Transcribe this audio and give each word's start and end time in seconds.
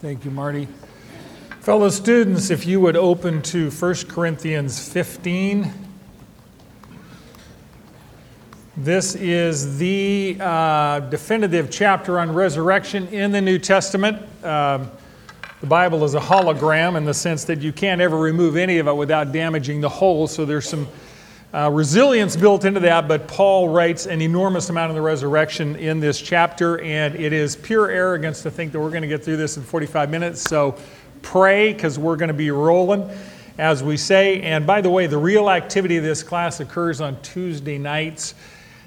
Thank 0.00 0.24
you, 0.24 0.30
Marty. 0.30 0.68
Fellow 1.58 1.88
students, 1.88 2.50
if 2.50 2.64
you 2.64 2.78
would 2.78 2.94
open 2.94 3.42
to 3.42 3.68
1 3.72 3.94
Corinthians 4.06 4.88
15. 4.88 5.72
This 8.76 9.16
is 9.16 9.78
the 9.78 10.36
uh, 10.38 11.00
definitive 11.00 11.72
chapter 11.72 12.20
on 12.20 12.32
resurrection 12.32 13.08
in 13.08 13.32
the 13.32 13.40
New 13.40 13.58
Testament. 13.58 14.22
Um, 14.44 14.88
the 15.60 15.66
Bible 15.66 16.04
is 16.04 16.14
a 16.14 16.20
hologram 16.20 16.96
in 16.96 17.04
the 17.04 17.14
sense 17.14 17.42
that 17.46 17.62
you 17.62 17.72
can't 17.72 18.00
ever 18.00 18.16
remove 18.16 18.56
any 18.56 18.78
of 18.78 18.86
it 18.86 18.94
without 18.94 19.32
damaging 19.32 19.80
the 19.80 19.88
whole, 19.88 20.28
so 20.28 20.44
there's 20.44 20.68
some 20.68 20.86
uh, 21.54 21.70
resilience 21.70 22.34
built 22.34 22.64
into 22.64 22.80
that, 22.80 23.06
but 23.06 23.28
Paul 23.28 23.68
writes 23.68 24.06
an 24.06 24.20
enormous 24.20 24.70
amount 24.70 24.90
of 24.90 24.96
the 24.96 25.00
resurrection 25.00 25.76
in 25.76 26.00
this 26.00 26.20
chapter, 26.20 26.80
and 26.80 27.14
it 27.14 27.32
is 27.32 27.54
pure 27.54 27.88
arrogance 27.88 28.42
to 28.42 28.50
think 28.50 28.72
that 28.72 28.80
we're 28.80 28.90
going 28.90 29.02
to 29.02 29.08
get 29.08 29.24
through 29.24 29.36
this 29.36 29.56
in 29.56 29.62
45 29.62 30.10
minutes. 30.10 30.42
So 30.42 30.76
pray, 31.22 31.72
because 31.72 31.96
we're 31.96 32.16
going 32.16 32.28
to 32.28 32.34
be 32.34 32.50
rolling, 32.50 33.08
as 33.56 33.84
we 33.84 33.96
say. 33.96 34.42
And 34.42 34.66
by 34.66 34.80
the 34.80 34.90
way, 34.90 35.06
the 35.06 35.16
real 35.16 35.48
activity 35.48 35.96
of 35.96 36.02
this 36.02 36.24
class 36.24 36.58
occurs 36.58 37.00
on 37.00 37.22
Tuesday 37.22 37.78
nights. 37.78 38.34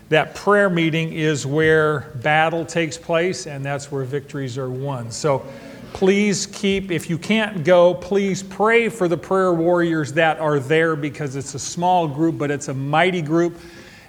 That 0.09 0.35
prayer 0.35 0.69
meeting 0.69 1.13
is 1.13 1.45
where 1.45 2.11
battle 2.15 2.65
takes 2.65 2.97
place, 2.97 3.47
and 3.47 3.63
that's 3.63 3.93
where 3.93 4.03
victories 4.03 4.57
are 4.57 4.69
won. 4.69 5.09
So 5.11 5.45
please 5.93 6.45
keep, 6.45 6.91
if 6.91 7.09
you 7.09 7.17
can't 7.17 7.63
go, 7.63 7.93
please 7.93 8.43
pray 8.43 8.89
for 8.89 9.07
the 9.07 9.17
prayer 9.17 9.53
warriors 9.53 10.13
that 10.13 10.39
are 10.39 10.59
there 10.59 10.95
because 10.95 11.35
it's 11.35 11.53
a 11.53 11.59
small 11.59 12.07
group, 12.07 12.37
but 12.37 12.51
it's 12.51 12.67
a 12.67 12.73
mighty 12.73 13.21
group, 13.21 13.57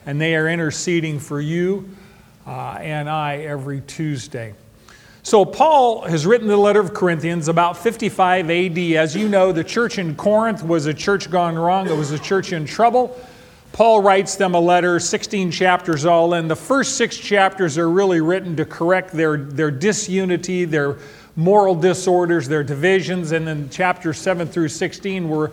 and 0.06 0.20
they 0.20 0.34
are 0.36 0.48
interceding 0.48 1.18
for 1.18 1.40
you 1.40 1.88
uh, 2.46 2.78
and 2.80 3.08
I 3.08 3.38
every 3.38 3.80
Tuesday. 3.82 4.54
So, 5.22 5.44
Paul 5.44 6.02
has 6.02 6.24
written 6.24 6.48
the 6.48 6.56
letter 6.56 6.80
of 6.80 6.94
Corinthians 6.94 7.48
about 7.48 7.76
55 7.76 8.50
AD. 8.50 8.78
As 8.78 9.14
you 9.14 9.28
know, 9.28 9.52
the 9.52 9.64
church 9.64 9.98
in 9.98 10.16
Corinth 10.16 10.62
was 10.62 10.86
a 10.86 10.94
church 10.94 11.30
gone 11.30 11.56
wrong, 11.56 11.88
it 11.88 11.96
was 11.96 12.12
a 12.12 12.18
church 12.18 12.52
in 12.52 12.64
trouble. 12.64 13.18
Paul 13.72 14.00
writes 14.00 14.36
them 14.36 14.54
a 14.54 14.60
letter, 14.60 14.98
16 14.98 15.50
chapters 15.50 16.06
all 16.06 16.34
in. 16.34 16.48
The 16.48 16.56
first 16.56 16.96
six 16.96 17.16
chapters 17.16 17.76
are 17.76 17.88
really 17.88 18.20
written 18.20 18.56
to 18.56 18.64
correct 18.64 19.12
their, 19.12 19.36
their 19.36 19.70
disunity, 19.70 20.64
their 20.64 20.98
moral 21.38 21.76
disorders, 21.76 22.48
their 22.48 22.64
divisions, 22.64 23.30
and 23.30 23.46
then 23.46 23.70
chapters 23.70 24.18
7 24.18 24.48
through 24.48 24.66
16 24.66 25.28
were 25.28 25.52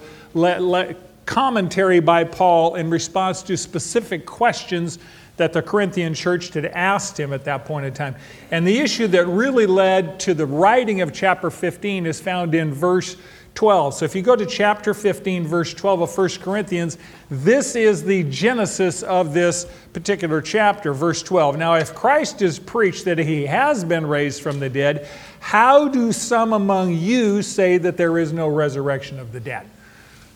commentary 1.28 2.00
by 2.00 2.24
Paul 2.24 2.74
in 2.74 2.90
response 2.90 3.44
to 3.44 3.56
specific 3.56 4.26
questions 4.26 4.98
that 5.38 5.54
the 5.54 5.62
Corinthian 5.62 6.14
church 6.14 6.54
had 6.54 6.66
asked 6.66 7.20
him 7.20 7.34
at 7.34 7.44
that 7.46 7.66
point 7.66 7.86
in 7.86 7.94
time. 7.94 8.16
And 8.52 8.66
the 8.66 8.80
issue 8.80 9.08
that 9.08 9.26
really 9.28 9.66
led 9.66 10.20
to 10.22 10.34
the 10.34 10.46
writing 10.46 11.02
of 11.02 11.14
chapter 11.14 11.50
15 11.50 12.06
is 12.06 12.20
found 12.20 12.56
in 12.56 12.74
verse 12.74 13.18
12. 13.56 13.96
So 13.96 14.06
if 14.06 14.16
you 14.16 14.22
go 14.22 14.36
to 14.36 14.46
chapter 14.46 14.94
15, 14.94 15.48
verse 15.48 15.74
12 15.74 16.02
of 16.02 16.18
1 16.18 16.30
Corinthians, 16.42 16.98
this 17.30 17.76
is 17.76 18.04
the 18.04 18.24
genesis 18.24 19.02
of 19.02 19.34
this 19.34 19.66
particular 19.94 20.42
chapter, 20.42 20.94
verse 20.94 21.24
12. 21.24 21.58
Now, 21.58 21.76
if 21.76 21.96
Christ 21.96 22.42
is 22.42 22.60
preached 22.60 23.06
that 23.06 23.18
he 23.18 23.46
has 23.46 23.84
been 23.84 24.06
raised 24.06 24.42
from 24.42 24.60
the 24.60 24.70
dead, 24.70 25.08
how 25.40 25.88
do 25.88 26.12
some 26.12 26.54
among 26.54 26.94
you 26.96 27.42
say 27.42 27.78
that 27.78 27.98
there 27.98 28.18
is 28.18 28.34
no 28.34 28.48
resurrection 28.48 29.20
of 29.20 29.32
the 29.32 29.40
dead? 29.40 29.66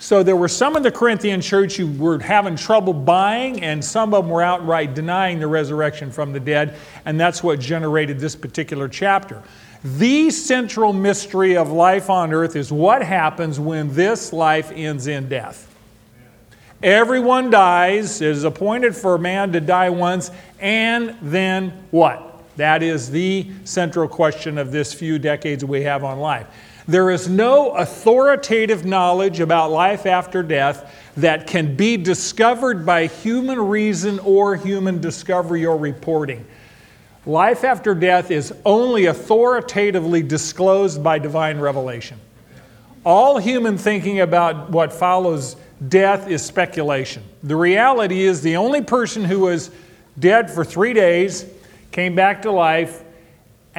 So 0.02 0.23
there 0.23 0.38
were 0.38 0.47
some 0.47 0.78
in 0.78 0.83
the 0.83 0.92
Corinthian 0.92 1.42
church 1.42 1.75
who 1.75 1.92
were 1.92 2.19
having 2.19 2.55
trouble 2.55 2.94
buying, 2.94 3.61
and 3.61 3.83
some 3.83 4.14
of 4.14 4.23
them 4.23 4.31
were 4.31 4.42
outright 4.42 4.95
denying 4.95 5.39
the 5.39 5.47
resurrection 5.47 6.09
from 6.09 6.31
the 6.31 6.39
dead, 6.39 6.75
and 7.03 7.19
that's 7.19 7.44
what 7.44 7.59
generated 7.59 8.17
this 8.17 8.33
particular 8.33 8.88
chapter. 8.88 9.44
The 9.83 10.30
central 10.30 10.94
mystery 10.94 11.58
of 11.58 11.70
life 11.72 12.09
on 12.09 12.33
earth 12.33 12.55
is 12.55 12.72
what 12.72 13.03
happens 13.03 13.59
when 13.59 13.94
this 13.94 14.31
life 14.31 14.72
ends 14.73 15.08
in 15.08 15.27
death. 15.27 15.66
Everyone 16.81 17.49
dies. 17.49 18.21
It 18.21 18.30
is 18.30 18.45
appointed 18.45 18.95
for 18.95 19.17
man 19.17 19.52
to 19.52 19.59
die 19.59 19.89
once, 19.89 20.32
and 20.61 21.14
then 21.21 21.71
what? 21.92 22.42
That 22.55 22.83
is 22.83 23.11
the 23.11 23.52
central 23.65 24.08
question 24.08 24.58
of 24.58 24.71
this 24.71 24.93
few 24.93 25.20
decades 25.20 25.65
we 25.65 25.83
have 25.83 26.05
on 26.05 26.20
life. 26.20 26.48
There 26.89 27.11
is 27.11 27.30
no 27.30 27.70
authoritative 27.70 28.83
knowledge 28.83 29.39
about 29.39 29.70
life 29.70 30.08
after 30.08 30.42
death 30.42 30.92
that 31.17 31.45
can 31.45 31.76
be 31.76 31.98
discovered 31.98 32.83
by 32.83 33.05
human 33.05 33.60
reason 33.60 34.17
or 34.17 34.55
human 34.55 35.00
discovery 35.00 35.67
or 35.67 35.77
reporting. 35.77 36.48
Life 37.27 37.64
after 37.64 37.94
death 37.94 38.32
is 38.32 38.55
only 38.66 39.05
authoritatively 39.05 40.23
disclosed 40.23 41.04
by 41.04 41.20
divine 41.20 41.60
revelation. 41.60 42.20
All 43.06 43.38
human 43.38 43.77
thinking 43.77 44.21
about 44.21 44.71
what 44.71 44.92
follows 44.92 45.58
death 45.89 46.27
is 46.27 46.44
speculation. 46.44 47.21
The 47.44 47.56
reality 47.56 48.23
is 48.23 48.42
the 48.42 48.58
only 48.58 48.82
person 48.82 49.26
who 49.26 49.42
was 49.42 49.70
dead 50.17 50.50
for 50.50 50.66
three 50.66 50.94
days, 50.94 51.45
came 51.92 52.16
back 52.16 52.42
to 52.42 52.52
life, 52.52 53.04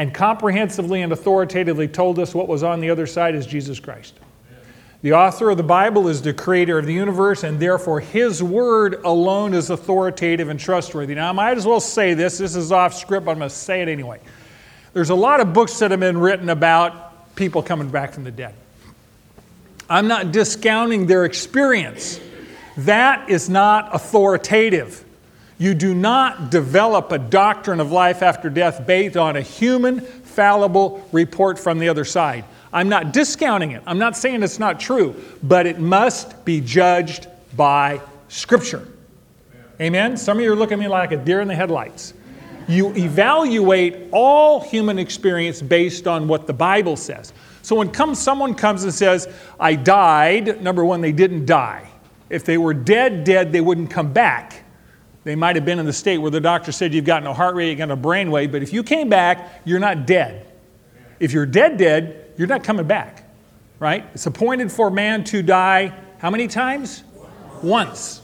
and 0.01 0.15
comprehensively 0.15 1.03
and 1.03 1.13
authoritatively 1.13 1.87
told 1.87 2.19
us 2.19 2.35
what 2.35 2.49
was 2.49 2.63
on 2.63 2.81
the 2.81 2.89
other 2.89 3.07
side 3.07 3.35
is 3.35 3.45
Jesus 3.45 3.79
Christ. 3.79 4.15
The 5.03 5.13
author 5.13 5.51
of 5.51 5.59
the 5.59 5.63
Bible 5.63 6.09
is 6.09 6.23
the 6.23 6.33
creator 6.33 6.79
of 6.79 6.87
the 6.87 6.95
universe, 6.95 7.45
and 7.45 7.61
therefore 7.61 8.01
his 8.01 8.43
word 8.43 9.03
alone 9.05 9.53
is 9.53 9.69
authoritative 9.69 10.49
and 10.49 10.59
trustworthy. 10.59 11.15
Now, 11.15 11.29
I 11.29 11.33
might 11.33 11.59
as 11.59 11.67
well 11.67 11.81
say 11.81 12.15
this. 12.15 12.39
This 12.39 12.57
is 12.57 12.73
off 12.73 12.95
script, 12.95 13.27
but 13.27 13.33
I'm 13.33 13.39
going 13.41 13.51
to 13.51 13.55
say 13.55 13.83
it 13.83 13.89
anyway. 13.89 14.21
There's 14.95 15.11
a 15.11 15.15
lot 15.15 15.41
of 15.41 15.53
books 15.53 15.79
that 15.81 15.91
have 15.91 16.01
been 16.01 16.17
written 16.17 16.49
about 16.49 17.37
people 17.37 17.63
coming 17.63 17.91
back 17.91 18.15
from 18.15 18.25
the 18.25 18.31
dead. 18.31 18.55
I'm 19.91 20.09
not 20.09 20.33
discounting 20.33 21.09
their 21.09 21.27
experience. 21.27 22.19
That 22.79 23.29
is 23.29 23.51
not 23.51 23.95
authoritative. 23.95 25.05
You 25.61 25.75
do 25.75 25.93
not 25.93 26.51
develop 26.51 27.13
a 27.13 27.19
doctrine 27.19 27.81
of 27.81 27.93
life 27.93 28.23
after 28.23 28.49
death 28.49 28.87
based 28.87 29.19
on 29.19 29.37
a 29.37 29.43
human, 29.43 30.01
fallible 30.01 31.07
report 31.13 31.59
from 31.59 31.79
the 31.79 31.91
other 31.91 32.07
side. 32.07 32.47
I'm 32.73 32.89
not 32.89 33.13
discounting 33.13 33.73
it. 33.73 33.83
I'm 33.87 33.99
not 33.99 34.17
saying 34.17 34.43
it's 34.43 34.59
not 34.59 34.81
true, 34.81 35.15
but 35.43 35.67
it 35.67 35.79
must 35.79 36.47
be 36.47 36.63
judged 36.63 37.27
by 37.59 38.01
Scripture. 38.29 38.89
Amen? 39.79 40.17
Some 40.17 40.39
of 40.39 40.43
you 40.43 40.51
are 40.51 40.57
looking 40.57 40.79
at 40.79 40.79
me 40.79 40.89
like 40.89 41.13
a 41.13 41.19
deer 41.19 41.43
in 41.43 41.49
the 41.49 41.55
headlights. 41.55 42.15
You 42.67 42.95
evaluate 42.97 44.09
all 44.13 44.63
human 44.63 44.99
experience 44.99 45.61
based 45.61 46.07
on 46.07 46.27
what 46.27 46.47
the 46.47 46.55
Bible 46.55 46.97
says. 46.97 47.35
So 47.61 47.77
when 47.77 47.91
comes, 47.91 48.19
someone 48.19 48.55
comes 48.55 48.85
and 48.85 48.95
says, 48.95 49.29
I 49.59 49.75
died, 49.75 50.63
number 50.63 50.87
one, 50.87 51.03
they 51.03 51.13
didn't 51.13 51.45
die. 51.45 51.91
If 52.31 52.47
they 52.47 52.57
were 52.57 52.73
dead, 52.73 53.25
dead, 53.25 53.53
they 53.53 53.61
wouldn't 53.61 53.91
come 53.91 54.15
back. 54.15 54.65
They 55.31 55.37
might 55.37 55.55
have 55.55 55.65
been 55.65 55.79
in 55.79 55.87
the 55.87 55.93
state 55.93 56.19
where 56.19 56.33
the 56.33 56.41
doctor 56.41 56.73
said 56.73 56.93
you've 56.93 57.05
got 57.05 57.23
no 57.23 57.33
heart 57.33 57.55
rate, 57.55 57.69
you've 57.69 57.79
got 57.79 57.87
no 57.87 57.95
brain 57.95 58.33
wave, 58.33 58.51
but 58.51 58.65
if 58.65 58.73
you 58.73 58.83
came 58.83 59.09
back, 59.09 59.63
you're 59.65 59.79
not 59.79 60.05
dead. 60.05 60.45
If 61.21 61.31
you're 61.31 61.47
dead, 61.47 61.77
dead, 61.77 62.33
you're 62.37 62.49
not 62.49 62.65
coming 62.65 62.85
back, 62.85 63.31
right? 63.79 64.05
It's 64.13 64.27
appointed 64.27 64.73
for 64.73 64.91
man 64.91 65.23
to 65.27 65.41
die 65.41 65.95
how 66.19 66.31
many 66.31 66.49
times? 66.49 67.05
Once. 67.63 68.23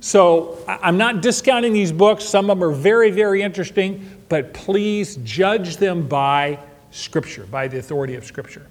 So 0.00 0.56
I'm 0.66 0.96
not 0.96 1.20
discounting 1.20 1.74
these 1.74 1.92
books. 1.92 2.24
Some 2.24 2.48
of 2.48 2.58
them 2.58 2.66
are 2.66 2.72
very, 2.72 3.10
very 3.10 3.42
interesting, 3.42 4.08
but 4.30 4.54
please 4.54 5.16
judge 5.16 5.76
them 5.76 6.08
by 6.08 6.60
Scripture, 6.92 7.44
by 7.44 7.68
the 7.68 7.78
authority 7.78 8.14
of 8.14 8.24
Scripture. 8.24 8.66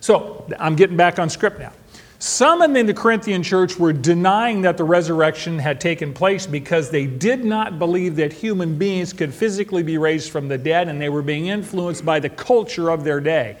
So 0.00 0.50
I'm 0.58 0.76
getting 0.76 0.96
back 0.96 1.18
on 1.18 1.28
script 1.28 1.58
now. 1.58 1.72
Some 2.20 2.62
in 2.62 2.86
the 2.86 2.94
Corinthian 2.94 3.44
church 3.44 3.78
were 3.78 3.92
denying 3.92 4.62
that 4.62 4.76
the 4.76 4.82
resurrection 4.82 5.56
had 5.56 5.80
taken 5.80 6.12
place 6.12 6.48
because 6.48 6.90
they 6.90 7.06
did 7.06 7.44
not 7.44 7.78
believe 7.78 8.16
that 8.16 8.32
human 8.32 8.76
beings 8.76 9.12
could 9.12 9.32
physically 9.32 9.84
be 9.84 9.98
raised 9.98 10.32
from 10.32 10.48
the 10.48 10.58
dead, 10.58 10.88
and 10.88 11.00
they 11.00 11.10
were 11.10 11.22
being 11.22 11.46
influenced 11.46 12.04
by 12.04 12.18
the 12.18 12.28
culture 12.28 12.90
of 12.90 13.04
their 13.04 13.20
day. 13.20 13.56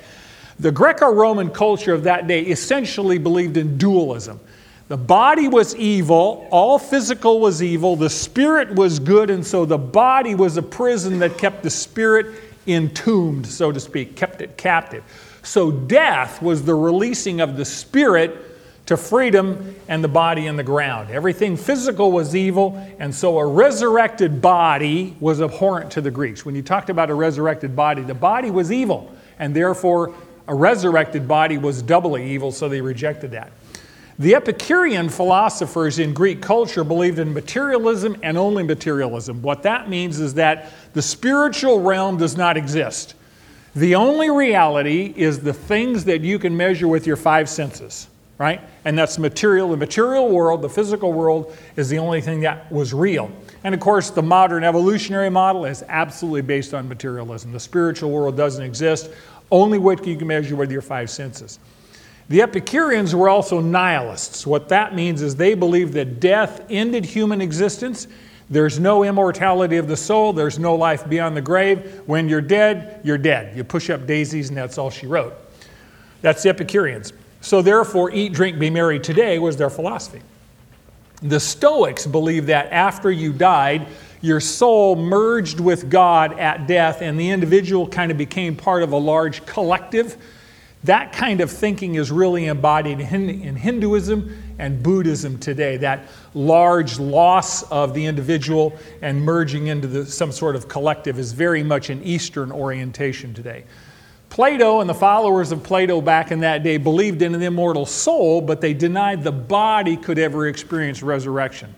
The 0.58 0.72
Greco 0.72 1.08
Roman 1.12 1.50
culture 1.50 1.94
of 1.94 2.02
that 2.02 2.26
day 2.26 2.42
essentially 2.42 3.16
believed 3.18 3.56
in 3.56 3.78
dualism. 3.78 4.40
The 4.88 4.96
body 4.96 5.46
was 5.46 5.76
evil, 5.76 6.48
all 6.50 6.80
physical 6.80 7.38
was 7.38 7.62
evil, 7.62 7.94
the 7.94 8.10
spirit 8.10 8.74
was 8.74 8.98
good, 8.98 9.30
and 9.30 9.46
so 9.46 9.66
the 9.66 9.78
body 9.78 10.34
was 10.34 10.56
a 10.56 10.62
prison 10.62 11.20
that 11.20 11.38
kept 11.38 11.62
the 11.62 11.70
spirit 11.70 12.34
entombed, 12.66 13.46
so 13.46 13.70
to 13.70 13.78
speak, 13.78 14.16
kept 14.16 14.40
it 14.40 14.56
captive. 14.56 15.04
So 15.44 15.70
death 15.70 16.42
was 16.42 16.64
the 16.64 16.74
releasing 16.74 17.40
of 17.40 17.56
the 17.56 17.64
spirit 17.64 18.47
to 18.88 18.96
freedom 18.96 19.76
and 19.88 20.02
the 20.02 20.08
body 20.08 20.46
in 20.46 20.56
the 20.56 20.62
ground. 20.62 21.10
Everything 21.10 21.58
physical 21.58 22.10
was 22.10 22.34
evil, 22.34 22.74
and 22.98 23.14
so 23.14 23.38
a 23.38 23.46
resurrected 23.46 24.40
body 24.40 25.14
was 25.20 25.42
abhorrent 25.42 25.90
to 25.90 26.00
the 26.00 26.10
Greeks. 26.10 26.46
When 26.46 26.54
you 26.54 26.62
talked 26.62 26.88
about 26.88 27.10
a 27.10 27.14
resurrected 27.14 27.76
body, 27.76 28.00
the 28.00 28.14
body 28.14 28.50
was 28.50 28.72
evil, 28.72 29.14
and 29.38 29.54
therefore 29.54 30.14
a 30.46 30.54
resurrected 30.54 31.28
body 31.28 31.58
was 31.58 31.82
doubly 31.82 32.32
evil, 32.32 32.50
so 32.50 32.66
they 32.66 32.80
rejected 32.80 33.32
that. 33.32 33.52
The 34.18 34.34
Epicurean 34.34 35.10
philosophers 35.10 35.98
in 35.98 36.14
Greek 36.14 36.40
culture 36.40 36.82
believed 36.82 37.18
in 37.18 37.34
materialism 37.34 38.16
and 38.22 38.38
only 38.38 38.62
materialism. 38.62 39.42
What 39.42 39.64
that 39.64 39.90
means 39.90 40.18
is 40.18 40.32
that 40.34 40.72
the 40.94 41.02
spiritual 41.02 41.82
realm 41.82 42.16
does 42.16 42.38
not 42.38 42.56
exist. 42.56 43.14
The 43.76 43.96
only 43.96 44.30
reality 44.30 45.12
is 45.14 45.40
the 45.40 45.52
things 45.52 46.06
that 46.06 46.22
you 46.22 46.38
can 46.38 46.56
measure 46.56 46.88
with 46.88 47.06
your 47.06 47.16
five 47.16 47.50
senses, 47.50 48.08
right? 48.38 48.60
And 48.84 48.96
that's 48.96 49.18
material. 49.18 49.68
The 49.68 49.76
material 49.76 50.30
world, 50.30 50.62
the 50.62 50.68
physical 50.68 51.12
world, 51.12 51.56
is 51.76 51.88
the 51.88 51.98
only 51.98 52.20
thing 52.20 52.40
that 52.40 52.70
was 52.70 52.94
real. 52.94 53.30
And 53.64 53.74
of 53.74 53.80
course, 53.80 54.10
the 54.10 54.22
modern 54.22 54.62
evolutionary 54.62 55.28
model 55.28 55.64
is 55.64 55.82
absolutely 55.88 56.42
based 56.42 56.72
on 56.72 56.88
materialism. 56.88 57.52
The 57.52 57.60
spiritual 57.60 58.10
world 58.10 58.36
doesn't 58.36 58.62
exist, 58.62 59.10
only 59.50 59.78
what 59.78 60.06
you 60.06 60.16
can 60.16 60.28
measure 60.28 60.54
with 60.54 60.70
your 60.70 60.82
five 60.82 61.10
senses. 61.10 61.58
The 62.28 62.42
Epicureans 62.42 63.14
were 63.14 63.28
also 63.28 63.60
nihilists. 63.60 64.46
What 64.46 64.68
that 64.68 64.94
means 64.94 65.22
is 65.22 65.34
they 65.34 65.54
believed 65.54 65.94
that 65.94 66.20
death 66.20 66.64
ended 66.68 67.04
human 67.04 67.40
existence. 67.40 68.06
There's 68.50 68.78
no 68.78 69.02
immortality 69.02 69.78
of 69.78 69.88
the 69.88 69.96
soul, 69.96 70.32
there's 70.32 70.58
no 70.58 70.74
life 70.74 71.08
beyond 71.08 71.36
the 71.36 71.42
grave. 71.42 72.02
When 72.06 72.28
you're 72.28 72.42
dead, 72.42 73.00
you're 73.02 73.18
dead. 73.18 73.56
You 73.56 73.64
push 73.64 73.90
up 73.90 74.06
daisies, 74.06 74.48
and 74.48 74.56
that's 74.56 74.78
all 74.78 74.90
she 74.90 75.06
wrote. 75.06 75.34
That's 76.20 76.42
the 76.42 76.50
Epicureans. 76.50 77.12
So, 77.40 77.62
therefore, 77.62 78.10
eat, 78.10 78.32
drink, 78.32 78.58
be 78.58 78.70
merry 78.70 78.98
today 78.98 79.38
was 79.38 79.56
their 79.56 79.70
philosophy. 79.70 80.22
The 81.22 81.40
Stoics 81.40 82.06
believe 82.06 82.46
that 82.46 82.72
after 82.72 83.10
you 83.10 83.32
died, 83.32 83.86
your 84.20 84.40
soul 84.40 84.96
merged 84.96 85.60
with 85.60 85.90
God 85.90 86.38
at 86.38 86.66
death, 86.66 87.02
and 87.02 87.18
the 87.18 87.30
individual 87.30 87.88
kind 87.88 88.10
of 88.10 88.18
became 88.18 88.56
part 88.56 88.82
of 88.82 88.92
a 88.92 88.96
large 88.96 89.46
collective. 89.46 90.16
That 90.84 91.12
kind 91.12 91.40
of 91.40 91.50
thinking 91.50 91.96
is 91.96 92.10
really 92.10 92.46
embodied 92.46 93.00
in 93.00 93.56
Hinduism 93.56 94.54
and 94.58 94.82
Buddhism 94.82 95.38
today. 95.38 95.76
That 95.76 96.06
large 96.34 96.98
loss 96.98 97.64
of 97.64 97.94
the 97.94 98.06
individual 98.06 98.76
and 99.02 99.22
merging 99.22 99.68
into 99.68 99.88
the, 99.88 100.06
some 100.06 100.30
sort 100.30 100.54
of 100.54 100.68
collective 100.68 101.18
is 101.18 101.32
very 101.32 101.62
much 101.62 101.90
an 101.90 102.02
Eastern 102.02 102.52
orientation 102.52 103.34
today. 103.34 103.64
Plato 104.30 104.80
and 104.80 104.88
the 104.88 104.94
followers 104.94 105.52
of 105.52 105.62
Plato 105.62 106.00
back 106.00 106.30
in 106.30 106.40
that 106.40 106.62
day 106.62 106.76
believed 106.76 107.22
in 107.22 107.34
an 107.34 107.42
immortal 107.42 107.86
soul, 107.86 108.40
but 108.40 108.60
they 108.60 108.74
denied 108.74 109.24
the 109.24 109.32
body 109.32 109.96
could 109.96 110.18
ever 110.18 110.46
experience 110.46 111.02
resurrection. 111.02 111.74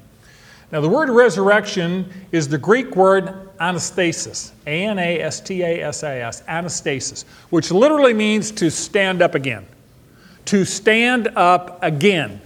Now, 0.72 0.80
the 0.80 0.88
word 0.88 1.10
resurrection 1.10 2.12
is 2.30 2.48
the 2.48 2.58
Greek 2.58 2.94
word 2.94 3.50
anastasis, 3.58 4.52
A 4.66 4.84
N 4.84 4.98
A 4.98 5.20
S 5.20 5.40
T 5.40 5.62
A 5.62 5.82
S 5.82 6.02
A 6.02 6.22
S, 6.22 6.42
anastasis, 6.42 7.24
which 7.50 7.70
literally 7.70 8.14
means 8.14 8.50
to 8.52 8.70
stand 8.70 9.20
up 9.20 9.34
again. 9.34 9.66
To 10.46 10.64
stand 10.64 11.28
up 11.36 11.82
again. 11.82 12.40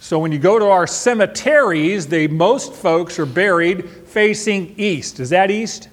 So 0.00 0.18
when 0.18 0.32
you 0.32 0.38
go 0.38 0.58
to 0.58 0.66
our 0.66 0.86
cemeteries, 0.86 2.06
the 2.06 2.28
most 2.28 2.72
folks 2.72 3.18
are 3.18 3.26
buried 3.26 3.88
facing 3.90 4.74
east. 4.78 5.20
Is 5.20 5.30
that 5.30 5.50
east? 5.50 5.88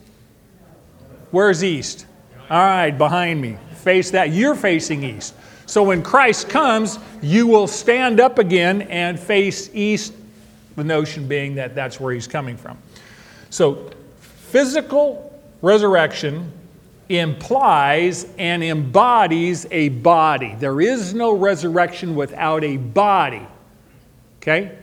Where's 1.32 1.64
east? 1.64 2.06
All 2.50 2.60
right, 2.60 2.92
behind 2.92 3.42
me. 3.42 3.58
Face 3.78 4.12
that. 4.12 4.30
You're 4.32 4.56
facing 4.56 5.04
east. 5.04 5.34
So 5.66 5.82
when 5.84 6.04
Christ 6.04 6.48
comes, 6.48 7.00
you 7.22 7.48
will 7.48 7.68
stand 7.68 8.20
up 8.20 8.38
again 8.38 8.84
and 8.84 9.20
face 9.20 9.70
east, 9.74 10.14
the 10.76 10.84
notion 10.84 11.28
being 11.28 11.56
that 11.56 11.74
that's 11.74 12.00
where 12.00 12.14
he's 12.14 12.28
coming 12.28 12.56
from. 12.56 12.78
So 13.50 13.90
physical 14.20 15.42
resurrection 15.62 16.52
implies 17.10 18.28
and 18.38 18.64
embodies 18.64 19.66
a 19.72 19.90
body. 19.90 20.56
There 20.60 20.82
is 20.82 21.14
no 21.14 21.32
resurrection 21.32 22.16
without 22.16 22.64
a 22.64 22.78
body. 22.78 23.46
Okay? 24.38 24.78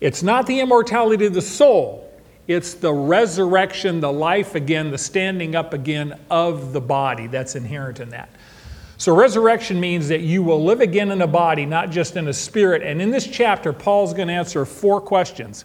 It's 0.00 0.22
not 0.22 0.46
the 0.46 0.60
immortality 0.60 1.26
of 1.26 1.34
the 1.34 1.42
soul, 1.42 2.09
it's 2.50 2.74
the 2.74 2.92
resurrection, 2.92 4.00
the 4.00 4.12
life 4.12 4.56
again, 4.56 4.90
the 4.90 4.98
standing 4.98 5.54
up 5.54 5.72
again 5.72 6.18
of 6.30 6.72
the 6.72 6.80
body 6.80 7.28
that's 7.28 7.54
inherent 7.54 8.00
in 8.00 8.10
that. 8.10 8.28
So, 8.98 9.14
resurrection 9.14 9.78
means 9.78 10.08
that 10.08 10.22
you 10.22 10.42
will 10.42 10.64
live 10.64 10.80
again 10.80 11.12
in 11.12 11.22
a 11.22 11.28
body, 11.28 11.64
not 11.64 11.90
just 11.90 12.16
in 12.16 12.26
a 12.26 12.32
spirit. 12.32 12.82
And 12.82 13.00
in 13.00 13.12
this 13.12 13.24
chapter, 13.24 13.72
Paul's 13.72 14.12
going 14.12 14.26
to 14.26 14.34
answer 14.34 14.64
four 14.64 15.00
questions. 15.00 15.64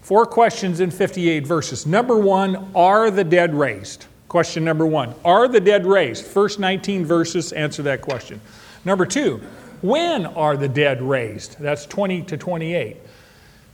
Four 0.00 0.24
questions 0.24 0.80
in 0.80 0.90
58 0.90 1.46
verses. 1.46 1.86
Number 1.86 2.16
one, 2.16 2.70
are 2.74 3.10
the 3.10 3.22
dead 3.22 3.54
raised? 3.54 4.06
Question 4.28 4.64
number 4.64 4.86
one, 4.86 5.14
are 5.26 5.46
the 5.46 5.60
dead 5.60 5.84
raised? 5.84 6.24
First 6.24 6.58
19 6.58 7.04
verses 7.04 7.52
answer 7.52 7.82
that 7.82 8.00
question. 8.00 8.40
Number 8.86 9.04
two, 9.04 9.42
when 9.82 10.24
are 10.24 10.56
the 10.56 10.68
dead 10.68 11.02
raised? 11.02 11.60
That's 11.60 11.84
20 11.84 12.22
to 12.22 12.38
28. 12.38 12.96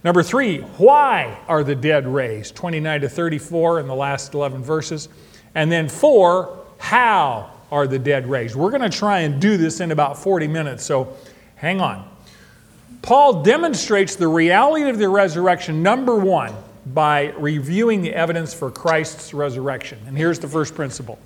Number 0.02 0.22
three, 0.22 0.58
why 0.58 1.38
are 1.46 1.62
the 1.62 1.74
dead 1.74 2.06
raised? 2.06 2.56
29 2.56 3.02
to 3.02 3.08
34 3.08 3.80
in 3.80 3.86
the 3.86 3.94
last 3.94 4.32
11 4.32 4.62
verses. 4.62 5.08
And 5.54 5.70
then 5.70 5.88
four, 5.88 6.64
how 6.78 7.50
are 7.70 7.86
the 7.86 7.98
dead 7.98 8.26
raised? 8.26 8.56
We're 8.56 8.70
going 8.70 8.88
to 8.88 8.96
try 8.96 9.20
and 9.20 9.40
do 9.40 9.56
this 9.56 9.80
in 9.80 9.90
about 9.90 10.18
40 10.18 10.46
minutes, 10.46 10.84
so 10.84 11.16
hang 11.56 11.80
on. 11.80 12.08
Paul 13.02 13.42
demonstrates 13.42 14.16
the 14.16 14.28
reality 14.28 14.88
of 14.88 14.98
the 14.98 15.08
resurrection, 15.08 15.82
number 15.82 16.16
one, 16.16 16.54
by 16.86 17.28
reviewing 17.32 18.02
the 18.02 18.14
evidence 18.14 18.54
for 18.54 18.70
Christ's 18.70 19.34
resurrection. 19.34 19.98
And 20.06 20.16
here's 20.16 20.38
the 20.38 20.48
first 20.48 20.74
principle 20.74 21.18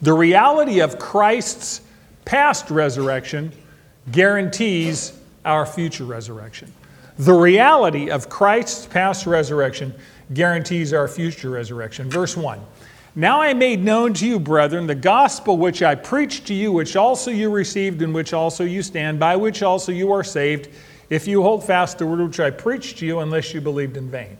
the 0.00 0.12
reality 0.12 0.80
of 0.80 0.98
Christ's 0.98 1.80
past 2.24 2.70
resurrection 2.70 3.52
guarantees 4.10 5.18
our 5.44 5.64
future 5.64 6.04
resurrection. 6.04 6.72
The 7.18 7.32
reality 7.32 8.10
of 8.10 8.28
Christ's 8.28 8.86
past 8.86 9.26
resurrection 9.26 9.94
guarantees 10.32 10.92
our 10.92 11.08
future 11.08 11.50
resurrection. 11.50 12.08
Verse 12.10 12.36
1 12.36 12.60
Now 13.14 13.42
I 13.42 13.52
made 13.52 13.84
known 13.84 14.14
to 14.14 14.26
you, 14.26 14.40
brethren, 14.40 14.86
the 14.86 14.94
gospel 14.94 15.58
which 15.58 15.82
I 15.82 15.94
preached 15.94 16.46
to 16.46 16.54
you, 16.54 16.72
which 16.72 16.96
also 16.96 17.30
you 17.30 17.50
received, 17.50 18.00
in 18.00 18.12
which 18.12 18.32
also 18.32 18.64
you 18.64 18.82
stand, 18.82 19.20
by 19.20 19.36
which 19.36 19.62
also 19.62 19.92
you 19.92 20.10
are 20.12 20.24
saved, 20.24 20.70
if 21.10 21.26
you 21.26 21.42
hold 21.42 21.64
fast 21.64 21.98
the 21.98 22.06
word 22.06 22.20
which 22.20 22.40
I 22.40 22.50
preached 22.50 22.98
to 22.98 23.06
you, 23.06 23.18
unless 23.18 23.52
you 23.52 23.60
believed 23.60 23.98
in 23.98 24.10
vain. 24.10 24.38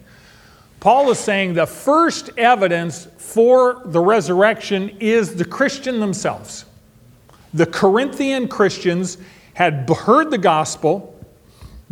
Paul 0.81 1.11
is 1.11 1.19
saying 1.19 1.55
the 1.55 1.67
first 1.67 2.31
evidence 2.39 3.07
for 3.19 3.83
the 3.85 4.01
resurrection 4.01 4.97
is 4.99 5.35
the 5.35 5.45
Christian 5.45 6.01
themselves. 6.01 6.65
The 7.55 7.67
Corinthian 7.67 8.49
Christians 8.49 9.19
had 9.55 9.89
heard 9.89 10.31
the 10.31 10.39
gospel 10.39 11.12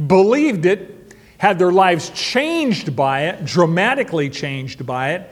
believed 0.06 0.67
it, 0.67 1.14
had 1.38 1.58
their 1.58 1.73
lives 1.73 2.11
changed 2.11 2.94
by 2.94 3.25
it, 3.25 3.44
dramatically 3.44 4.29
changed 4.29 4.87
by 4.87 5.12
it, 5.12 5.31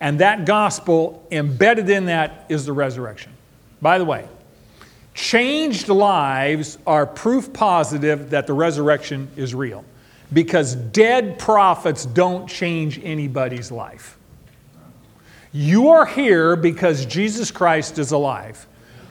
and 0.00 0.20
that 0.20 0.44
gospel 0.44 1.26
embedded 1.30 1.88
in 1.88 2.06
that 2.06 2.44
is 2.48 2.66
the 2.66 2.72
resurrection. 2.72 3.32
By 3.80 3.98
the 3.98 4.04
way, 4.04 4.28
changed 5.14 5.88
lives 5.88 6.76
are 6.86 7.06
proof 7.06 7.52
positive 7.52 8.30
that 8.30 8.46
the 8.46 8.52
resurrection 8.52 9.28
is 9.36 9.54
real 9.54 9.84
because 10.32 10.74
dead 10.74 11.38
prophets 11.38 12.04
don't 12.04 12.46
change 12.46 13.00
anybody's 13.02 13.70
life. 13.70 14.18
You 15.52 15.88
are 15.88 16.04
here 16.04 16.56
because 16.56 17.06
Jesus 17.06 17.50
Christ 17.50 17.98
is 17.98 18.12
alive. 18.12 18.66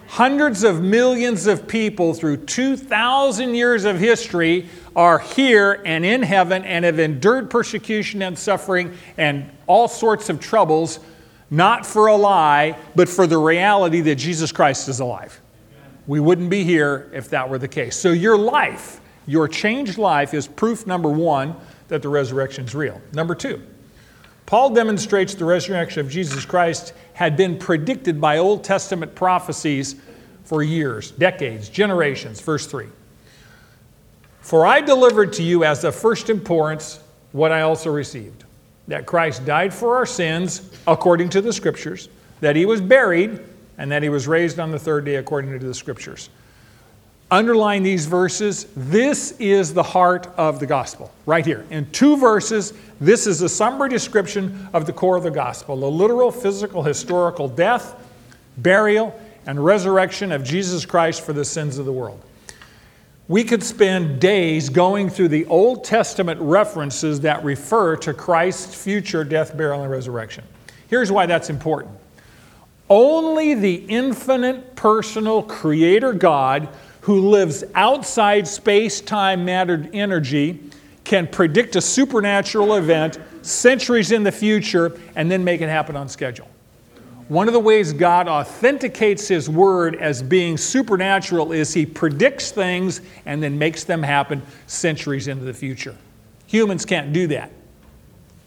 Hundreds 0.08 0.64
of 0.64 0.82
millions 0.82 1.48
of 1.48 1.68
people 1.68 2.14
through 2.14 2.38
2,000 2.38 3.56
years 3.56 3.86
of 3.86 3.98
history 3.98 4.68
are 4.96 5.20
here 5.20 5.82
and 5.86 6.06
in 6.06 6.22
heaven 6.22 6.64
and 6.64 6.86
have 6.86 7.00
endured 7.00 7.50
persecution 7.50 8.22
and 8.22 8.38
suffering 8.38 8.96
and 9.18 9.50
all 9.68 9.88
sorts 9.88 10.30
of 10.30 10.40
troubles, 10.40 11.00
not 11.50 11.86
for 11.86 12.08
a 12.08 12.16
lie, 12.16 12.78
but 12.96 13.10
for 13.10 13.28
the 13.28 13.38
reality 13.38 14.02
that 14.02 14.16
Jesus 14.16 14.52
Christ 14.52 14.88
is 14.88 15.00
alive. 15.00 15.42
We 16.08 16.20
wouldn't 16.20 16.50
be 16.50 16.64
here 16.64 17.10
if 17.14 17.30
that 17.30 17.50
were 17.50 17.58
the 17.58 17.68
case. 17.68 17.96
So, 17.96 18.12
your 18.12 18.38
life, 18.38 19.02
your 19.26 19.48
changed 19.48 19.98
life, 19.98 20.34
is 20.34 20.48
proof 20.48 20.86
number 20.86 21.10
one 21.10 21.56
that 21.88 22.02
the 22.02 22.10
resurrection 22.10 22.66
is 22.66 22.76
real. 22.76 23.02
Number 23.12 23.34
two, 23.34 23.62
Paul 24.46 24.70
demonstrates 24.70 25.34
the 25.34 25.46
resurrection 25.46 26.02
of 26.02 26.10
Jesus 26.10 26.46
Christ 26.46 26.94
had 27.16 27.38
been 27.38 27.58
predicted 27.58 28.20
by 28.20 28.38
Old 28.38 28.64
Testament 28.64 29.16
prophecies 29.16 29.96
for 30.44 30.62
years, 30.62 31.12
decades, 31.12 31.70
generations. 31.70 32.42
Verse 32.42 32.68
3. 32.68 32.88
For 34.42 34.66
I 34.66 34.82
delivered 34.82 35.32
to 35.34 35.44
you 35.44 35.64
as 35.64 35.86
of 35.86 35.96
first 35.96 36.30
importance 36.30 37.00
what 37.32 37.52
I 37.52 37.62
also 37.62 37.90
received 37.90 38.44
that 38.88 39.06
Christ 39.06 39.46
died 39.46 39.74
for 39.74 39.96
our 39.96 40.06
sins 40.06 40.70
according 40.86 41.30
to 41.30 41.42
the 41.42 41.52
Scriptures, 41.52 42.10
that 42.42 42.56
he 42.56 42.66
was 42.66 42.82
buried, 42.82 43.40
and 43.78 43.92
that 43.92 44.04
he 44.04 44.10
was 44.10 44.28
raised 44.28 44.60
on 44.60 44.70
the 44.70 44.78
third 44.78 45.06
day 45.06 45.16
according 45.16 45.58
to 45.58 45.66
the 45.66 45.74
Scriptures. 45.74 46.30
Underline 47.32 47.82
these 47.82 48.06
verses. 48.06 48.68
This 48.76 49.32
is 49.40 49.74
the 49.74 49.82
heart 49.82 50.28
of 50.38 50.60
the 50.60 50.68
gospel, 50.68 51.12
right 51.26 51.46
here. 51.46 51.66
In 51.72 51.90
two 51.92 52.18
verses, 52.18 52.74
this 53.02 53.26
is 53.26 53.42
a 53.42 53.50
summary 53.50 53.90
description 53.90 54.70
of 54.74 54.86
the 54.86 54.94
core 54.94 55.18
of 55.18 55.24
the 55.24 55.32
gospel 55.32 55.76
the 55.76 55.90
literal, 55.90 56.32
physical, 56.32 56.84
historical 56.84 57.48
death, 57.48 57.96
burial, 58.58 59.20
and 59.48 59.64
resurrection 59.64 60.32
of 60.32 60.44
Jesus 60.44 60.86
Christ 60.86 61.22
for 61.22 61.34
the 61.34 61.46
sins 61.46 61.80
of 61.80 61.86
the 61.86 61.92
world. 61.92 62.22
We 63.28 63.44
could 63.44 63.64
spend 63.64 64.22
days 64.22 64.70
going 64.70 65.10
through 65.10 65.30
the 65.30 65.46
Old 65.48 65.84
Testament 65.84 66.40
references 66.40 67.22
that 67.22 67.44
refer 67.44 67.96
to 67.98 68.14
Christ's 68.14 68.76
future 68.76 69.24
death, 69.24 69.58
burial, 69.58 69.82
and 69.82 69.90
resurrection. 69.90 70.44
Here's 70.90 71.12
why 71.12 71.26
that's 71.26 71.50
important. 71.50 71.98
Only 72.88 73.56
the 73.56 73.74
infinite 73.74 74.76
personal 74.76 75.42
creator 75.42 76.14
God 76.14 76.70
who 77.06 77.30
lives 77.30 77.64
outside 77.76 78.48
space, 78.48 79.00
time, 79.00 79.46
matter, 79.46 79.88
energy 79.94 80.60
can 81.04 81.28
predict 81.28 81.76
a 81.76 81.82
supernatural 81.82 82.74
event 82.74 83.20
centuries 83.44 84.12
in 84.12 84.24
the 84.24 84.32
future 84.32 85.00
and 85.16 85.30
then 85.30 85.44
make 85.44 85.62
it 85.62 85.70
happen 85.70 85.96
on 85.96 86.10
schedule. 86.10 86.48
One 87.28 87.48
of 87.48 87.54
the 87.54 87.60
ways 87.60 87.94
God 87.94 88.28
authenticates 88.28 89.28
His 89.28 89.48
Word 89.48 89.98
as 89.98 90.24
being 90.24 90.58
supernatural 90.58 91.52
is 91.52 91.76
He 91.76 91.86
predicts 91.86 92.50
things 92.50 93.02
and 93.28 93.42
then 93.42 93.56
makes 93.56 93.84
them 93.84 94.02
happen 94.02 94.42
centuries 94.66 95.28
into 95.28 95.46
the 95.46 95.54
future. 95.54 95.96
Humans 96.48 96.86
can't 96.86 97.14
do 97.14 97.28
that. 97.28 97.52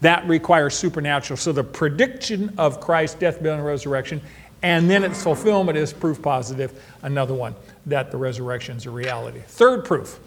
That 0.01 0.27
requires 0.27 0.75
supernatural. 0.75 1.37
So 1.37 1.53
the 1.53 1.63
prediction 1.63 2.53
of 2.57 2.81
Christ's 2.81 3.19
death, 3.19 3.41
burial, 3.41 3.59
and 3.59 3.65
resurrection, 3.65 4.21
and 4.61 4.89
then 4.89 5.05
its 5.05 5.23
fulfillment 5.23 5.77
is 5.77 5.93
proof 5.93 6.21
positive, 6.21 6.83
another 7.03 7.33
one, 7.33 7.55
that 7.89 8.11
the 8.11 8.17
resurrection 8.17 8.77
is 8.77 8.85
a 8.85 8.91
reality. 8.91 9.41
Third 9.47 9.85
proof 9.85 10.19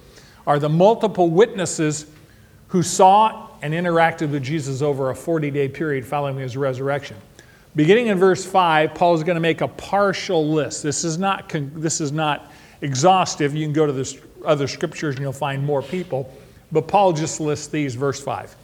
are 0.47 0.59
the 0.59 0.69
multiple 0.69 1.31
witnesses 1.31 2.07
who 2.69 2.83
saw 2.83 3.49
and 3.63 3.75
interacted 3.75 4.31
with 4.31 4.43
Jesus 4.43 4.83
over 4.83 5.11
a 5.11 5.15
40 5.15 5.51
day 5.51 5.69
period 5.69 6.05
following 6.05 6.39
his 6.39 6.57
resurrection. 6.57 7.17
Beginning 7.75 8.09
in 8.09 8.19
verse 8.19 8.45
5, 8.45 8.95
Paul 8.95 9.15
is 9.15 9.23
going 9.23 9.37
to 9.37 9.41
make 9.41 9.61
a 9.63 9.69
partial 9.69 10.53
list. 10.53 10.83
This 10.83 11.05
is 11.05 11.17
not, 11.17 11.49
this 11.49 12.01
is 12.01 12.13
not 12.13 12.53
exhaustive. 12.83 13.55
You 13.55 13.65
can 13.65 13.73
go 13.73 13.87
to 13.87 13.93
the 13.93 14.21
other 14.45 14.67
scriptures 14.67 15.15
and 15.15 15.23
you'll 15.23 15.33
find 15.33 15.65
more 15.65 15.83
people. 15.83 16.33
But 16.71 16.89
Paul 16.89 17.13
just 17.13 17.41
lists 17.41 17.69
these, 17.69 17.95
verse 17.95 18.21
5. 18.21 18.55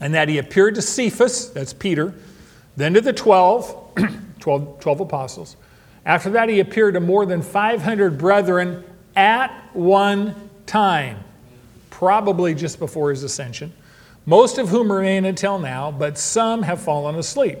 And 0.00 0.12
that 0.14 0.28
he 0.28 0.38
appeared 0.38 0.74
to 0.74 0.82
Cephas, 0.82 1.50
that's 1.50 1.72
Peter, 1.72 2.12
then 2.76 2.94
to 2.94 3.00
the 3.00 3.12
12, 3.12 3.94
12, 4.40 4.80
12 4.80 5.00
apostles. 5.00 5.56
After 6.04 6.30
that, 6.30 6.48
he 6.48 6.60
appeared 6.60 6.94
to 6.94 7.00
more 7.00 7.26
than 7.26 7.42
500 7.42 8.18
brethren 8.18 8.84
at 9.14 9.52
one 9.72 10.50
time, 10.66 11.22
probably 11.90 12.54
just 12.54 12.78
before 12.78 13.10
his 13.10 13.22
ascension 13.22 13.72
most 14.26 14.58
of 14.58 14.68
whom 14.68 14.92
remain 14.92 15.24
until 15.24 15.58
now, 15.58 15.90
but 15.90 16.16
some 16.18 16.62
have 16.62 16.80
fallen 16.80 17.16
asleep. 17.16 17.58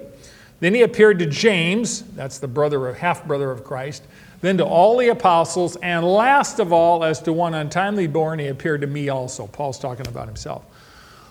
Then 0.60 0.74
he 0.74 0.82
appeared 0.82 1.18
to 1.18 1.26
James, 1.26 2.02
that's 2.14 2.38
the 2.38 2.48
brother 2.48 2.86
of 2.86 2.96
half 2.96 3.26
brother 3.26 3.50
of 3.50 3.64
Christ, 3.64 4.04
then 4.40 4.58
to 4.58 4.64
all 4.64 4.96
the 4.96 5.08
apostles, 5.08 5.76
and 5.76 6.04
last 6.04 6.60
of 6.60 6.72
all, 6.72 7.04
as 7.04 7.20
to 7.22 7.32
one 7.32 7.54
untimely 7.54 8.06
born, 8.06 8.38
he 8.38 8.48
appeared 8.48 8.80
to 8.82 8.86
me 8.86 9.08
also. 9.08 9.46
Paul's 9.46 9.78
talking 9.78 10.06
about 10.06 10.26
himself. 10.26 10.64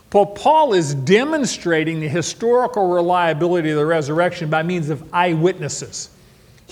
Paul 0.10 0.74
is 0.74 0.94
demonstrating 0.94 2.01
the 2.01 2.08
historical 2.10 2.89
reliability 2.89 3.70
of 3.70 3.77
the 3.77 3.86
resurrection 3.86 4.50
by 4.50 4.63
means 4.63 4.89
of 4.89 5.13
eyewitnesses. 5.13 6.10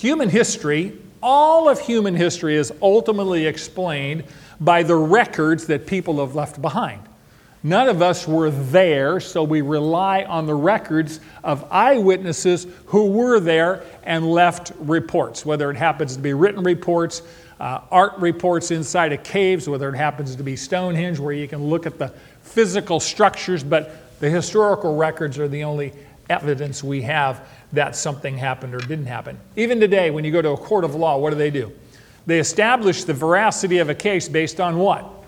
Human 0.00 0.30
history, 0.30 0.96
all 1.22 1.68
of 1.68 1.78
human 1.78 2.16
history, 2.16 2.56
is 2.56 2.72
ultimately 2.80 3.44
explained 3.44 4.24
by 4.58 4.82
the 4.82 4.96
records 4.96 5.66
that 5.66 5.86
people 5.86 6.24
have 6.24 6.34
left 6.34 6.62
behind. 6.62 7.02
None 7.62 7.86
of 7.86 8.00
us 8.00 8.26
were 8.26 8.50
there, 8.50 9.20
so 9.20 9.42
we 9.42 9.60
rely 9.60 10.22
on 10.22 10.46
the 10.46 10.54
records 10.54 11.20
of 11.44 11.70
eyewitnesses 11.70 12.66
who 12.86 13.10
were 13.10 13.40
there 13.40 13.82
and 14.02 14.32
left 14.32 14.72
reports, 14.78 15.44
whether 15.44 15.70
it 15.70 15.76
happens 15.76 16.16
to 16.16 16.22
be 16.22 16.32
written 16.32 16.62
reports, 16.62 17.20
uh, 17.60 17.82
art 17.90 18.16
reports 18.16 18.70
inside 18.70 19.12
of 19.12 19.22
caves, 19.22 19.68
whether 19.68 19.90
it 19.90 19.96
happens 19.96 20.34
to 20.34 20.42
be 20.42 20.56
Stonehenge, 20.56 21.18
where 21.18 21.34
you 21.34 21.46
can 21.46 21.62
look 21.62 21.84
at 21.84 21.98
the 21.98 22.08
physical 22.40 23.00
structures, 23.00 23.62
but 23.62 24.18
the 24.18 24.30
historical 24.30 24.96
records 24.96 25.38
are 25.38 25.46
the 25.46 25.62
only 25.62 25.92
evidence 26.30 26.82
we 26.82 27.02
have 27.02 27.46
that 27.72 27.94
something 27.96 28.36
happened 28.36 28.74
or 28.74 28.78
didn't 28.78 29.06
happen. 29.06 29.38
Even 29.56 29.80
today, 29.80 30.10
when 30.10 30.24
you 30.24 30.32
go 30.32 30.42
to 30.42 30.50
a 30.50 30.56
court 30.56 30.84
of 30.84 30.94
law, 30.94 31.18
what 31.18 31.30
do 31.30 31.36
they 31.36 31.50
do? 31.50 31.72
They 32.26 32.38
establish 32.38 33.04
the 33.04 33.14
veracity 33.14 33.78
of 33.78 33.88
a 33.88 33.94
case 33.94 34.28
based 34.28 34.60
on 34.60 34.78
what? 34.78 35.20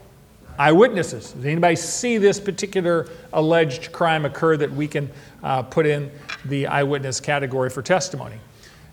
eyewitnesses. 0.59 1.33
Does 1.33 1.45
anybody 1.45 1.77
see 1.77 2.19
this 2.19 2.39
particular 2.39 3.09
alleged 3.33 3.93
crime 3.93 4.25
occur 4.25 4.57
that 4.57 4.71
we 4.71 4.87
can 4.87 5.11
uh, 5.43 5.63
put 5.63 5.87
in 5.87 6.11
the 6.45 6.67
eyewitness 6.67 7.21
category 7.21 7.71
for 7.71 7.83
testimony? 7.83 8.37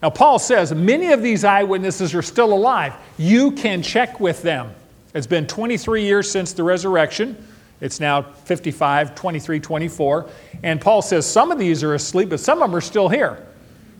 Now, 0.02 0.10
Paul 0.10 0.40
says 0.40 0.74
many 0.74 1.12
of 1.12 1.22
these 1.22 1.44
eyewitnesses 1.44 2.16
are 2.16 2.22
still 2.22 2.54
alive. 2.54 2.94
You 3.18 3.52
can 3.52 3.82
check 3.82 4.20
with 4.20 4.42
them. 4.42 4.74
It's 5.14 5.28
been 5.28 5.48
23 5.48 6.04
years 6.04 6.32
since 6.32 6.54
the 6.54 6.64
resurrection. 6.64 7.36
It's 7.82 8.00
now 8.00 8.22
55, 8.22 9.16
23, 9.16 9.60
24. 9.60 10.30
And 10.64 10.82
Paul 10.82 11.02
says 11.02 11.26
some 11.26 11.52
of 11.52 11.60
these 11.60 11.84
are 11.84 11.94
asleep, 11.94 12.30
but 12.30 12.40
some 12.40 12.62
of 12.62 12.70
them 12.70 12.76
are 12.76 12.82
still 12.82 13.10
here. 13.10 13.46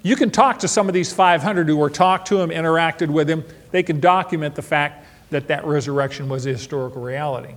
You 0.02 0.16
can 0.16 0.32
talk 0.32 0.60
to 0.60 0.68
some 0.68 0.88
of 0.88 0.94
these 0.94 1.12
500 1.12 1.68
who 1.68 1.78
were 1.78 1.90
talked 1.90 2.28
to 2.30 2.40
him, 2.40 2.50
interacted 2.50 3.10
with 3.10 3.30
him. 3.30 3.44
They 3.72 3.84
can 3.84 4.00
document 4.00 4.56
the 4.56 4.62
fact 4.62 5.06
that 5.30 5.48
that 5.48 5.66
resurrection 5.66 6.30
was 6.30 6.46
a 6.46 6.50
historical 6.50 7.02
reality. 7.02 7.56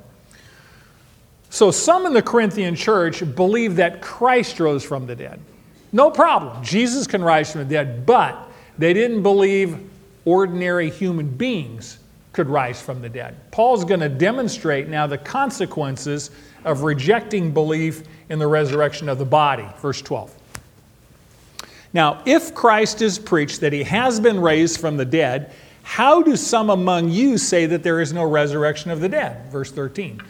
So 1.51 1.71
some 1.71 2.07
in 2.07 2.13
the 2.13 2.23
Corinthian 2.23 2.75
church 2.75 3.23
believe 3.35 3.77
that 3.77 4.01
Christ 4.01 4.59
rose 4.59 4.85
from 4.85 5.07
the 5.07 5.15
dead. 5.15 5.41
No 5.93 6.11
problem. 6.11 6.63
Jesus 6.65 7.07
can 7.07 7.23
rise 7.23 7.53
from 7.53 7.61
the 7.63 7.69
dead, 7.69 8.07
but 8.07 8.49
they 8.79 8.93
didn't 8.93 9.23
believe 9.23 9.79
ordinary 10.25 10.89
human 10.91 11.29
beings 11.29 11.99
could 12.33 12.49
rise 12.49 12.81
from 12.81 13.03
the 13.03 13.09
dead. 13.09 13.37
Paul's 13.51 13.85
going 13.85 14.01
to 14.01 14.09
demonstrate 14.09 14.89
now 14.89 15.07
the 15.07 15.19
consequences 15.19 16.31
of 16.65 16.83
rejecting 16.83 17.53
belief 17.53 18.03
in 18.29 18.39
the 18.39 18.47
resurrection 18.47 19.09
of 19.09 19.19
the 19.19 19.25
body. 19.25 19.67
Verse 19.81 20.01
12. 20.01 20.35
Now, 21.93 22.23
if 22.25 22.55
Christ 22.55 23.03
is 23.03 23.19
preached 23.19 23.61
that 23.61 23.73
he 23.73 23.83
has 23.83 24.19
been 24.19 24.41
raised 24.41 24.81
from 24.81 24.97
the 24.97 25.05
dead, 25.05 25.53
how 25.83 26.23
do 26.23 26.37
some 26.37 26.71
among 26.71 27.11
you 27.11 27.37
say 27.37 27.67
that 27.67 27.83
there 27.83 28.01
is 28.01 28.13
no 28.13 28.25
resurrection 28.25 28.91
of 28.91 29.01
the 29.01 29.09
dead? 29.09 29.51
Verse 29.51 29.71
13. 29.71 30.23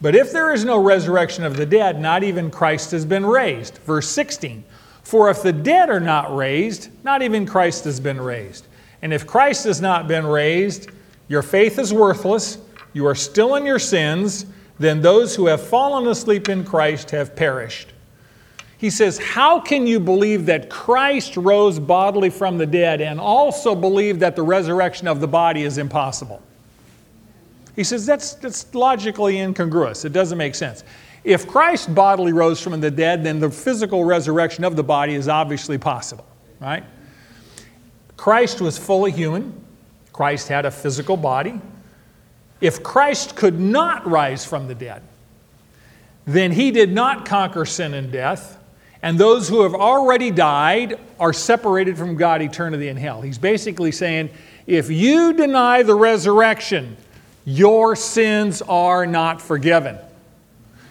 But 0.00 0.16
if 0.16 0.32
there 0.32 0.52
is 0.52 0.64
no 0.64 0.82
resurrection 0.82 1.44
of 1.44 1.56
the 1.56 1.66
dead, 1.66 2.00
not 2.00 2.24
even 2.24 2.50
Christ 2.50 2.90
has 2.90 3.04
been 3.04 3.24
raised. 3.24 3.78
Verse 3.78 4.08
16. 4.08 4.64
For 5.02 5.30
if 5.30 5.42
the 5.42 5.52
dead 5.52 5.90
are 5.90 6.00
not 6.00 6.34
raised, 6.34 6.88
not 7.04 7.22
even 7.22 7.46
Christ 7.46 7.84
has 7.84 8.00
been 8.00 8.20
raised. 8.20 8.66
And 9.02 9.12
if 9.12 9.26
Christ 9.26 9.64
has 9.64 9.80
not 9.80 10.08
been 10.08 10.26
raised, 10.26 10.90
your 11.28 11.42
faith 11.42 11.78
is 11.78 11.92
worthless, 11.92 12.58
you 12.92 13.06
are 13.06 13.14
still 13.14 13.56
in 13.56 13.64
your 13.64 13.78
sins, 13.78 14.46
then 14.78 15.00
those 15.00 15.34
who 15.34 15.46
have 15.46 15.60
fallen 15.60 16.06
asleep 16.08 16.48
in 16.48 16.64
Christ 16.64 17.10
have 17.10 17.34
perished. 17.36 17.92
He 18.76 18.90
says, 18.90 19.18
How 19.18 19.60
can 19.60 19.86
you 19.86 19.98
believe 19.98 20.46
that 20.46 20.68
Christ 20.68 21.36
rose 21.36 21.78
bodily 21.78 22.30
from 22.30 22.58
the 22.58 22.66
dead 22.66 23.00
and 23.00 23.18
also 23.18 23.74
believe 23.74 24.18
that 24.18 24.36
the 24.36 24.42
resurrection 24.42 25.08
of 25.08 25.20
the 25.20 25.28
body 25.28 25.62
is 25.62 25.78
impossible? 25.78 26.42
He 27.76 27.84
says, 27.84 28.04
That's, 28.04 28.34
that's 28.34 28.74
logically 28.74 29.38
incongruous. 29.38 30.04
It 30.04 30.12
doesn't 30.12 30.38
make 30.38 30.54
sense. 30.54 30.84
If 31.24 31.48
Christ 31.48 31.94
bodily 31.94 32.34
rose 32.34 32.60
from 32.60 32.78
the 32.80 32.90
dead, 32.90 33.24
then 33.24 33.40
the 33.40 33.50
physical 33.50 34.04
resurrection 34.04 34.64
of 34.64 34.76
the 34.76 34.84
body 34.84 35.14
is 35.14 35.28
obviously 35.28 35.78
possible, 35.78 36.26
right? 36.60 36.84
Christ 38.18 38.60
was 38.60 38.76
fully 38.76 39.10
human, 39.10 39.63
Christ 40.14 40.48
had 40.48 40.64
a 40.64 40.70
physical 40.70 41.18
body. 41.18 41.60
If 42.62 42.82
Christ 42.82 43.36
could 43.36 43.60
not 43.60 44.06
rise 44.06 44.46
from 44.46 44.66
the 44.68 44.74
dead, 44.74 45.02
then 46.24 46.52
he 46.52 46.70
did 46.70 46.90
not 46.90 47.26
conquer 47.26 47.66
sin 47.66 47.92
and 47.92 48.10
death 48.10 48.58
and 49.04 49.18
those 49.18 49.50
who 49.50 49.64
have 49.64 49.74
already 49.74 50.30
died 50.30 50.98
are 51.20 51.34
separated 51.34 51.98
from 51.98 52.16
God 52.16 52.40
eternity 52.40 52.88
in 52.88 52.96
hell. 52.96 53.20
He's 53.20 53.36
basically 53.36 53.92
saying, 53.92 54.30
if 54.66 54.90
you 54.90 55.34
deny 55.34 55.82
the 55.82 55.94
resurrection, 55.94 56.96
your 57.44 57.96
sins 57.96 58.62
are 58.62 59.04
not 59.04 59.42
forgiven. 59.42 59.98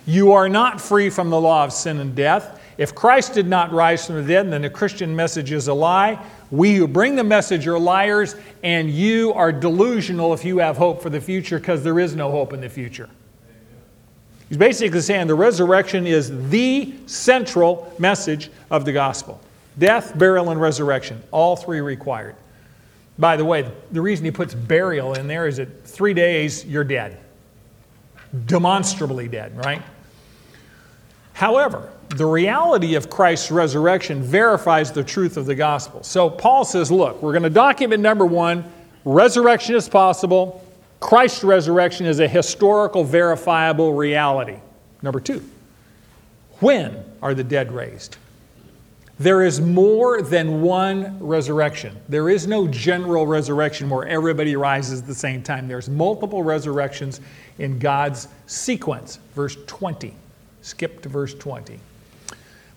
You 0.06 0.34
are 0.34 0.48
not 0.48 0.80
free 0.80 1.10
from 1.10 1.32
the 1.32 1.42
law 1.42 1.64
of 1.64 1.74
sin 1.74 1.98
and 1.98 2.14
death. 2.14 2.62
If 2.78 2.94
Christ 2.94 3.34
did 3.34 3.48
not 3.48 3.72
rise 3.72 4.06
from 4.06 4.18
the 4.18 4.28
dead, 4.28 4.52
then 4.52 4.62
the 4.62 4.70
Christian 4.70 5.16
message 5.16 5.52
is 5.52 5.68
a 5.68 5.74
lie. 5.74 6.24
We 6.54 6.76
who 6.76 6.88
bring 6.88 7.16
the 7.16 7.24
message 7.24 7.66
are 7.66 7.80
liars, 7.80 8.36
and 8.62 8.88
you 8.88 9.34
are 9.34 9.52
delusional 9.52 10.36
if 10.36 10.46
you 10.46 10.60
have 10.60 10.78
hope 10.78 11.02
for 11.02 11.10
the 11.10 11.20
future 11.20 11.58
because 11.58 11.84
there 11.84 12.00
is 12.00 12.16
no 12.16 12.30
hope 12.30 12.54
in 12.54 12.62
the 12.62 12.70
future. 12.70 13.10
He's 14.50 14.60
basically 14.60 15.02
saying 15.02 15.26
the 15.26 15.34
resurrection 15.34 16.06
is 16.06 16.50
the 16.52 16.94
central 17.08 17.92
message 17.98 18.52
of 18.70 18.86
the 18.86 18.92
gospel 18.92 19.42
death, 19.80 20.16
burial, 20.16 20.52
and 20.52 20.62
resurrection, 20.62 21.24
all 21.32 21.56
three 21.56 21.82
required. 21.82 22.36
By 23.18 23.36
the 23.36 23.46
way, 23.46 23.68
the 23.92 24.02
reason 24.02 24.24
he 24.24 24.30
puts 24.30 24.54
burial 24.54 25.16
in 25.16 25.26
there 25.26 25.48
is 25.48 25.58
that 25.58 25.88
three 25.88 26.14
days 26.14 26.64
you're 26.66 26.84
dead. 26.84 27.18
Demonstrably 28.46 29.28
dead, 29.28 29.58
right? 29.58 29.82
However, 31.34 31.92
the 32.14 32.26
reality 32.26 32.96
of 32.96 33.10
Christ's 33.10 33.50
resurrection 33.50 34.22
verifies 34.22 34.92
the 34.92 35.04
truth 35.04 35.36
of 35.36 35.46
the 35.46 35.56
gospel. 35.56 36.04
So 36.04 36.30
Paul 36.30 36.64
says, 36.64 36.92
look, 36.92 37.22
we're 37.22 37.32
going 37.32 37.44
to 37.44 37.50
document 37.50 38.02
number 38.02 38.26
one 38.26 38.66
resurrection 39.04 39.76
is 39.76 39.90
possible, 39.90 40.64
Christ's 41.00 41.44
resurrection 41.44 42.06
is 42.06 42.20
a 42.20 42.28
historical, 42.28 43.04
verifiable 43.04 43.94
reality. 43.94 44.58
Number 45.02 45.20
two, 45.20 45.44
when 46.60 47.04
are 47.22 47.34
the 47.34 47.44
dead 47.44 47.72
raised? 47.72 48.18
There 49.20 49.44
is 49.44 49.60
more 49.60 50.22
than 50.22 50.62
one 50.62 51.20
resurrection. 51.20 51.96
There 52.10 52.30
is 52.30 52.48
no 52.48 52.68
general 52.68 53.28
resurrection 53.28 53.90
where 53.90 54.08
everybody 54.08 54.56
rises 54.56 55.02
at 55.02 55.08
the 55.08 55.16
same 55.16 55.44
time. 55.44 55.68
There's 55.68 55.90
multiple 55.90 56.42
resurrections 56.42 57.22
in 57.60 57.80
God's 57.80 58.28
sequence. 58.48 59.20
Verse 59.36 59.58
20. 59.68 60.14
Skip 60.62 61.02
to 61.02 61.10
verse 61.10 61.34
20. 61.34 61.80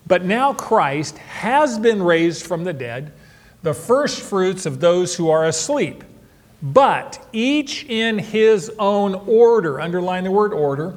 But 0.07 0.23
now 0.23 0.53
Christ 0.53 1.17
has 1.17 1.77
been 1.77 2.01
raised 2.01 2.45
from 2.45 2.63
the 2.63 2.73
dead, 2.73 3.11
the 3.63 3.73
first 3.73 4.21
fruits 4.21 4.65
of 4.65 4.79
those 4.79 5.15
who 5.15 5.29
are 5.29 5.45
asleep. 5.45 6.03
But 6.61 7.25
each 7.33 7.85
in 7.85 8.17
his 8.17 8.71
own 8.79 9.13
order, 9.13 9.79
underline 9.81 10.23
the 10.23 10.31
word 10.31 10.53
order, 10.53 10.95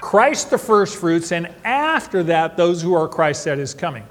Christ 0.00 0.50
the 0.50 0.58
first 0.58 0.96
fruits, 0.96 1.32
and 1.32 1.48
after 1.64 2.22
that, 2.24 2.56
those 2.56 2.80
who 2.82 2.94
are 2.94 3.08
Christ 3.08 3.46
at 3.46 3.58
his 3.58 3.74
coming. 3.74 4.04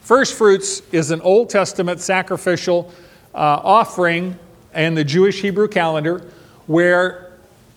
First 0.00 0.34
fruits 0.34 0.82
is 0.92 1.10
an 1.10 1.20
Old 1.20 1.50
Testament 1.50 2.00
sacrificial 2.00 2.92
uh, 3.34 3.60
offering 3.62 4.38
in 4.74 4.94
the 4.94 5.04
Jewish 5.04 5.40
Hebrew 5.40 5.68
calendar 5.68 6.30
where 6.66 7.29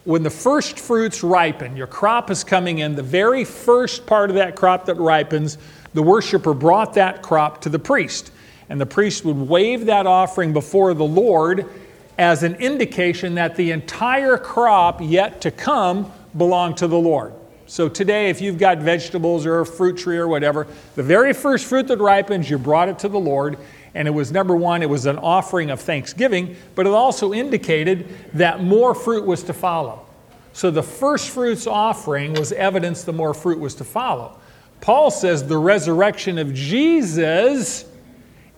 when 0.06 0.24
the 0.24 0.30
first 0.30 0.80
fruits 0.80 1.24
ripen, 1.24 1.78
your 1.78 1.88
crop 1.88 2.30
is 2.30 2.44
coming 2.44 2.80
in, 2.80 2.96
the 2.96 3.04
very 3.04 3.46
first 3.46 4.06
part 4.06 4.30
of 4.30 4.36
that 4.36 4.56
crop 4.56 4.86
that 4.86 4.96
ripens, 4.96 5.58
the 5.94 6.04
worshiper 6.04 6.54
brought 6.54 6.94
that 6.96 7.22
crop 7.22 7.62
to 7.62 7.70
the 7.70 7.80
priest. 7.80 8.32
And 8.70 8.80
the 8.82 8.86
priest 8.86 9.24
would 9.24 9.38
wave 9.38 9.86
that 9.86 10.08
offering 10.08 10.52
before 10.52 10.94
the 10.94 11.06
Lord 11.06 11.70
as 12.18 12.44
an 12.44 12.56
indication 12.56 13.36
that 13.36 13.56
the 13.56 13.72
entire 13.72 14.38
crop 14.38 15.00
yet 15.02 15.42
to 15.42 15.52
come 15.52 16.12
belonged 16.38 16.78
to 16.78 16.88
the 16.88 16.98
Lord. 16.98 17.34
So 17.66 17.88
today, 17.88 18.30
if 18.30 18.42
you've 18.42 18.58
got 18.58 18.80
vegetables 18.80 19.46
or 19.46 19.62
a 19.62 19.66
fruit 19.66 19.98
tree 19.98 20.18
or 20.18 20.28
whatever, 20.28 20.68
the 20.96 21.04
very 21.04 21.34
first 21.34 21.66
fruit 21.66 21.88
that 21.88 22.00
ripens, 22.00 22.50
you 22.50 22.58
brought 22.58 22.90
it 22.90 23.00
to 23.00 23.10
the 23.10 23.20
Lord. 23.20 23.58
And 23.96 24.08
it 24.08 24.12
was 24.12 24.32
number 24.32 24.56
one, 24.56 24.82
it 24.82 24.90
was 24.90 25.06
an 25.06 25.18
offering 25.18 25.70
of 25.70 25.80
thanksgiving, 25.80 26.56
but 26.76 26.88
it 26.88 26.94
also 26.94 27.34
indicated 27.34 28.08
that 28.34 28.64
more 28.64 28.96
fruit 28.96 29.26
was 29.26 29.44
to 29.44 29.54
follow. 29.54 30.06
So 30.54 30.72
the 30.72 30.84
first 30.84 31.30
fruits 31.30 31.68
offering 31.68 32.34
was 32.34 32.52
evidence 32.52 33.04
the 33.04 33.14
more 33.14 33.34
fruit 33.34 33.60
was 33.60 33.76
to 33.76 33.84
follow. 33.84 34.40
Paul 34.82 35.12
says 35.12 35.48
the 35.48 35.58
resurrection 35.58 36.38
of 36.38 36.54
Jesus 36.54 37.86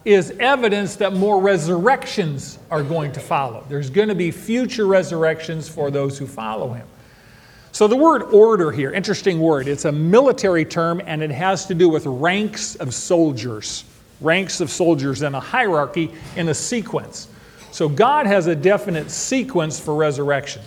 is 0.05 0.31
evidence 0.39 0.95
that 0.97 1.13
more 1.13 1.41
resurrections 1.41 2.59
are 2.69 2.83
going 2.83 3.11
to 3.13 3.19
follow. 3.19 3.65
There's 3.67 3.89
going 3.89 4.09
to 4.09 4.15
be 4.15 4.31
future 4.31 4.85
resurrections 4.85 5.67
for 5.67 5.89
those 5.89 6.17
who 6.17 6.27
follow 6.27 6.73
him. 6.73 6.87
So, 7.71 7.87
the 7.87 7.95
word 7.95 8.23
order 8.23 8.71
here, 8.71 8.93
interesting 8.93 9.39
word. 9.39 9.67
It's 9.67 9.83
a 9.83 9.91
military 9.91 10.63
term 10.63 11.01
and 11.05 11.21
it 11.21 11.31
has 11.31 11.65
to 11.65 11.75
do 11.75 11.89
with 11.89 12.05
ranks 12.05 12.75
of 12.75 12.93
soldiers, 12.93 13.83
ranks 14.21 14.61
of 14.61 14.69
soldiers 14.69 15.21
in 15.21 15.35
a 15.35 15.39
hierarchy 15.39 16.11
in 16.35 16.49
a 16.49 16.53
sequence. 16.53 17.27
So, 17.71 17.89
God 17.89 18.25
has 18.25 18.47
a 18.47 18.55
definite 18.55 19.11
sequence 19.11 19.79
for 19.79 19.95
resurrection. 19.95 20.61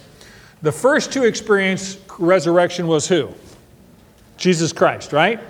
The 0.62 0.73
first 0.73 1.12
to 1.12 1.25
experience 1.25 1.99
resurrection 2.19 2.87
was 2.87 3.09
who? 3.09 3.33
Jesus 4.37 4.73
Christ, 4.73 5.12
right? 5.12 5.40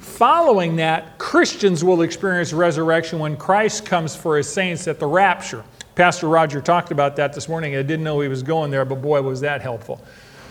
Following 0.00 0.76
that, 0.76 1.18
Christians 1.18 1.82
will 1.82 2.02
experience 2.02 2.52
resurrection 2.52 3.18
when 3.18 3.36
Christ 3.36 3.86
comes 3.86 4.14
for 4.14 4.36
his 4.36 4.48
saints 4.48 4.86
at 4.86 5.00
the 5.00 5.06
rapture. 5.06 5.64
Pastor 5.94 6.28
Roger 6.28 6.60
talked 6.60 6.90
about 6.90 7.16
that 7.16 7.32
this 7.32 7.48
morning. 7.48 7.74
I 7.74 7.82
didn't 7.82 8.04
know 8.04 8.20
he 8.20 8.28
was 8.28 8.42
going 8.42 8.70
there, 8.70 8.84
but 8.84 9.00
boy, 9.00 9.22
was 9.22 9.40
that 9.40 9.62
helpful. 9.62 10.04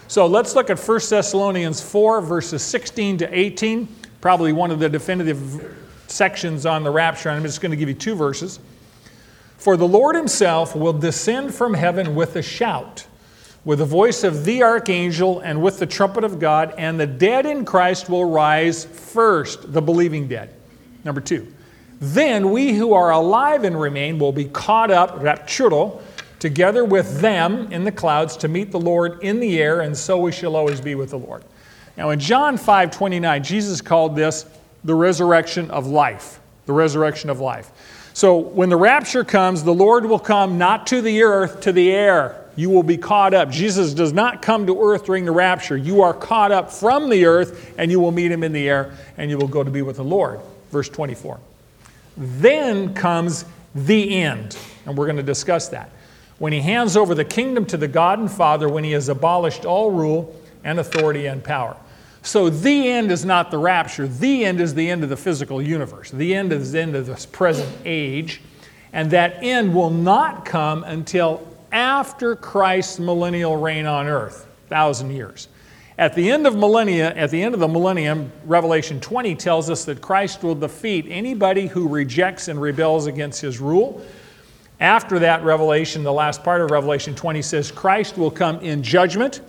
So 0.07 0.25
let's 0.25 0.55
look 0.55 0.69
at 0.69 0.79
1 0.79 0.99
Thessalonians 1.09 1.81
4, 1.81 2.21
verses 2.21 2.61
16 2.63 3.19
to 3.19 3.37
18, 3.37 3.87
probably 4.21 4.53
one 4.53 4.71
of 4.71 4.79
the 4.79 4.89
definitive 4.89 5.77
sections 6.07 6.65
on 6.65 6.83
the 6.83 6.91
rapture. 6.91 7.29
I'm 7.29 7.43
just 7.43 7.61
going 7.61 7.71
to 7.71 7.77
give 7.77 7.89
you 7.89 7.95
two 7.95 8.15
verses. 8.15 8.59
For 9.57 9.77
the 9.77 9.87
Lord 9.87 10.15
himself 10.15 10.75
will 10.75 10.93
descend 10.93 11.53
from 11.53 11.73
heaven 11.73 12.15
with 12.15 12.35
a 12.35 12.41
shout, 12.41 13.05
with 13.63 13.79
the 13.79 13.85
voice 13.85 14.23
of 14.23 14.43
the 14.43 14.61
archangel, 14.61 15.39
and 15.39 15.61
with 15.61 15.79
the 15.79 15.85
trumpet 15.85 16.23
of 16.23 16.39
God, 16.39 16.73
and 16.77 16.99
the 16.99 17.07
dead 17.07 17.45
in 17.45 17.63
Christ 17.63 18.09
will 18.09 18.25
rise 18.25 18.83
first, 18.83 19.71
the 19.71 19.81
believing 19.81 20.27
dead. 20.27 20.53
Number 21.03 21.21
two. 21.21 21.47
Then 21.99 22.51
we 22.51 22.73
who 22.73 22.93
are 22.93 23.11
alive 23.11 23.63
and 23.63 23.79
remain 23.79 24.19
will 24.19 24.33
be 24.33 24.45
caught 24.45 24.91
up, 24.91 25.21
rapturo, 25.21 26.01
together 26.39 26.83
with 26.83 27.21
them 27.21 27.71
in 27.71 27.85
the 27.85 27.91
clouds 27.93 28.35
to 28.35 28.49
meet 28.49 28.71
the 28.71 28.79
Lord 28.79 29.23
in 29.23 29.39
the 29.39 29.61
air, 29.61 29.79
and 29.79 29.95
so 29.95 30.17
we 30.17 30.33
shall 30.33 30.57
always 30.57 30.81
be 30.81 30.95
with 30.95 31.11
the 31.11 31.17
Lord. 31.17 31.45
Now, 31.95 32.09
in 32.09 32.19
John 32.19 32.57
5 32.57 32.91
29, 32.91 33.43
Jesus 33.43 33.79
called 33.79 34.17
this 34.17 34.45
the 34.83 34.95
resurrection 34.95 35.71
of 35.71 35.87
life. 35.87 36.39
The 36.65 36.73
resurrection 36.73 37.29
of 37.29 37.39
life. 37.39 37.71
So, 38.13 38.37
when 38.37 38.69
the 38.69 38.77
rapture 38.77 39.23
comes, 39.23 39.63
the 39.63 39.73
Lord 39.73 40.05
will 40.05 40.19
come 40.19 40.57
not 40.57 40.87
to 40.87 41.01
the 41.01 41.23
earth, 41.23 41.61
to 41.61 41.71
the 41.71 41.91
air. 41.91 42.39
You 42.55 42.69
will 42.69 42.83
be 42.83 42.97
caught 42.97 43.33
up. 43.33 43.49
Jesus 43.49 43.95
does 43.95 44.13
not 44.13 44.43
come 44.43 44.67
to 44.67 44.79
earth 44.79 45.05
during 45.05 45.25
the 45.25 45.31
rapture. 45.31 45.75
You 45.75 46.03
are 46.03 46.13
caught 46.13 46.51
up 46.51 46.71
from 46.71 47.09
the 47.09 47.25
earth, 47.25 47.73
and 47.77 47.89
you 47.89 47.99
will 47.99 48.11
meet 48.11 48.31
him 48.31 48.43
in 48.43 48.51
the 48.51 48.69
air, 48.69 48.93
and 49.17 49.31
you 49.31 49.37
will 49.37 49.47
go 49.47 49.63
to 49.63 49.71
be 49.71 49.81
with 49.81 49.95
the 49.95 50.03
Lord. 50.03 50.39
Verse 50.69 50.89
24. 50.89 51.39
Then 52.15 52.93
comes 52.93 53.45
the 53.73 54.21
end, 54.21 54.55
and 54.85 54.95
we're 54.95 55.07
going 55.07 55.17
to 55.17 55.23
discuss 55.23 55.69
that 55.69 55.89
when 56.39 56.51
he 56.51 56.59
hands 56.59 56.97
over 56.97 57.15
the 57.15 57.25
kingdom 57.25 57.65
to 57.65 57.77
the 57.77 57.87
God 57.87 58.19
and 58.19 58.29
Father, 58.29 58.67
when 58.67 58.83
he 58.83 58.91
has 58.91 59.09
abolished 59.09 59.65
all 59.65 59.91
rule 59.91 60.35
and 60.63 60.79
authority 60.79 61.25
and 61.25 61.43
power. 61.43 61.77
So 62.23 62.49
the 62.49 62.87
end 62.87 63.11
is 63.11 63.25
not 63.25 63.51
the 63.51 63.57
rapture. 63.57 64.07
The 64.07 64.45
end 64.45 64.61
is 64.61 64.73
the 64.73 64.89
end 64.89 65.03
of 65.03 65.09
the 65.09 65.17
physical 65.17 65.61
universe. 65.61 66.09
The 66.09 66.33
end 66.33 66.51
is 66.53 66.71
the 66.71 66.79
end 66.79 66.95
of 66.95 67.05
this 67.05 67.25
present 67.25 67.69
age. 67.85 68.41
And 68.93 69.11
that 69.11 69.43
end 69.43 69.75
will 69.75 69.89
not 69.89 70.45
come 70.45 70.83
until 70.83 71.47
after 71.71 72.35
Christ's 72.35 72.99
millennial 72.99 73.57
reign 73.57 73.85
on 73.85 74.07
earth, 74.07 74.47
thousand 74.69 75.11
years. 75.11 75.49
At 75.97 76.15
the 76.15 76.31
end 76.31 76.47
of 76.47 76.55
millennia, 76.55 77.13
at 77.13 77.29
the 77.29 77.41
end 77.41 77.53
of 77.53 77.59
the 77.59 77.67
millennium, 77.67 78.31
Revelation 78.45 78.99
20 78.99 79.35
tells 79.35 79.69
us 79.69 79.85
that 79.85 80.01
Christ 80.01 80.43
will 80.43 80.55
defeat 80.55 81.05
anybody 81.09 81.67
who 81.67 81.87
rejects 81.87 82.47
and 82.47 82.59
rebels 82.59 83.05
against 83.05 83.41
his 83.41 83.59
rule 83.59 84.03
after 84.83 85.19
that 85.19 85.43
revelation, 85.43 86.03
the 86.03 86.11
last 86.11 86.43
part 86.43 86.59
of 86.59 86.69
Revelation 86.69 87.15
20 87.15 87.41
says 87.41 87.71
Christ 87.71 88.17
will 88.17 88.29
come 88.29 88.59
in 88.59 88.83
judgment 88.83 89.39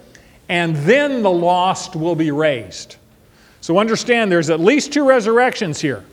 and 0.49 0.77
then 0.77 1.23
the 1.23 1.31
lost 1.31 1.97
will 1.97 2.15
be 2.15 2.31
raised. 2.31 2.97
So 3.61 3.79
understand 3.79 4.31
there's 4.31 4.51
at 4.51 4.61
least 4.61 4.93
two 4.93 5.09
resurrections 5.09 5.81
here. 5.81 6.05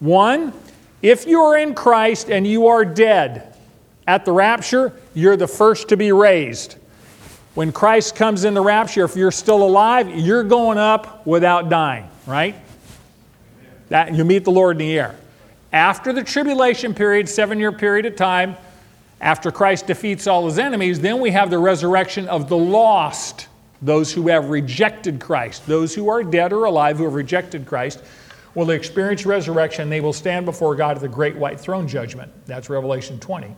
One, 0.00 0.52
if 1.00 1.26
you 1.26 1.40
are 1.40 1.56
in 1.56 1.74
Christ 1.74 2.30
and 2.30 2.46
you 2.46 2.66
are 2.66 2.84
dead 2.84 3.56
at 4.06 4.24
the 4.24 4.32
rapture, 4.32 4.92
you're 5.14 5.36
the 5.36 5.48
first 5.48 5.88
to 5.88 5.96
be 5.96 6.12
raised. 6.12 6.76
When 7.54 7.72
Christ 7.72 8.16
comes 8.16 8.44
in 8.44 8.54
the 8.54 8.60
rapture, 8.60 9.04
if 9.04 9.16
you're 9.16 9.30
still 9.30 9.62
alive, 9.62 10.10
you're 10.10 10.42
going 10.42 10.76
up 10.76 11.26
without 11.26 11.68
dying, 11.68 12.08
right? 12.26 12.56
That 13.88 14.14
you 14.14 14.24
meet 14.24 14.44
the 14.44 14.50
Lord 14.50 14.76
in 14.76 14.78
the 14.78 14.98
air. 14.98 15.14
After 15.72 16.12
the 16.12 16.22
tribulation 16.22 16.94
period, 16.94 17.28
seven 17.28 17.58
year 17.58 17.72
period 17.72 18.06
of 18.06 18.16
time, 18.16 18.56
after 19.20 19.50
Christ 19.50 19.86
defeats 19.86 20.26
all 20.26 20.46
his 20.46 20.58
enemies, 20.58 21.00
then 21.00 21.20
we 21.20 21.30
have 21.30 21.48
the 21.48 21.58
resurrection 21.58 22.28
of 22.28 22.48
the 22.48 22.56
lost, 22.56 23.48
those 23.84 24.12
who 24.12 24.28
have 24.28 24.50
rejected 24.50 25.20
Christ. 25.20 25.66
Those 25.66 25.94
who 25.94 26.08
are 26.08 26.22
dead 26.22 26.52
or 26.52 26.64
alive 26.64 26.98
who 26.98 27.04
have 27.04 27.14
rejected 27.14 27.66
Christ 27.66 28.02
will 28.54 28.70
experience 28.70 29.26
resurrection. 29.26 29.90
They 29.90 30.00
will 30.00 30.12
stand 30.12 30.46
before 30.46 30.74
God 30.74 30.96
at 30.96 31.02
the 31.02 31.08
great 31.08 31.36
white 31.36 31.60
throne 31.60 31.86
judgment. 31.86 32.32
That's 32.46 32.70
Revelation 32.70 33.20
20. 33.20 33.54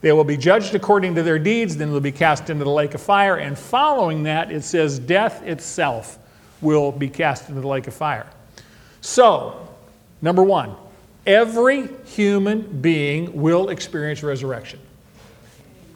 They 0.00 0.12
will 0.12 0.24
be 0.24 0.36
judged 0.36 0.74
according 0.74 1.14
to 1.16 1.22
their 1.22 1.38
deeds, 1.38 1.76
then 1.76 1.90
they'll 1.90 2.00
be 2.00 2.12
cast 2.12 2.50
into 2.50 2.64
the 2.64 2.70
lake 2.70 2.94
of 2.94 3.00
fire. 3.00 3.36
And 3.36 3.58
following 3.58 4.24
that, 4.24 4.52
it 4.52 4.62
says 4.62 4.98
death 4.98 5.42
itself 5.42 6.18
will 6.60 6.92
be 6.92 7.08
cast 7.08 7.48
into 7.48 7.60
the 7.60 7.68
lake 7.68 7.86
of 7.86 7.94
fire. 7.94 8.26
So, 9.00 9.68
number 10.20 10.42
one, 10.42 10.76
Every 11.26 11.88
human 12.04 12.80
being 12.80 13.42
will 13.42 13.70
experience 13.70 14.22
resurrection. 14.22 14.78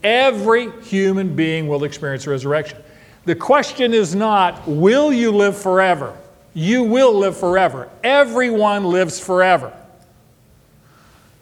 Every 0.02 0.72
human 0.82 1.36
being 1.36 1.68
will 1.68 1.84
experience 1.84 2.26
resurrection. 2.26 2.78
The 3.24 3.34
question 3.34 3.92
is 3.92 4.14
not, 4.14 4.66
will 4.66 5.12
you 5.12 5.30
live 5.30 5.56
forever? 5.56 6.16
You 6.54 6.82
will 6.82 7.14
live 7.14 7.36
forever. 7.36 7.88
Everyone 8.02 8.84
lives 8.84 9.20
forever. 9.20 9.72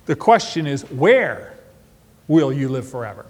The 0.06 0.16
question 0.16 0.66
is, 0.66 0.82
where 0.90 1.54
will 2.26 2.52
you 2.52 2.68
live 2.68 2.88
forever? 2.88 3.24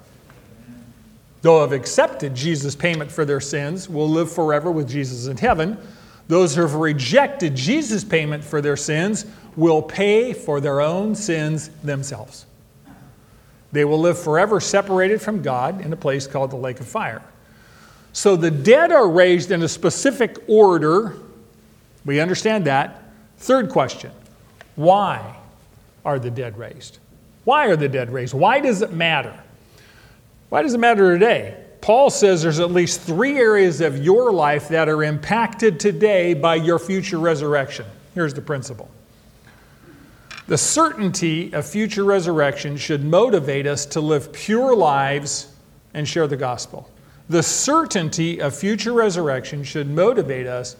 Those 1.41 1.57
who 1.57 1.61
have 1.61 1.71
accepted 1.71 2.35
Jesus' 2.35 2.75
payment 2.75 3.11
for 3.11 3.23
their 3.23 3.39
sins 3.39 3.87
will 3.87 4.09
live 4.09 4.31
forever 4.31 4.71
with 4.71 4.89
Jesus 4.89 5.27
in 5.27 5.37
heaven. 5.37 5.77
Those 6.27 6.55
who 6.55 6.61
have 6.61 6.75
rejected 6.75 7.55
Jesus' 7.55 8.03
payment 8.03 8.43
for 8.43 8.61
their 8.61 8.75
sins 8.75 9.25
will 9.55 9.81
pay 9.81 10.33
for 10.33 10.59
their 10.59 10.81
own 10.81 11.15
sins 11.15 11.69
themselves. 11.83 12.45
They 13.71 13.85
will 13.85 13.99
live 13.99 14.19
forever 14.19 14.59
separated 14.59 15.21
from 15.21 15.41
God 15.41 15.81
in 15.81 15.93
a 15.93 15.97
place 15.97 16.27
called 16.27 16.51
the 16.51 16.57
lake 16.57 16.79
of 16.79 16.87
fire. 16.87 17.21
So 18.13 18.35
the 18.35 18.51
dead 18.51 18.91
are 18.91 19.07
raised 19.07 19.51
in 19.51 19.63
a 19.63 19.67
specific 19.67 20.37
order. 20.47 21.15
We 22.05 22.19
understand 22.19 22.65
that. 22.65 23.03
Third 23.37 23.69
question 23.69 24.11
Why 24.75 25.37
are 26.05 26.19
the 26.19 26.31
dead 26.31 26.57
raised? 26.57 26.99
Why 27.43 27.67
are 27.67 27.75
the 27.75 27.89
dead 27.89 28.11
raised? 28.11 28.33
Why 28.33 28.59
does 28.59 28.81
it 28.81 28.93
matter? 28.93 29.37
Why 30.49 30.61
does 30.61 30.73
it 30.73 30.79
matter 30.79 31.13
today? 31.13 31.65
Paul 31.81 32.09
says 32.09 32.41
there's 32.41 32.59
at 32.59 32.71
least 32.71 33.01
three 33.01 33.37
areas 33.37 33.81
of 33.81 34.03
your 34.03 34.31
life 34.33 34.67
that 34.69 34.89
are 34.89 35.03
impacted 35.03 35.79
today 35.79 36.33
by 36.33 36.55
your 36.55 36.77
future 36.77 37.19
resurrection. 37.19 37.85
Here's 38.13 38.33
the 38.33 38.41
principle 38.41 38.89
the 40.47 40.57
certainty 40.57 41.53
of 41.53 41.63
future 41.63 42.03
resurrection 42.03 42.75
should 42.75 43.03
motivate 43.03 43.67
us 43.67 43.85
to 43.85 44.01
live 44.01 44.33
pure 44.33 44.75
lives 44.75 45.53
and 45.93 46.07
share 46.07 46.27
the 46.27 46.37
gospel. 46.37 46.89
The 47.29 47.43
certainty 47.43 48.41
of 48.41 48.55
future 48.55 48.91
resurrection 48.91 49.63
should 49.63 49.87
motivate 49.87 50.47
us 50.47 50.75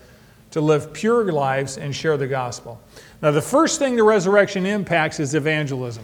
to 0.52 0.62
live 0.62 0.92
pure 0.94 1.32
lives 1.32 1.78
and 1.78 1.96
share 1.96 2.18
the 2.18 2.26
gospel. 2.26 2.82
Now, 3.22 3.30
the 3.30 3.42
first 3.42 3.78
thing 3.78 3.96
the 3.96 4.04
resurrection 4.04 4.66
impacts 4.66 5.20
is 5.20 5.36
evangelism. 5.36 6.04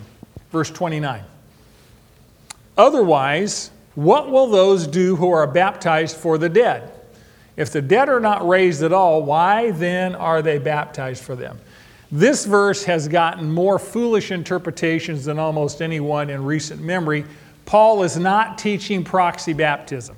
Verse 0.51 0.69
29. 0.69 1.23
Otherwise, 2.77 3.71
what 3.95 4.29
will 4.29 4.47
those 4.47 4.85
do 4.85 5.15
who 5.15 5.31
are 5.31 5.47
baptized 5.47 6.15
for 6.15 6.37
the 6.37 6.49
dead? 6.49 6.91
If 7.57 7.71
the 7.71 7.81
dead 7.81 8.07
are 8.09 8.19
not 8.19 8.47
raised 8.47 8.83
at 8.83 8.93
all, 8.93 9.23
why 9.23 9.71
then 9.71 10.13
are 10.13 10.41
they 10.41 10.59
baptized 10.59 11.23
for 11.23 11.35
them? 11.35 11.57
This 12.11 12.45
verse 12.45 12.83
has 12.83 13.07
gotten 13.07 13.49
more 13.49 13.79
foolish 13.79 14.31
interpretations 14.31 15.25
than 15.25 15.39
almost 15.39 15.81
anyone 15.81 16.29
in 16.29 16.43
recent 16.43 16.81
memory. 16.81 17.25
Paul 17.65 18.03
is 18.03 18.17
not 18.17 18.57
teaching 18.59 19.03
proxy 19.03 19.53
baptism. 19.53 20.15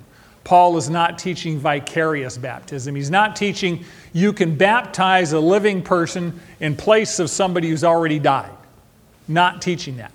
Paul 0.48 0.78
is 0.78 0.88
not 0.88 1.18
teaching 1.18 1.58
vicarious 1.58 2.38
baptism. 2.38 2.94
He's 2.94 3.10
not 3.10 3.36
teaching 3.36 3.84
you 4.14 4.32
can 4.32 4.56
baptize 4.56 5.34
a 5.34 5.40
living 5.40 5.82
person 5.82 6.40
in 6.58 6.74
place 6.74 7.18
of 7.18 7.28
somebody 7.28 7.68
who's 7.68 7.84
already 7.84 8.18
died. 8.18 8.56
Not 9.28 9.60
teaching 9.60 9.98
that. 9.98 10.10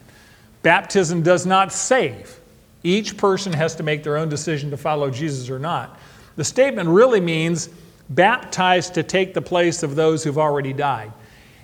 Baptism 0.64 1.22
does 1.22 1.46
not 1.46 1.72
save. 1.72 2.40
Each 2.82 3.16
person 3.16 3.54
has 3.54 3.76
to 3.76 3.84
make 3.84 4.02
their 4.02 4.18
own 4.18 4.28
decision 4.28 4.72
to 4.72 4.78
follow 4.78 5.12
Jesus 5.12 5.52
or 5.52 5.60
not. 5.60 6.00
The 6.36 6.44
statement 6.44 6.90
really 6.90 7.22
means 7.22 7.70
baptized 8.10 8.96
to 8.96 9.04
take 9.04 9.36
the 9.36 9.42
place 9.42 9.84
of 9.84 9.94
those 9.94 10.24
who've 10.24 10.40
already 10.40 10.74
died. 10.74 11.12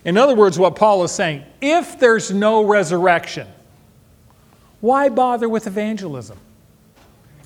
In 0.06 0.16
other 0.16 0.36
words, 0.36 0.60
what 0.60 0.76
Paul 0.76 1.04
is 1.04 1.12
saying 1.12 1.44
if 1.60 2.00
there's 2.00 2.32
no 2.32 2.64
resurrection, 2.64 3.48
why 4.80 5.10
bother 5.10 5.50
with 5.50 5.66
evangelism? 5.66 6.38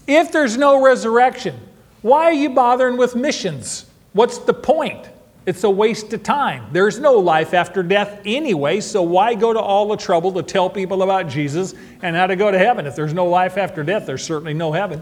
If 0.07 0.31
there's 0.31 0.57
no 0.57 0.83
resurrection, 0.83 1.59
why 2.01 2.25
are 2.25 2.33
you 2.33 2.49
bothering 2.49 2.97
with 2.97 3.15
missions? 3.15 3.85
What's 4.13 4.39
the 4.39 4.53
point? 4.53 5.09
It's 5.45 5.63
a 5.63 5.69
waste 5.69 6.13
of 6.13 6.23
time. 6.23 6.67
There's 6.71 6.99
no 6.99 7.13
life 7.13 7.53
after 7.53 7.83
death 7.83 8.21
anyway, 8.25 8.79
so 8.79 9.01
why 9.01 9.33
go 9.33 9.51
to 9.51 9.59
all 9.59 9.89
the 9.89 9.97
trouble 9.97 10.31
to 10.33 10.43
tell 10.43 10.69
people 10.69 11.03
about 11.03 11.27
Jesus 11.27 11.73
and 12.01 12.15
how 12.15 12.27
to 12.27 12.35
go 12.35 12.49
to 12.49 12.57
heaven? 12.57 12.85
If 12.85 12.95
there's 12.95 13.13
no 13.13 13.25
life 13.25 13.57
after 13.57 13.83
death, 13.83 14.05
there's 14.05 14.23
certainly 14.23 14.53
no 14.53 14.71
heaven, 14.71 15.01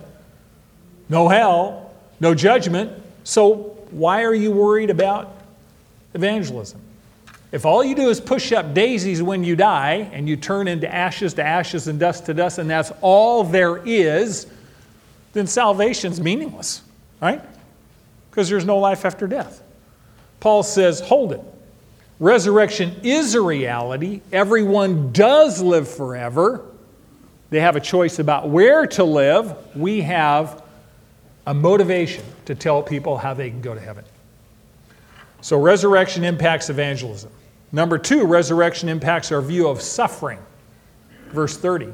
no 1.10 1.28
hell, 1.28 1.94
no 2.20 2.34
judgment. 2.34 2.92
So 3.24 3.78
why 3.92 4.24
are 4.24 4.34
you 4.34 4.52
worried 4.52 4.90
about 4.90 5.36
evangelism? 6.16 6.82
If 7.52 7.66
all 7.66 7.84
you 7.84 7.96
do 7.96 8.10
is 8.10 8.20
push 8.20 8.52
up 8.52 8.74
daisies 8.74 9.22
when 9.22 9.44
you 9.44 9.56
die 9.56 10.10
and 10.14 10.28
you 10.28 10.38
turn 10.38 10.68
into 10.68 10.92
ashes 10.92 11.34
to 11.36 11.44
ashes 11.44 11.88
and 11.88 12.00
dust 12.00 12.26
to 12.28 12.34
dust, 12.34 12.58
and 12.58 12.70
that's 12.70 12.92
all 13.02 13.44
there 13.44 13.78
is, 13.86 14.48
then 15.34 15.48
salvation's 15.48 16.20
meaningless, 16.20 16.82
right? 17.22 17.42
Because 18.30 18.50
there's 18.50 18.66
no 18.66 18.78
life 18.78 19.06
after 19.06 19.28
death. 19.28 19.62
Paul 20.40 20.64
says, 20.64 21.00
hold 21.00 21.34
it. 21.34 21.42
Resurrection 22.20 22.96
is 23.04 23.36
a 23.36 23.42
reality. 23.42 24.22
Everyone 24.32 25.12
does 25.12 25.62
live 25.62 25.90
forever. 25.90 26.66
They 27.50 27.60
have 27.60 27.76
a 27.76 27.80
choice 27.80 28.20
about 28.20 28.50
where 28.50 28.86
to 28.88 29.04
live. 29.04 29.56
We 29.76 30.02
have 30.02 30.64
a 31.48 31.54
motivation 31.54 32.24
to 32.46 32.56
tell 32.56 32.84
people 32.84 33.18
how 33.18 33.34
they 33.34 33.50
can 33.50 33.62
go 33.62 33.74
to 33.74 33.80
heaven. 33.80 34.06
So, 35.42 35.60
resurrection 35.60 36.24
impacts 36.24 36.70
evangelism. 36.70 37.32
Number 37.72 37.98
two, 37.98 38.26
resurrection 38.26 38.88
impacts 38.90 39.32
our 39.32 39.42
view 39.42 39.68
of 39.68 39.82
suffering. 39.82 40.40
Verse 41.30 41.58
30. 41.58 41.94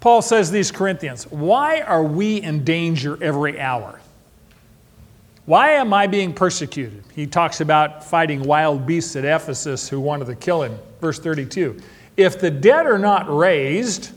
Paul 0.00 0.22
says 0.22 0.50
these 0.50 0.70
Corinthians, 0.70 1.24
Why 1.24 1.80
are 1.80 2.02
we 2.02 2.40
in 2.40 2.64
danger 2.64 3.22
every 3.22 3.60
hour? 3.60 4.00
Why 5.44 5.70
am 5.70 5.94
I 5.94 6.06
being 6.06 6.34
persecuted? 6.34 7.02
He 7.14 7.26
talks 7.26 7.60
about 7.60 8.04
fighting 8.04 8.42
wild 8.42 8.86
beasts 8.86 9.16
at 9.16 9.24
Ephesus 9.24 9.88
who 9.88 9.98
wanted 9.98 10.26
to 10.26 10.34
kill 10.34 10.62
him. 10.62 10.78
Verse 11.00 11.18
32. 11.18 11.80
If 12.16 12.38
the 12.38 12.50
dead 12.50 12.86
are 12.86 12.98
not 12.98 13.34
raised, 13.34 14.10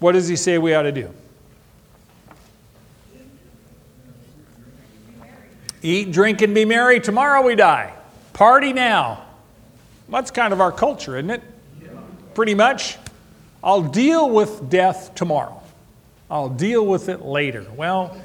what 0.00 0.12
does 0.12 0.26
he 0.26 0.36
say 0.36 0.58
we 0.58 0.74
ought 0.74 0.82
to 0.82 0.92
do? 0.92 1.10
Eat, 5.82 6.12
drink, 6.12 6.42
and 6.42 6.54
be 6.54 6.64
merry. 6.64 7.00
Tomorrow 7.00 7.42
we 7.42 7.54
die. 7.54 7.94
Party 8.32 8.72
now. 8.72 9.24
That's 10.08 10.30
kind 10.30 10.52
of 10.52 10.60
our 10.60 10.72
culture, 10.72 11.16
isn't 11.16 11.30
it? 11.30 11.42
Pretty 12.34 12.54
much. 12.54 12.98
I'll 13.62 13.82
deal 13.82 14.30
with 14.30 14.70
death 14.70 15.14
tomorrow. 15.14 15.60
I'll 16.30 16.48
deal 16.48 16.86
with 16.86 17.08
it 17.08 17.22
later. 17.22 17.66
Well, 17.76 18.16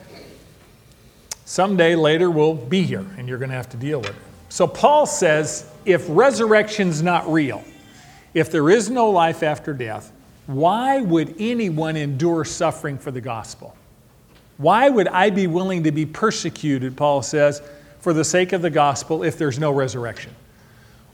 someday 1.45 1.95
later 1.95 2.29
we'll 2.29 2.55
be 2.55 2.83
here 2.83 3.05
and 3.17 3.27
you're 3.27 3.37
going 3.37 3.49
to 3.49 3.55
have 3.55 3.69
to 3.69 3.77
deal 3.77 3.99
with 3.99 4.11
it. 4.11 4.15
So 4.49 4.67
Paul 4.67 5.05
says 5.05 5.69
if 5.85 6.05
resurrection's 6.07 7.01
not 7.01 7.31
real, 7.31 7.63
if 8.33 8.51
there 8.51 8.69
is 8.69 8.89
no 8.89 9.09
life 9.09 9.43
after 9.43 9.73
death, 9.73 10.11
why 10.45 11.01
would 11.01 11.35
anyone 11.39 11.95
endure 11.95 12.45
suffering 12.45 12.97
for 12.97 13.11
the 13.11 13.21
gospel? 13.21 13.75
Why 14.57 14.89
would 14.89 15.07
I 15.07 15.31
be 15.31 15.47
willing 15.47 15.83
to 15.83 15.91
be 15.91 16.05
persecuted, 16.05 16.95
Paul 16.95 17.21
says, 17.21 17.61
for 17.99 18.13
the 18.13 18.23
sake 18.23 18.53
of 18.53 18.61
the 18.61 18.69
gospel 18.69 19.23
if 19.23 19.37
there's 19.37 19.59
no 19.59 19.71
resurrection? 19.71 20.33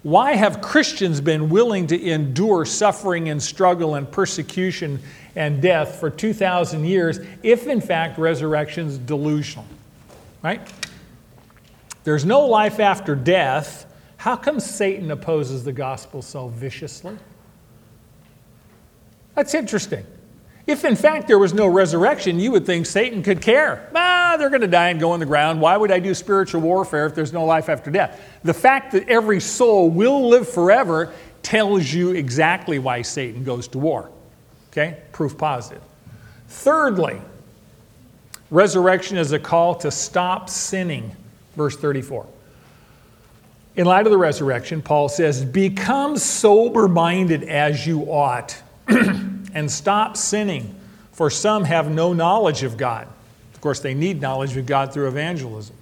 Why 0.04 0.34
have 0.34 0.62
Christians 0.62 1.22
been 1.22 1.50
willing 1.50 1.88
to 1.88 2.10
endure 2.10 2.66
suffering 2.66 3.30
and 3.30 3.42
struggle 3.42 3.96
and 3.96 4.12
persecution 4.12 5.00
and 5.36 5.62
death 5.62 6.00
for 6.00 6.10
2,000 6.10 6.86
years 6.86 7.20
if, 7.44 7.68
in 7.68 7.82
fact, 7.82 8.18
resurrection 8.18 8.88
is 8.88 8.98
delusional? 8.98 9.66
Right? 10.42 10.62
There's 12.04 12.26
no 12.26 12.48
life 12.48 12.80
after 12.80 13.16
death. 13.16 13.86
How 14.18 14.36
come 14.36 14.60
Satan 14.60 15.12
opposes 15.12 15.64
the 15.64 15.72
gospel 15.72 16.24
so 16.24 16.48
viciously? 16.48 17.16
That's 19.36 19.54
interesting. 19.54 20.06
If 20.68 20.86
in 20.86 20.96
fact 20.96 21.28
there 21.28 21.40
was 21.40 21.54
no 21.54 21.68
resurrection, 21.68 22.40
you 22.40 22.52
would 22.52 22.66
think 22.66 22.86
Satan 22.86 23.24
could 23.24 23.42
care. 23.42 23.90
Ah, 23.96 24.36
they're 24.38 24.50
going 24.50 24.62
to 24.62 24.68
die 24.68 24.90
and 24.90 25.00
go 25.00 25.14
in 25.14 25.20
the 25.20 25.26
ground. 25.26 25.60
Why 25.60 25.76
would 25.76 25.92
I 25.92 26.00
do 26.00 26.14
spiritual 26.14 26.62
warfare 26.62 27.06
if 27.06 27.16
there's 27.16 27.34
no 27.34 27.46
life 27.46 27.68
after 27.68 27.90
death? 27.90 28.22
The 28.44 28.54
fact 28.54 28.92
that 28.92 29.10
every 29.10 29.40
soul 29.40 29.90
will 29.90 30.30
live 30.30 30.48
forever 30.48 31.14
tells 31.42 31.92
you 31.92 32.12
exactly 32.12 32.80
why 32.80 33.02
Satan 33.02 33.44
goes 33.44 33.68
to 33.70 33.80
war. 33.80 34.10
Okay? 34.70 34.98
Proof 35.12 35.38
positive. 35.38 35.82
Thirdly, 36.48 37.20
resurrection 38.52 39.18
is 39.18 39.32
a 39.32 39.40
call 39.40 39.76
to 39.76 39.90
stop 39.90 40.50
sinning. 40.50 41.16
Verse 41.56 41.76
34. 41.76 42.28
In 43.78 43.86
light 43.86 44.06
of 44.06 44.12
the 44.12 44.18
resurrection, 44.18 44.82
Paul 44.82 45.10
says, 45.10 45.44
Become 45.44 46.18
sober 46.18 46.88
minded 46.88 47.44
as 47.44 47.88
you 47.88 48.04
ought. 48.04 48.62
and 49.54 49.70
stop 49.70 50.18
sinning, 50.18 50.76
for 51.12 51.30
some 51.30 51.64
have 51.64 51.90
no 51.90 52.14
knowledge 52.14 52.64
of 52.64 52.78
God. 52.78 53.08
Of 53.54 53.62
course, 53.62 53.80
they 53.80 53.94
need 53.94 54.22
knowledge 54.22 54.58
of 54.58 54.66
God 54.66 54.94
through 54.94 55.08
evangelism. 55.08 55.76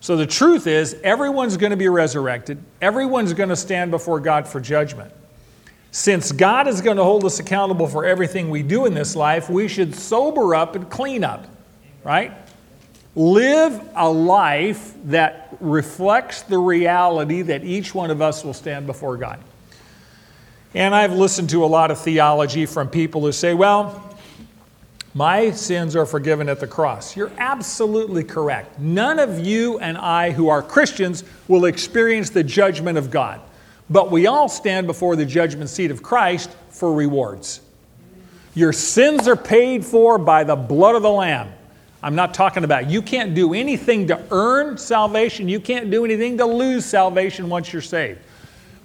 So 0.00 0.16
the 0.16 0.26
truth 0.26 0.66
is, 0.66 0.94
everyone's 1.02 1.56
going 1.56 1.70
to 1.70 1.78
be 1.78 1.88
resurrected, 1.88 2.58
everyone's 2.82 3.32
going 3.32 3.48
to 3.48 3.56
stand 3.56 3.90
before 3.90 4.20
God 4.20 4.46
for 4.46 4.60
judgment. 4.60 5.10
Since 5.92 6.32
God 6.32 6.68
is 6.68 6.80
going 6.80 6.96
to 6.96 7.04
hold 7.04 7.24
us 7.24 7.38
accountable 7.38 7.86
for 7.86 8.04
everything 8.04 8.50
we 8.50 8.62
do 8.62 8.84
in 8.84 8.94
this 8.94 9.14
life, 9.14 9.48
we 9.48 9.68
should 9.68 9.94
sober 9.94 10.54
up 10.54 10.74
and 10.74 10.90
clean 10.90 11.22
up, 11.24 11.46
right? 12.02 12.32
Live 13.14 13.80
a 13.94 14.10
life 14.10 14.92
that 15.04 15.56
reflects 15.60 16.42
the 16.42 16.58
reality 16.58 17.42
that 17.42 17.64
each 17.64 17.94
one 17.94 18.10
of 18.10 18.20
us 18.20 18.44
will 18.44 18.52
stand 18.52 18.86
before 18.86 19.16
God. 19.16 19.38
And 20.74 20.94
I've 20.94 21.12
listened 21.12 21.50
to 21.50 21.64
a 21.64 21.66
lot 21.66 21.90
of 21.90 22.00
theology 22.00 22.66
from 22.66 22.88
people 22.88 23.20
who 23.20 23.32
say, 23.32 23.54
well, 23.54 24.14
my 25.14 25.52
sins 25.52 25.94
are 25.94 26.06
forgiven 26.06 26.48
at 26.48 26.58
the 26.58 26.66
cross. 26.66 27.16
You're 27.16 27.30
absolutely 27.38 28.24
correct. 28.24 28.80
None 28.80 29.20
of 29.20 29.38
you 29.38 29.78
and 29.78 29.96
I 29.96 30.32
who 30.32 30.48
are 30.48 30.60
Christians 30.60 31.22
will 31.46 31.66
experience 31.66 32.30
the 32.30 32.42
judgment 32.42 32.98
of 32.98 33.12
God, 33.12 33.40
but 33.88 34.10
we 34.10 34.26
all 34.26 34.48
stand 34.48 34.88
before 34.88 35.14
the 35.14 35.24
judgment 35.24 35.70
seat 35.70 35.92
of 35.92 36.02
Christ 36.02 36.50
for 36.70 36.92
rewards. 36.92 37.60
Your 38.56 38.72
sins 38.72 39.28
are 39.28 39.36
paid 39.36 39.84
for 39.84 40.18
by 40.18 40.42
the 40.42 40.56
blood 40.56 40.96
of 40.96 41.02
the 41.02 41.10
Lamb. 41.10 41.52
I'm 42.02 42.16
not 42.16 42.34
talking 42.34 42.64
about 42.64 42.90
you 42.90 43.00
can't 43.00 43.34
do 43.34 43.54
anything 43.54 44.08
to 44.08 44.20
earn 44.32 44.76
salvation, 44.76 45.48
you 45.48 45.60
can't 45.60 45.92
do 45.92 46.04
anything 46.04 46.38
to 46.38 46.44
lose 46.44 46.84
salvation 46.84 47.48
once 47.48 47.72
you're 47.72 47.82
saved. 47.82 48.18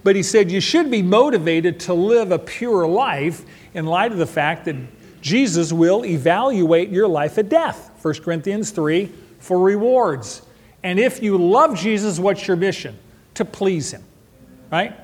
But 0.03 0.15
he 0.15 0.23
said 0.23 0.51
you 0.51 0.62
should 0.62 0.89
be 0.89 1.01
motivated 1.01 1.79
to 1.81 1.93
live 1.93 2.31
a 2.31 2.39
pure 2.39 2.88
life 2.88 3.45
in 3.73 3.85
light 3.85 4.12
of 4.12 4.17
the 4.17 4.25
fact 4.25 4.65
that 4.65 4.75
Jesus 5.21 5.73
will 5.73 6.05
evaluate 6.05 6.89
your 6.89 7.07
life 7.07 7.38
at 7.38 7.49
death. 7.49 7.91
1 8.01 8.13
Corinthians 8.21 8.71
3 8.71 9.12
for 9.39 9.59
rewards. 9.59 10.41
And 10.83 10.99
if 10.99 11.21
you 11.21 11.38
love 11.38 11.77
Jesus, 11.77 12.19
what's 12.19 12.47
your 12.47 12.57
mission? 12.57 12.97
To 13.35 13.45
please 13.45 13.91
him, 13.91 14.03
right? 14.71 14.95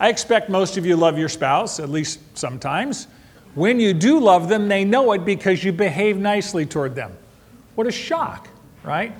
I 0.00 0.08
expect 0.08 0.50
most 0.50 0.76
of 0.76 0.84
you 0.84 0.96
love 0.96 1.18
your 1.18 1.28
spouse, 1.28 1.78
at 1.78 1.88
least 1.88 2.20
sometimes. 2.36 3.06
When 3.54 3.78
you 3.78 3.94
do 3.94 4.18
love 4.18 4.48
them, 4.48 4.68
they 4.68 4.84
know 4.84 5.12
it 5.12 5.24
because 5.24 5.62
you 5.62 5.72
behave 5.72 6.18
nicely 6.18 6.66
toward 6.66 6.96
them. 6.96 7.16
What 7.76 7.86
a 7.86 7.92
shock, 7.92 8.48
right? 8.82 9.12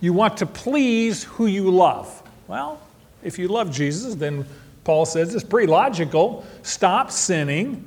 You 0.00 0.12
want 0.12 0.36
to 0.38 0.46
please 0.46 1.24
who 1.24 1.46
you 1.46 1.70
love. 1.70 2.22
Well, 2.46 2.80
if 3.22 3.38
you 3.38 3.48
love 3.48 3.70
Jesus, 3.70 4.14
then 4.14 4.46
Paul 4.84 5.06
says 5.06 5.34
it's 5.34 5.44
pretty 5.44 5.66
logical. 5.66 6.44
Stop 6.62 7.10
sinning 7.10 7.86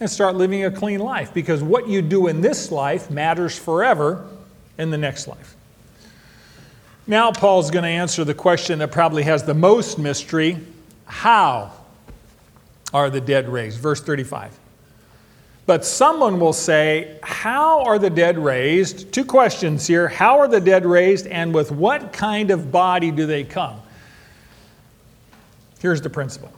and 0.00 0.10
start 0.10 0.34
living 0.34 0.64
a 0.64 0.70
clean 0.70 1.00
life 1.00 1.32
because 1.32 1.62
what 1.62 1.88
you 1.88 2.02
do 2.02 2.26
in 2.26 2.40
this 2.40 2.70
life 2.70 3.10
matters 3.10 3.58
forever 3.58 4.28
in 4.78 4.90
the 4.90 4.98
next 4.98 5.28
life. 5.28 5.56
Now, 7.06 7.32
Paul's 7.32 7.70
going 7.70 7.82
to 7.82 7.88
answer 7.88 8.24
the 8.24 8.34
question 8.34 8.78
that 8.78 8.90
probably 8.90 9.24
has 9.24 9.44
the 9.44 9.54
most 9.54 9.98
mystery 9.98 10.58
how 11.06 11.72
are 12.92 13.10
the 13.10 13.20
dead 13.20 13.48
raised? 13.48 13.78
Verse 13.78 14.00
35. 14.00 14.58
But 15.66 15.84
someone 15.84 16.38
will 16.40 16.52
say, 16.52 17.18
How 17.22 17.84
are 17.84 17.98
the 17.98 18.10
dead 18.10 18.38
raised? 18.38 19.12
Two 19.12 19.24
questions 19.24 19.86
here. 19.86 20.08
How 20.08 20.38
are 20.38 20.48
the 20.48 20.60
dead 20.60 20.84
raised, 20.84 21.26
and 21.26 21.54
with 21.54 21.70
what 21.70 22.12
kind 22.12 22.50
of 22.50 22.70
body 22.70 23.10
do 23.10 23.26
they 23.26 23.44
come? 23.44 23.80
Here's 25.84 26.00
the 26.00 26.08
principle 26.08 26.50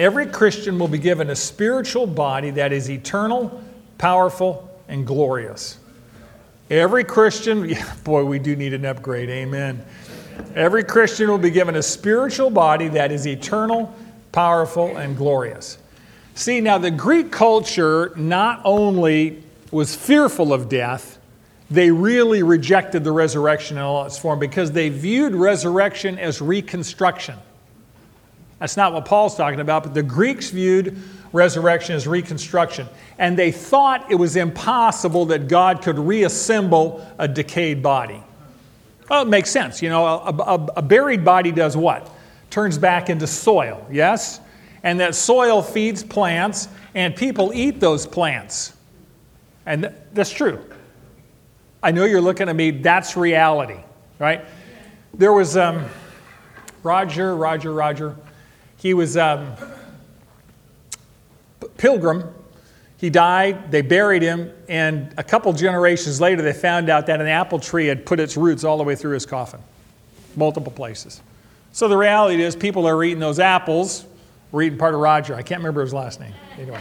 every 0.00 0.26
Christian 0.26 0.80
will 0.80 0.88
be 0.88 0.98
given 0.98 1.30
a 1.30 1.36
spiritual 1.36 2.08
body 2.08 2.50
that 2.50 2.72
is 2.72 2.90
eternal, 2.90 3.62
powerful, 3.98 4.68
and 4.88 5.06
glorious. 5.06 5.78
Every 6.68 7.04
Christian, 7.04 7.68
yeah, 7.68 7.94
boy, 8.02 8.24
we 8.24 8.40
do 8.40 8.56
need 8.56 8.74
an 8.74 8.84
upgrade, 8.84 9.30
amen. 9.30 9.80
Every 10.56 10.82
Christian 10.82 11.30
will 11.30 11.38
be 11.38 11.52
given 11.52 11.76
a 11.76 11.82
spiritual 11.84 12.50
body 12.50 12.88
that 12.88 13.12
is 13.12 13.28
eternal, 13.28 13.94
powerful, 14.32 14.96
and 14.96 15.16
glorious. 15.16 15.78
See, 16.34 16.60
now 16.60 16.78
the 16.78 16.90
Greek 16.90 17.30
culture 17.30 18.12
not 18.16 18.60
only 18.64 19.40
was 19.70 19.94
fearful 19.94 20.52
of 20.52 20.68
death, 20.68 21.20
they 21.70 21.92
really 21.92 22.42
rejected 22.42 23.04
the 23.04 23.12
resurrection 23.12 23.76
in 23.76 23.84
all 23.84 24.04
its 24.04 24.18
form 24.18 24.40
because 24.40 24.72
they 24.72 24.88
viewed 24.88 25.32
resurrection 25.32 26.18
as 26.18 26.42
reconstruction. 26.42 27.36
That's 28.58 28.76
not 28.76 28.92
what 28.92 29.04
Paul's 29.04 29.36
talking 29.36 29.60
about, 29.60 29.82
but 29.82 29.94
the 29.94 30.02
Greeks 30.02 30.50
viewed 30.50 30.98
resurrection 31.32 31.94
as 31.94 32.06
reconstruction. 32.06 32.88
And 33.18 33.38
they 33.38 33.52
thought 33.52 34.10
it 34.10 34.14
was 34.14 34.36
impossible 34.36 35.26
that 35.26 35.48
God 35.48 35.82
could 35.82 35.98
reassemble 35.98 37.06
a 37.18 37.28
decayed 37.28 37.82
body. 37.82 38.22
Well, 39.10 39.22
it 39.22 39.28
makes 39.28 39.50
sense. 39.50 39.82
You 39.82 39.90
know, 39.90 40.06
a, 40.06 40.30
a, 40.30 40.66
a 40.76 40.82
buried 40.82 41.24
body 41.24 41.52
does 41.52 41.76
what? 41.76 42.10
Turns 42.50 42.78
back 42.78 43.10
into 43.10 43.26
soil, 43.26 43.86
yes? 43.90 44.40
and 44.86 45.00
that 45.00 45.16
soil 45.16 45.62
feeds 45.62 46.04
plants, 46.04 46.68
and 46.94 47.16
people 47.16 47.50
eat 47.52 47.80
those 47.80 48.06
plants. 48.06 48.72
And 49.66 49.92
that's 50.12 50.30
true. 50.30 50.64
I 51.82 51.90
know 51.90 52.04
you're 52.04 52.20
looking 52.20 52.48
at 52.48 52.54
me, 52.54 52.70
that's 52.70 53.16
reality, 53.16 53.80
right? 54.20 54.44
There 55.12 55.32
was 55.32 55.56
um, 55.56 55.86
Roger, 56.84 57.34
Roger, 57.34 57.72
Roger. 57.72 58.14
He 58.86 58.94
was 58.94 59.16
um, 59.16 59.52
pilgrim. 61.76 62.32
He 62.98 63.10
died, 63.10 63.72
they 63.72 63.82
buried 63.82 64.22
him, 64.22 64.52
and 64.68 65.12
a 65.18 65.24
couple 65.24 65.52
generations 65.54 66.20
later, 66.20 66.40
they 66.40 66.52
found 66.52 66.88
out 66.88 67.06
that 67.08 67.20
an 67.20 67.26
apple 67.26 67.58
tree 67.58 67.88
had 67.88 68.06
put 68.06 68.20
its 68.20 68.36
roots 68.36 68.62
all 68.62 68.78
the 68.78 68.84
way 68.84 68.94
through 68.94 69.14
his 69.14 69.26
coffin, 69.26 69.58
multiple 70.36 70.70
places. 70.70 71.20
So 71.72 71.88
the 71.88 71.96
reality 71.96 72.40
is, 72.40 72.54
people 72.54 72.86
are 72.86 73.02
eating 73.02 73.18
those 73.18 73.40
apples, 73.40 74.06
we're 74.52 74.62
eating 74.62 74.78
part 74.78 74.94
of 74.94 75.00
Roger. 75.00 75.34
I 75.34 75.42
can't 75.42 75.58
remember 75.58 75.80
his 75.80 75.92
last 75.92 76.20
name. 76.20 76.34
Anyway, 76.56 76.80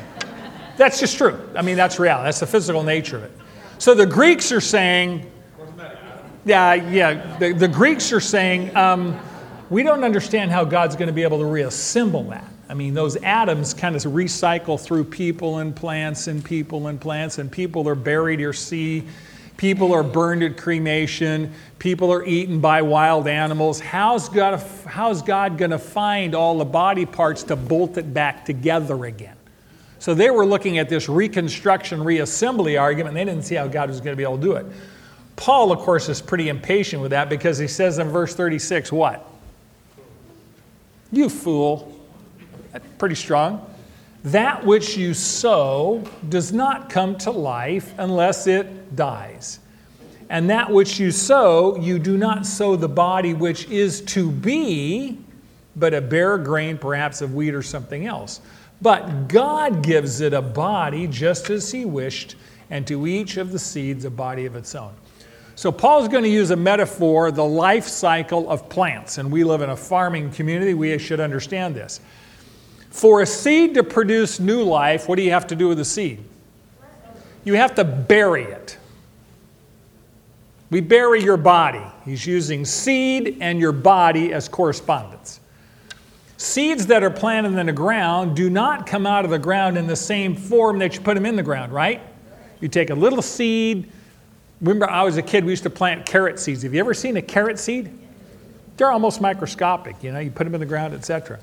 that's 0.78 1.00
just 1.00 1.18
true. 1.18 1.40
I 1.56 1.64
mean, 1.64 1.76
that's 1.76 1.98
reality. 1.98 2.26
That's 2.26 2.40
the 2.40 2.46
physical 2.46 2.84
nature 2.84 3.18
of 3.18 3.24
it. 3.24 3.32
So 3.80 3.96
the 3.96 4.06
Greeks 4.06 4.52
are 4.52 4.62
saying, 4.62 5.26
yeah, 6.46 6.76
yeah, 6.76 7.36
the, 7.40 7.52
the 7.54 7.68
Greeks 7.68 8.14
are 8.14 8.22
saying, 8.22 8.76
um, 8.78 9.20
we 9.70 9.84
don't 9.84 10.04
understand 10.04 10.52
how 10.52 10.64
God's 10.66 10.96
going 10.96 11.08
to 11.08 11.14
be 11.14 11.24
able 11.24 11.40
to 11.40 11.46
reassemble 11.46 12.24
that. 12.26 12.50
I 12.68 12.74
mean, 12.74 12.94
those 12.94 13.16
atoms 13.18 13.74
kind 13.74 13.96
of 13.96 14.02
recycle 14.04 14.80
through 14.80 15.06
people 15.06 15.60
and 15.60 15.76
plants 15.76 16.28
and 16.28 16.44
people 16.44 16.88
and 16.88 17.00
plants, 17.00 17.38
and 17.38 17.52
people 17.52 17.88
are 17.88 17.96
buried 17.96 18.42
or 18.42 18.54
see 18.54 19.04
People 19.58 19.94
are 19.94 20.04
burned 20.04 20.44
at 20.44 20.58
cremation. 20.58 21.54
People 21.80 22.12
are 22.12 22.26
eaten 22.26 22.60
by 22.60 22.82
wild 22.82 23.28
animals. 23.28 23.80
How's 23.80 24.28
God, 24.28 24.62
how's 24.86 25.22
God 25.22 25.58
going 25.58 25.72
to 25.72 25.80
find 25.80 26.36
all 26.36 26.58
the 26.58 26.66
body 26.66 27.06
parts 27.06 27.44
to 27.44 27.56
bolt 27.56 27.98
it 27.98 28.14
back 28.14 28.44
together 28.44 29.06
again? 29.06 29.38
So 30.00 30.14
they 30.14 30.30
were 30.30 30.46
looking 30.46 30.78
at 30.78 30.90
this 30.90 31.08
reconstruction, 31.08 32.00
reassembly 32.00 32.80
argument, 32.80 33.18
and 33.18 33.28
they 33.28 33.32
didn't 33.32 33.46
see 33.46 33.56
how 33.56 33.68
God 33.68 33.90
was 33.90 34.00
going 34.00 34.12
to 34.12 34.18
be 34.18 34.24
able 34.24 34.38
to 34.38 34.44
do 34.44 34.54
it. 34.54 34.66
Paul, 35.38 35.72
of 35.72 35.80
course, 35.80 36.10
is 36.10 36.22
pretty 36.22 36.50
impatient 36.50 37.02
with 37.02 37.12
that 37.12 37.30
because 37.30 37.58
he 37.58 37.68
says 37.68 37.98
in 37.98 38.10
verse 38.10 38.36
36, 38.36 38.92
what? 38.92 39.26
You 41.16 41.30
fool. 41.30 41.98
pretty 42.98 43.16
strong. 43.16 43.66
That 44.26 44.66
which 44.66 44.98
you 44.98 45.14
sow 45.14 46.04
does 46.28 46.52
not 46.52 46.90
come 46.90 47.18
to 47.20 47.32
life 47.32 47.94
unless 47.98 48.48
it 48.48 48.98
dies. 48.98 49.60
And 50.30 50.50
that 50.50 50.70
which 50.70 51.00
you 51.00 51.12
sow, 51.12 51.78
you 51.78 52.00
do 52.00 52.18
not 52.18 52.46
sow 52.46 52.76
the 52.76 52.90
body 52.90 53.34
which 53.34 53.70
is 53.70 54.02
to 54.02 54.30
be, 54.30 55.18
but 55.78 55.94
a 55.94 56.02
bare 56.02 56.38
grain, 56.38 56.78
perhaps 56.78 57.22
of 57.22 57.34
wheat 57.34 57.56
or 57.56 57.64
something 57.64 58.06
else. 58.06 58.42
But 58.82 59.30
God 59.30 59.84
gives 59.84 60.20
it 60.20 60.34
a 60.34 60.42
body 60.42 61.08
just 61.08 61.50
as 61.50 61.72
He 61.72 61.86
wished, 61.86 62.36
and 62.70 62.86
to 62.88 63.08
each 63.08 63.38
of 63.38 63.54
the 63.54 63.60
seeds 63.60 64.04
a 64.04 64.10
body 64.10 64.46
of 64.46 64.58
its 64.58 64.76
own. 64.76 64.94
So, 65.56 65.72
Paul's 65.72 66.10
going 66.10 66.24
to 66.24 66.30
use 66.30 66.52
a 66.52 66.56
metaphor, 66.56 67.32
the 67.32 67.46
life 67.46 67.88
cycle 67.88 68.50
of 68.50 68.68
plants. 68.68 69.18
And 69.18 69.32
we 69.32 69.46
live 69.46 69.62
in 69.62 69.70
a 69.70 69.76
farming 69.76 70.32
community, 70.32 70.74
we 70.74 70.98
should 71.00 71.22
understand 71.22 71.76
this. 71.76 72.02
For 72.90 73.22
a 73.22 73.26
seed 73.26 73.74
to 73.76 73.84
produce 73.84 74.40
new 74.40 74.64
life, 74.64 75.08
what 75.08 75.16
do 75.16 75.22
you 75.22 75.32
have 75.32 75.48
to 75.48 75.56
do 75.56 75.70
with 75.70 75.78
the 75.78 75.86
seed? 75.86 76.24
You 77.46 77.54
have 77.54 77.76
to 77.76 77.84
bury 77.84 78.44
it. 78.44 78.78
We 80.70 80.82
bury 80.82 81.24
your 81.24 81.38
body. 81.38 81.84
He's 82.04 82.26
using 82.26 82.66
seed 82.66 83.38
and 83.40 83.60
your 83.60 83.72
body 83.72 84.34
as 84.34 84.50
correspondence. 84.50 85.40
Seeds 86.38 86.88
that 86.88 87.02
are 87.02 87.10
planted 87.10 87.58
in 87.58 87.68
the 87.68 87.74
ground 87.74 88.36
do 88.36 88.50
not 88.50 88.86
come 88.86 89.06
out 89.06 89.24
of 89.24 89.32
the 89.32 89.40
ground 89.40 89.78
in 89.78 89.88
the 89.88 89.96
same 89.96 90.36
form 90.36 90.80
that 90.80 90.96
you 90.96 91.02
put 91.02 91.14
them 91.14 91.26
in 91.26 91.36
the 91.36 91.44
ground, 91.44 91.72
right? 91.72 92.02
You 92.60 92.68
take 92.68 92.90
a 92.90 92.96
little 92.96 93.22
seed. 93.22 93.92
Remember, 94.62 94.90
I 94.90 95.04
was 95.04 95.18
a 95.18 95.22
kid, 95.22 95.44
we 95.44 95.52
used 95.52 95.64
to 95.64 95.70
plant 95.70 96.06
carrot 96.06 96.40
seeds. 96.40 96.64
Have 96.64 96.74
you 96.74 96.80
ever 96.80 96.94
seen 96.94 97.18
a 97.18 97.22
carrot 97.22 97.60
seed? 97.60 97.92
They're 98.78 98.92
almost 98.92 99.22
microscopic, 99.22 100.04
you 100.04 100.12
know, 100.12 100.20
you 100.20 100.32
put 100.32 100.44
them 100.44 100.54
in 100.54 100.60
the 100.60 100.66
ground, 100.66 100.94
etc. 100.94 101.40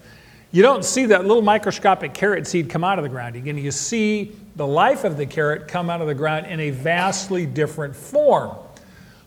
You 0.50 0.62
don't 0.62 0.84
see 0.84 1.06
that 1.06 1.24
little 1.24 1.42
microscopic 1.42 2.12
carrot 2.12 2.46
seed 2.46 2.68
come 2.68 2.84
out 2.84 2.98
of 2.98 3.04
the 3.04 3.08
ground. 3.08 3.36
Again, 3.36 3.56
you 3.56 3.70
see 3.70 4.32
the 4.54 4.66
life 4.66 5.04
of 5.04 5.16
the 5.16 5.24
carrot 5.24 5.66
come 5.66 5.88
out 5.88 6.02
of 6.02 6.06
the 6.06 6.14
ground 6.14 6.46
in 6.46 6.60
a 6.60 6.70
vastly 6.70 7.46
different 7.46 7.96
form. 7.96 8.54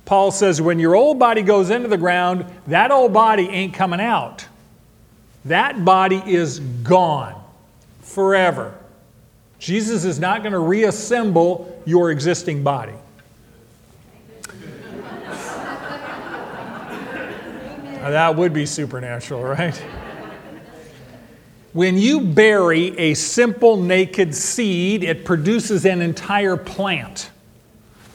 Paul 0.05 0.29
says 0.29 0.61
when 0.61 0.77
your 0.77 0.95
old 0.95 1.17
body 1.17 1.41
goes 1.41 1.71
into 1.71 1.87
the 1.87 1.97
ground, 1.97 2.45
that 2.67 2.91
old 2.91 3.11
body 3.11 3.49
ain't 3.49 3.73
coming 3.73 3.99
out. 3.99 4.45
That 5.45 5.83
body 5.83 6.21
is 6.25 6.59
gone 6.59 7.41
forever. 8.01 8.77
Jesus 9.57 10.05
is 10.05 10.19
not 10.19 10.43
going 10.43 10.53
to 10.53 10.59
reassemble 10.59 11.81
your 11.85 12.11
existing 12.11 12.63
body. 12.63 12.93
That 18.11 18.35
would 18.35 18.53
be 18.53 18.65
supernatural, 18.65 19.43
right? 19.43 19.75
When 21.73 21.97
you 21.97 22.21
bury 22.21 22.97
a 22.97 23.15
simple 23.15 23.75
naked 23.75 24.33
seed, 24.33 25.03
it 25.03 25.25
produces 25.25 25.85
an 25.85 26.01
entire 26.01 26.55
plant. 26.55 27.31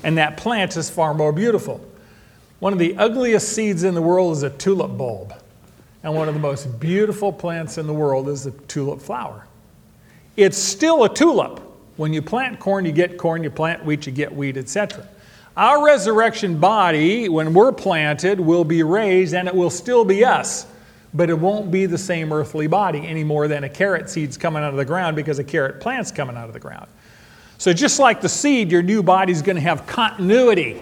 And 0.02 0.16
that 0.16 0.38
plant 0.38 0.76
is 0.76 0.88
far 0.88 1.12
more 1.12 1.32
beautiful. 1.32 1.86
One 2.60 2.72
of 2.72 2.78
the 2.78 2.96
ugliest 2.96 3.52
seeds 3.52 3.84
in 3.84 3.94
the 3.94 4.00
world 4.00 4.36
is 4.36 4.42
a 4.42 4.50
tulip 4.50 4.96
bulb. 4.96 5.34
And 6.02 6.14
one 6.14 6.28
of 6.28 6.34
the 6.34 6.40
most 6.40 6.80
beautiful 6.80 7.32
plants 7.32 7.76
in 7.76 7.86
the 7.86 7.92
world 7.92 8.28
is 8.28 8.44
the 8.44 8.52
tulip 8.52 9.00
flower. 9.02 9.46
It's 10.36 10.56
still 10.56 11.04
a 11.04 11.14
tulip. 11.14 11.60
When 11.96 12.14
you 12.14 12.22
plant 12.22 12.60
corn, 12.60 12.86
you 12.86 12.92
get 12.92 13.18
corn, 13.18 13.44
you 13.44 13.50
plant 13.50 13.84
wheat, 13.84 14.06
you 14.06 14.12
get 14.12 14.34
wheat, 14.34 14.56
etc. 14.56 15.06
Our 15.56 15.84
resurrection 15.84 16.58
body, 16.58 17.28
when 17.28 17.54
we're 17.54 17.72
planted, 17.72 18.40
will 18.40 18.64
be 18.64 18.82
raised 18.82 19.34
and 19.34 19.48
it 19.48 19.54
will 19.54 19.70
still 19.70 20.04
be 20.04 20.24
us 20.24 20.66
but 21.12 21.28
it 21.28 21.38
won't 21.38 21.70
be 21.70 21.86
the 21.86 21.98
same 21.98 22.32
earthly 22.32 22.66
body 22.66 23.06
any 23.06 23.24
more 23.24 23.48
than 23.48 23.64
a 23.64 23.68
carrot 23.68 24.08
seed's 24.08 24.36
coming 24.36 24.62
out 24.62 24.70
of 24.70 24.76
the 24.76 24.84
ground 24.84 25.16
because 25.16 25.38
a 25.38 25.44
carrot 25.44 25.80
plant's 25.80 26.12
coming 26.12 26.36
out 26.36 26.46
of 26.46 26.52
the 26.52 26.60
ground. 26.60 26.86
So, 27.58 27.72
just 27.72 27.98
like 27.98 28.20
the 28.20 28.28
seed, 28.28 28.72
your 28.72 28.82
new 28.82 29.02
body's 29.02 29.42
going 29.42 29.56
to 29.56 29.62
have 29.62 29.86
continuity 29.86 30.80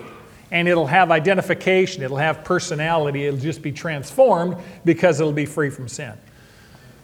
and 0.51 0.69
it'll 0.69 0.87
have 0.87 1.11
identification, 1.11 2.03
it'll 2.03 2.17
have 2.17 2.45
personality, 2.45 3.27
it'll 3.27 3.41
just 3.41 3.63
be 3.63 3.73
transformed 3.73 4.57
because 4.85 5.21
it'll 5.21 5.33
be 5.33 5.47
free 5.47 5.71
from 5.71 5.89
sin. 5.89 6.13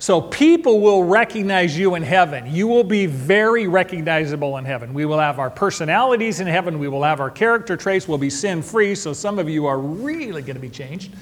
So 0.05 0.21
people 0.21 0.83
will 0.83 1.03
recognize 1.03 1.79
you 1.79 1.95
in 1.95 2.03
heaven. 2.03 2.55
You 2.55 2.67
will 2.67 2.85
be 2.85 3.07
very 3.07 3.67
recognizable 3.67 4.59
in 4.59 4.67
heaven. 4.67 4.93
We 4.93 5.07
will 5.07 5.19
have 5.19 5.39
our 5.39 5.49
personalities 5.49 6.41
in 6.41 6.47
heaven. 6.47 6.79
We 6.79 6.89
will 6.89 7.03
have 7.03 7.21
our 7.21 7.31
character 7.31 7.75
traits. 7.75 8.07
We'll 8.07 8.19
be 8.19 8.29
sin 8.29 8.61
free. 8.61 8.97
So 8.97 9.15
some 9.15 9.39
of 9.39 9.49
you 9.49 9.65
are 9.65 9.79
really 9.79 10.43
going 10.43 10.57
to 10.57 10.61
be 10.61 10.69
changed. 10.69 11.15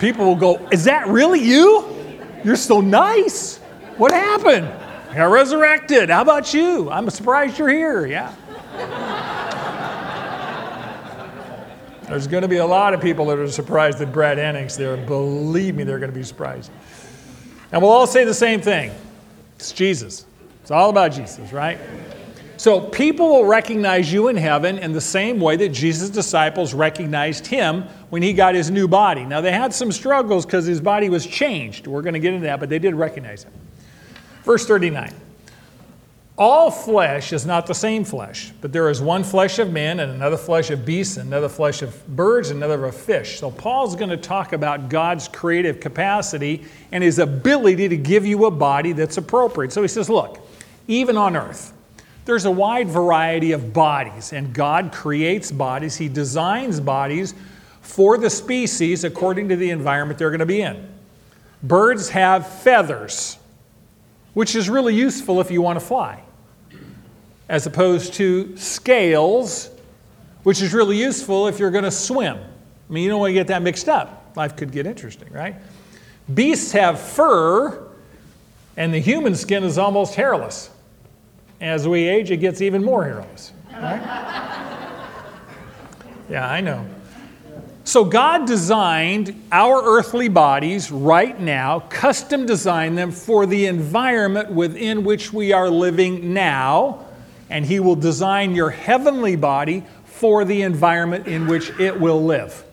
People 0.00 0.24
will 0.24 0.34
go, 0.34 0.56
Is 0.72 0.82
that 0.86 1.06
really 1.06 1.38
you? 1.38 1.86
You're 2.42 2.56
so 2.56 2.80
nice. 2.80 3.58
What 3.96 4.10
happened? 4.10 4.66
I 5.10 5.14
got 5.14 5.30
resurrected. 5.30 6.10
How 6.10 6.22
about 6.22 6.52
you? 6.52 6.90
I'm 6.90 7.08
surprised 7.10 7.60
you're 7.60 7.68
here. 7.68 8.06
Yeah. 8.06 8.34
There's 12.08 12.26
going 12.26 12.42
to 12.42 12.48
be 12.48 12.56
a 12.56 12.66
lot 12.66 12.92
of 12.92 13.00
people 13.00 13.26
that 13.26 13.38
are 13.38 13.48
surprised 13.48 13.98
that 13.98 14.12
Brad 14.12 14.38
Hennings 14.38 14.76
there. 14.76 14.96
Believe 14.96 15.76
me, 15.76 15.84
they're 15.84 16.00
going 16.00 16.10
to 16.10 16.18
be 16.18 16.24
surprised. 16.24 16.72
And 17.72 17.82
we'll 17.82 17.90
all 17.90 18.06
say 18.06 18.24
the 18.24 18.34
same 18.34 18.60
thing 18.60 18.92
it's 19.56 19.72
Jesus. 19.72 20.24
It's 20.62 20.70
all 20.70 20.90
about 20.90 21.12
Jesus, 21.12 21.52
right? 21.52 21.78
So 22.58 22.80
people 22.80 23.28
will 23.28 23.44
recognize 23.44 24.12
you 24.12 24.28
in 24.28 24.36
heaven 24.36 24.78
in 24.78 24.92
the 24.92 25.00
same 25.00 25.38
way 25.38 25.56
that 25.56 25.68
Jesus' 25.68 26.10
disciples 26.10 26.74
recognized 26.74 27.46
him 27.46 27.84
when 28.10 28.20
he 28.20 28.32
got 28.32 28.54
his 28.54 28.68
new 28.68 28.88
body. 28.88 29.24
Now, 29.24 29.40
they 29.40 29.52
had 29.52 29.72
some 29.72 29.92
struggles 29.92 30.44
because 30.44 30.66
his 30.66 30.80
body 30.80 31.08
was 31.08 31.24
changed. 31.24 31.86
We're 31.86 32.02
going 32.02 32.14
to 32.14 32.20
get 32.20 32.34
into 32.34 32.46
that, 32.46 32.58
but 32.58 32.68
they 32.68 32.80
did 32.80 32.96
recognize 32.96 33.44
him. 33.44 33.52
Verse 34.42 34.66
39 34.66 35.14
All 36.38 36.70
flesh 36.70 37.32
is 37.32 37.44
not 37.44 37.66
the 37.66 37.74
same 37.74 38.04
flesh, 38.04 38.52
but 38.60 38.72
there 38.72 38.88
is 38.88 39.02
one 39.02 39.24
flesh 39.24 39.58
of 39.58 39.72
men, 39.72 39.98
and 39.98 40.12
another 40.12 40.36
flesh 40.36 40.70
of 40.70 40.86
beasts, 40.86 41.16
and 41.16 41.26
another 41.26 41.48
flesh 41.48 41.82
of 41.82 42.06
birds, 42.06 42.50
and 42.50 42.62
another 42.62 42.84
of 42.84 42.94
fish. 42.94 43.40
So, 43.40 43.50
Paul's 43.50 43.96
going 43.96 44.10
to 44.10 44.16
talk 44.16 44.52
about 44.52 44.88
God's 44.88 45.26
creative 45.26 45.80
capacity 45.80 46.64
and 46.92 47.02
his 47.02 47.18
ability 47.18 47.88
to 47.88 47.96
give 47.96 48.24
you 48.24 48.46
a 48.46 48.52
body 48.52 48.92
that's 48.92 49.16
appropriate. 49.16 49.72
So, 49.72 49.82
he 49.82 49.88
says, 49.88 50.08
Look, 50.08 50.38
even 50.86 51.16
on 51.16 51.34
earth, 51.34 51.72
there's 52.24 52.44
a 52.44 52.50
wide 52.52 52.88
variety 52.88 53.50
of 53.50 53.72
bodies, 53.72 54.32
and 54.32 54.54
God 54.54 54.92
creates 54.92 55.50
bodies. 55.50 55.96
He 55.96 56.08
designs 56.08 56.78
bodies 56.78 57.34
for 57.80 58.16
the 58.16 58.30
species 58.30 59.02
according 59.02 59.48
to 59.48 59.56
the 59.56 59.70
environment 59.70 60.18
they're 60.20 60.30
going 60.30 60.38
to 60.38 60.46
be 60.46 60.60
in. 60.60 60.88
Birds 61.64 62.10
have 62.10 62.46
feathers, 62.46 63.38
which 64.34 64.54
is 64.54 64.68
really 64.68 64.94
useful 64.94 65.40
if 65.40 65.50
you 65.50 65.62
want 65.62 65.80
to 65.80 65.84
fly, 65.84 66.22
as 67.48 67.66
opposed 67.66 68.14
to 68.14 68.56
scales, 68.56 69.70
which 70.42 70.60
is 70.60 70.74
really 70.74 70.98
useful 70.98 71.46
if 71.46 71.58
you're 71.58 71.70
going 71.70 71.84
to 71.84 71.90
swim. 71.90 72.36
I 72.36 72.92
mean, 72.92 73.04
you 73.04 73.10
don't 73.10 73.20
want 73.20 73.30
to 73.30 73.34
get 73.34 73.46
that 73.48 73.62
mixed 73.62 73.88
up. 73.88 74.32
Life 74.36 74.56
could 74.56 74.70
get 74.70 74.86
interesting, 74.86 75.32
right? 75.32 75.56
Beasts 76.32 76.72
have 76.72 77.00
fur, 77.00 77.88
and 78.76 78.92
the 78.92 78.98
human 78.98 79.34
skin 79.34 79.64
is 79.64 79.78
almost 79.78 80.14
hairless. 80.14 80.70
As 81.60 81.88
we 81.88 82.06
age, 82.06 82.30
it 82.30 82.36
gets 82.36 82.60
even 82.60 82.84
more 82.84 83.04
hairless. 83.04 83.52
Right? 83.72 84.00
yeah, 86.30 86.48
I 86.48 86.60
know. 86.60 86.86
So, 87.84 88.04
God 88.04 88.46
designed 88.46 89.42
our 89.50 89.82
earthly 89.82 90.28
bodies 90.28 90.92
right 90.92 91.40
now, 91.40 91.80
custom 91.88 92.44
designed 92.44 92.98
them 92.98 93.10
for 93.10 93.46
the 93.46 93.64
environment 93.64 94.52
within 94.52 95.04
which 95.04 95.32
we 95.32 95.52
are 95.52 95.70
living 95.70 96.34
now, 96.34 97.06
and 97.50 97.64
He 97.64 97.80
will 97.80 97.96
design 97.96 98.54
your 98.54 98.70
heavenly 98.70 99.36
body 99.36 99.84
for 100.04 100.44
the 100.44 100.62
environment 100.62 101.26
in 101.26 101.46
which 101.46 101.70
it 101.78 101.98
will 101.98 102.24
live. 102.24 102.64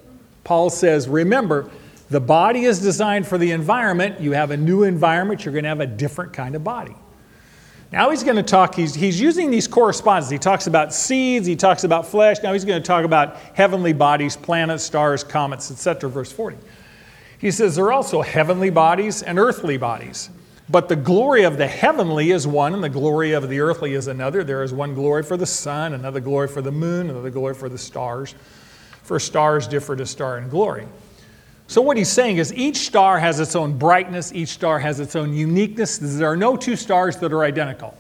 Paul 0.44 0.70
says, 0.70 1.08
remember, 1.08 1.70
the 2.10 2.20
body 2.20 2.66
is 2.66 2.82
designed 2.82 3.28
for 3.28 3.38
the 3.38 3.52
environment. 3.52 4.20
You 4.20 4.34
have 4.34 4.52
a 4.52 4.58
new 4.58 4.84
environment, 4.84 5.44
you're 5.44 5.54
going 5.54 5.64
to 5.64 5.70
have 5.70 5.80
a 5.80 5.88
different 5.88 6.34
kind 6.34 6.56
of 6.56 6.64
body. 6.64 6.96
Now 7.92 8.10
he's 8.10 8.24
going 8.24 8.36
to 8.36 8.44
talk, 8.44 8.76
he's, 8.76 8.94
he's 8.94 9.20
using 9.20 9.52
these 9.52 9.68
correspondences. 9.68 10.32
He 10.32 10.38
talks 10.38 10.68
about 10.68 10.94
seeds, 10.94 11.48
he 11.48 11.56
talks 11.56 11.84
about 11.84 12.06
flesh. 12.08 12.38
Now 12.44 12.54
he's 12.54 12.66
going 12.66 12.82
to 12.82 12.86
talk 12.86 13.06
about 13.06 13.38
heavenly 13.54 13.94
bodies, 13.94 14.36
planets, 14.36 14.84
stars, 14.84 15.24
comets, 15.24 15.72
etc. 15.72 16.10
Verse 16.10 16.32
40. 16.32 16.58
He 17.40 17.52
says 17.52 17.76
there 17.76 17.86
are 17.86 17.94
also 17.94 18.22
heavenly 18.22 18.70
bodies 18.70 19.22
and 19.22 19.38
earthly 19.38 19.78
bodies. 19.78 20.30
But 20.68 20.90
the 20.90 20.96
glory 20.96 21.44
of 21.44 21.58
the 21.58 21.68
heavenly 21.68 22.32
is 22.32 22.48
one, 22.48 22.74
and 22.74 22.84
the 22.84 22.90
glory 22.90 23.34
of 23.34 23.50
the 23.50 23.60
earthly 23.60 23.94
is 23.94 24.08
another. 24.08 24.44
There 24.44 24.64
is 24.64 24.74
one 24.74 24.96
glory 24.96 25.22
for 25.22 25.38
the 25.38 25.46
sun, 25.46 25.94
another 25.94 26.20
glory 26.20 26.48
for 26.48 26.62
the 26.62 26.72
moon, 26.72 27.10
another 27.10 27.30
glory 27.30 27.54
for 27.54 27.70
the 27.70 27.78
stars. 27.78 28.34
For 29.04 29.20
stars 29.20 29.68
differ 29.68 29.96
to 29.96 30.06
star 30.08 30.40
in 30.40 30.50
glory. 30.50 30.88
So, 31.68 31.82
what 31.82 31.98
he's 31.98 32.10
saying 32.10 32.38
is 32.38 32.54
each 32.54 32.78
star 32.78 33.20
has 33.20 33.40
its 33.40 33.56
own 33.56 33.78
brightness, 33.78 34.34
each 34.34 34.50
star 34.50 34.80
has 34.80 35.00
its 35.00 35.16
own 35.16 35.34
uniqueness. 35.34 35.98
There 35.98 36.30
are 36.30 36.38
no 36.38 36.58
two 36.58 36.76
stars 36.76 37.18
that 37.18 37.32
are 37.32 37.44
identical. 37.44 37.96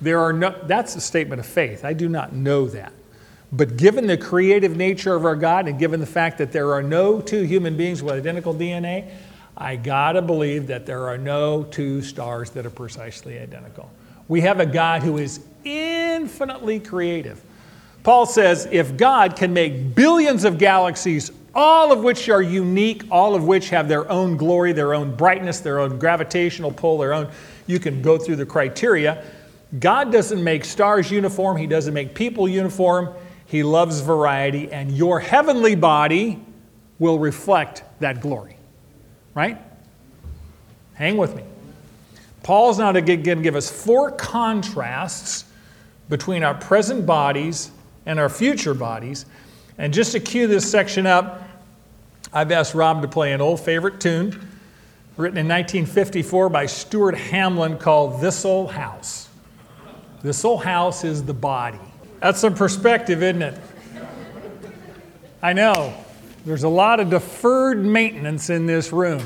There 0.00 0.20
are 0.20 0.32
no, 0.32 0.56
that's 0.64 0.96
a 0.96 1.00
statement 1.00 1.38
of 1.38 1.46
faith. 1.46 1.84
I 1.84 1.92
do 1.92 2.08
not 2.08 2.32
know 2.32 2.66
that. 2.66 2.92
But 3.52 3.76
given 3.76 4.06
the 4.06 4.16
creative 4.16 4.76
nature 4.76 5.14
of 5.14 5.24
our 5.24 5.36
God 5.36 5.68
and 5.68 5.78
given 5.78 6.00
the 6.00 6.06
fact 6.06 6.38
that 6.38 6.52
there 6.52 6.72
are 6.72 6.82
no 6.82 7.20
two 7.20 7.42
human 7.42 7.76
beings 7.76 8.02
with 8.02 8.14
identical 8.14 8.54
DNA, 8.54 9.10
I 9.56 9.76
gotta 9.76 10.22
believe 10.22 10.66
that 10.68 10.86
there 10.86 11.08
are 11.08 11.18
no 11.18 11.64
two 11.64 12.02
stars 12.02 12.50
that 12.50 12.64
are 12.64 12.70
precisely 12.70 13.38
identical. 13.38 13.90
We 14.28 14.40
have 14.42 14.60
a 14.60 14.66
God 14.66 15.02
who 15.02 15.18
is 15.18 15.40
infinitely 15.64 16.80
creative. 16.80 17.42
Paul 18.02 18.26
says 18.26 18.66
if 18.70 18.96
God 18.96 19.36
can 19.36 19.52
make 19.52 19.94
billions 19.94 20.44
of 20.44 20.58
galaxies 20.58 21.30
all 21.54 21.92
of 21.92 22.02
which 22.02 22.28
are 22.28 22.42
unique, 22.42 23.04
all 23.10 23.34
of 23.34 23.44
which 23.44 23.68
have 23.70 23.88
their 23.88 24.10
own 24.10 24.36
glory, 24.36 24.72
their 24.72 24.94
own 24.94 25.14
brightness, 25.14 25.60
their 25.60 25.80
own 25.80 25.98
gravitational 25.98 26.72
pull, 26.72 26.98
their 26.98 27.12
own, 27.12 27.30
you 27.66 27.78
can 27.78 28.00
go 28.02 28.18
through 28.18 28.36
the 28.36 28.46
criteria. 28.46 29.24
God 29.78 30.12
doesn't 30.12 30.42
make 30.42 30.64
stars 30.64 31.10
uniform, 31.10 31.56
He 31.56 31.66
doesn't 31.66 31.94
make 31.94 32.14
people 32.14 32.48
uniform. 32.48 33.10
He 33.46 33.62
loves 33.62 34.00
variety, 34.00 34.72
and 34.72 34.90
your 34.90 35.20
heavenly 35.20 35.74
body 35.74 36.42
will 36.98 37.18
reflect 37.18 37.82
that 38.00 38.22
glory. 38.22 38.56
Right? 39.34 39.58
Hang 40.94 41.16
with 41.16 41.34
me. 41.34 41.42
Paul's 42.42 42.78
now 42.78 42.92
going 42.92 43.06
to 43.22 43.36
give 43.36 43.56
us 43.56 43.70
four 43.70 44.10
contrasts 44.10 45.44
between 46.08 46.42
our 46.42 46.54
present 46.54 47.06
bodies 47.06 47.70
and 48.04 48.18
our 48.18 48.28
future 48.28 48.74
bodies 48.74 49.26
and 49.78 49.92
just 49.92 50.12
to 50.12 50.20
cue 50.20 50.46
this 50.46 50.70
section 50.70 51.06
up, 51.06 51.42
I've 52.32 52.52
asked 52.52 52.74
Rob 52.74 53.02
to 53.02 53.08
play 53.08 53.32
an 53.32 53.40
old 53.40 53.60
favorite 53.60 54.00
tune 54.00 54.30
written 55.16 55.38
in 55.38 55.48
1954 55.48 56.48
by 56.48 56.66
Stuart 56.66 57.14
Hamblen 57.16 57.78
called 57.78 58.20
This 58.20 58.44
Old 58.44 58.70
House. 58.70 59.28
This 60.22 60.44
old 60.44 60.62
house 60.62 61.04
is 61.04 61.24
the 61.24 61.34
body. 61.34 61.80
That's 62.20 62.38
some 62.38 62.54
perspective, 62.54 63.22
isn't 63.22 63.42
it? 63.42 63.58
I 65.42 65.52
know. 65.52 65.92
There's 66.44 66.64
a 66.64 66.68
lot 66.68 66.98
of 66.98 67.08
deferred 67.08 67.84
maintenance 67.84 68.50
in 68.50 68.66
this 68.66 68.92
room. 68.92 69.22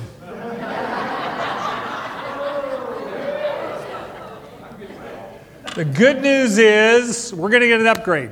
The 5.75 5.85
good 5.85 6.21
news 6.23 6.59
is 6.59 7.33
we're 7.33 7.49
going 7.49 7.63
to 7.63 7.69
get 7.69 7.81
an 7.81 7.87
upgrade. 7.87 8.31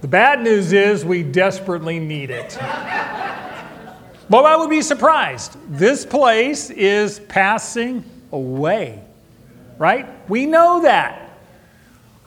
The 0.00 0.08
bad 0.08 0.42
news 0.42 0.72
is 0.72 1.04
we 1.04 1.22
desperately 1.22 2.00
need 2.00 2.30
it. 2.30 2.56
but 4.28 4.44
I 4.44 4.56
would 4.56 4.70
be 4.70 4.82
surprised. 4.82 5.56
This 5.68 6.04
place 6.04 6.70
is 6.70 7.20
passing 7.28 8.04
away, 8.32 9.04
right? 9.78 10.08
We 10.28 10.46
know 10.46 10.82
that. 10.82 11.29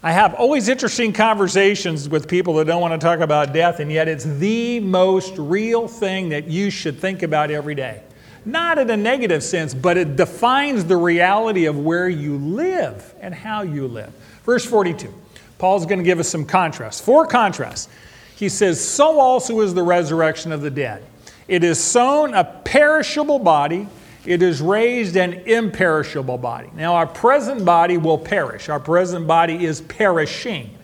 I 0.05 0.11
have 0.11 0.33
always 0.33 0.67
interesting 0.67 1.13
conversations 1.13 2.09
with 2.09 2.27
people 2.27 2.55
that 2.55 2.65
don't 2.65 2.81
want 2.81 2.99
to 2.99 3.03
talk 3.03 3.21
about 3.21 3.53
death, 3.53 3.79
and 3.79 3.89
yet 3.89 4.09
it's 4.09 4.25
the 4.25 4.81
most 4.81 5.37
real 5.37 5.87
thing 5.87 6.27
that 6.29 6.49
you 6.49 6.69
should 6.69 6.99
think 6.99 7.23
about 7.23 7.49
every 7.49 7.73
day. 7.73 8.01
Not 8.43 8.77
in 8.79 8.89
a 8.89 8.97
negative 8.97 9.41
sense, 9.41 9.73
but 9.73 9.95
it 9.95 10.17
defines 10.17 10.83
the 10.83 10.97
reality 10.97 11.67
of 11.67 11.79
where 11.79 12.09
you 12.09 12.37
live 12.37 13.15
and 13.21 13.33
how 13.33 13.61
you 13.61 13.87
live. 13.87 14.11
Verse 14.43 14.65
42. 14.65 15.13
Paul's 15.57 15.85
going 15.85 15.99
to 15.99 16.03
give 16.03 16.19
us 16.19 16.27
some 16.27 16.43
contrasts. 16.43 16.99
Four 16.99 17.25
contrasts. 17.25 17.87
He 18.35 18.49
says, 18.49 18.85
So 18.85 19.21
also 19.21 19.61
is 19.61 19.73
the 19.73 19.83
resurrection 19.83 20.51
of 20.51 20.59
the 20.59 20.71
dead. 20.71 21.05
It 21.47 21.63
is 21.63 21.81
sown 21.81 22.33
a 22.33 22.43
perishable 22.43 23.39
body, 23.39 23.87
it 24.25 24.41
is 24.41 24.61
raised 24.61 25.15
an 25.15 25.33
imperishable 25.45 26.37
body. 26.37 26.69
Now, 26.75 26.95
our 26.95 27.07
present 27.07 27.65
body 27.65 27.97
will 27.97 28.17
perish. 28.17 28.69
Our 28.69 28.79
present 28.79 29.27
body 29.27 29.65
is 29.65 29.81
perishing. 29.81 30.77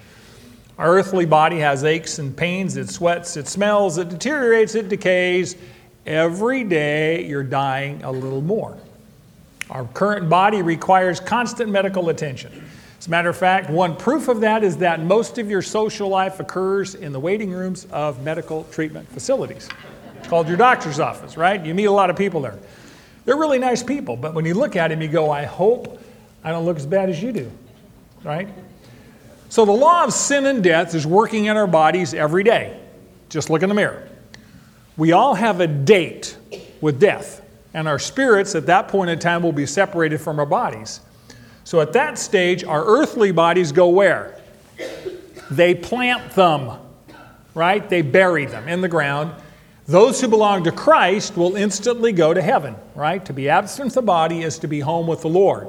Our 0.77 0.95
earthly 0.95 1.25
body 1.25 1.59
has 1.59 1.83
aches 1.83 2.19
and 2.19 2.35
pains, 2.35 2.77
it 2.77 2.89
sweats, 2.89 3.35
it 3.37 3.47
smells, 3.47 3.97
it 3.97 4.09
deteriorates, 4.09 4.75
it 4.75 4.87
decays, 4.87 5.55
Every 6.09 6.63
day 6.63 7.25
you're 7.25 7.43
dying 7.43 8.03
a 8.03 8.11
little 8.11 8.41
more. 8.41 8.75
Our 9.69 9.85
current 9.85 10.27
body 10.27 10.63
requires 10.63 11.19
constant 11.19 11.69
medical 11.69 12.09
attention. 12.09 12.65
As 12.97 13.05
a 13.05 13.11
matter 13.11 13.29
of 13.29 13.37
fact, 13.37 13.69
one 13.69 13.95
proof 13.95 14.27
of 14.27 14.41
that 14.41 14.63
is 14.63 14.77
that 14.77 15.01
most 15.01 15.37
of 15.37 15.51
your 15.51 15.61
social 15.61 16.09
life 16.09 16.39
occurs 16.39 16.95
in 16.95 17.11
the 17.11 17.19
waiting 17.19 17.51
rooms 17.51 17.85
of 17.91 18.23
medical 18.23 18.63
treatment 18.65 19.07
facilities. 19.07 19.69
It's 20.17 20.27
called 20.27 20.47
your 20.47 20.57
doctor's 20.57 20.99
office, 20.99 21.37
right? 21.37 21.63
You 21.63 21.75
meet 21.75 21.85
a 21.85 21.91
lot 21.91 22.09
of 22.09 22.15
people 22.15 22.41
there. 22.41 22.57
They're 23.29 23.37
really 23.37 23.59
nice 23.59 23.83
people, 23.83 24.17
but 24.17 24.33
when 24.33 24.43
you 24.43 24.55
look 24.55 24.75
at 24.75 24.87
them, 24.87 25.03
you 25.03 25.07
go, 25.07 25.29
I 25.29 25.43
hope 25.43 26.01
I 26.43 26.49
don't 26.49 26.65
look 26.65 26.77
as 26.77 26.87
bad 26.87 27.11
as 27.11 27.21
you 27.21 27.31
do, 27.31 27.51
right? 28.23 28.47
So 29.49 29.65
the 29.65 29.71
law 29.71 30.03
of 30.03 30.13
sin 30.13 30.47
and 30.47 30.63
death 30.63 30.95
is 30.95 31.05
working 31.05 31.45
in 31.45 31.55
our 31.55 31.67
bodies 31.67 32.15
every 32.15 32.43
day. 32.43 32.79
Just 33.29 33.51
look 33.51 33.61
in 33.61 33.69
the 33.69 33.75
mirror. 33.75 34.09
We 34.97 35.11
all 35.11 35.35
have 35.35 35.59
a 35.59 35.67
date 35.67 36.37
with 36.81 36.99
death, 36.99 37.47
and 37.75 37.87
our 37.87 37.99
spirits 37.99 38.55
at 38.55 38.65
that 38.65 38.87
point 38.87 39.11
in 39.11 39.19
time 39.19 39.43
will 39.43 39.51
be 39.51 39.67
separated 39.67 40.19
from 40.19 40.39
our 40.39 40.47
bodies. 40.47 40.99
So 41.65 41.81
at 41.81 41.93
that 41.93 42.17
stage, 42.17 42.63
our 42.63 42.83
earthly 42.83 43.31
bodies 43.31 43.71
go 43.71 43.89
where? 43.89 44.41
They 45.51 45.75
plant 45.75 46.31
them, 46.31 46.79
right? 47.53 47.87
They 47.87 48.01
bury 48.01 48.47
them 48.47 48.67
in 48.67 48.81
the 48.81 48.89
ground. 48.89 49.39
Those 49.89 50.21
who 50.21 50.27
belong 50.27 50.65
to 50.65 50.71
Christ 50.71 51.35
will 51.35 51.55
instantly 51.55 52.11
go 52.11 52.31
to 52.31 52.43
heaven, 52.43 52.75
right? 52.93 53.25
To 53.25 53.33
be 53.33 53.49
absent 53.49 53.91
from 53.91 54.03
the 54.03 54.05
body 54.05 54.43
is 54.43 54.59
to 54.59 54.67
be 54.67 54.81
home 54.81 55.07
with 55.07 55.21
the 55.21 55.29
Lord. 55.29 55.67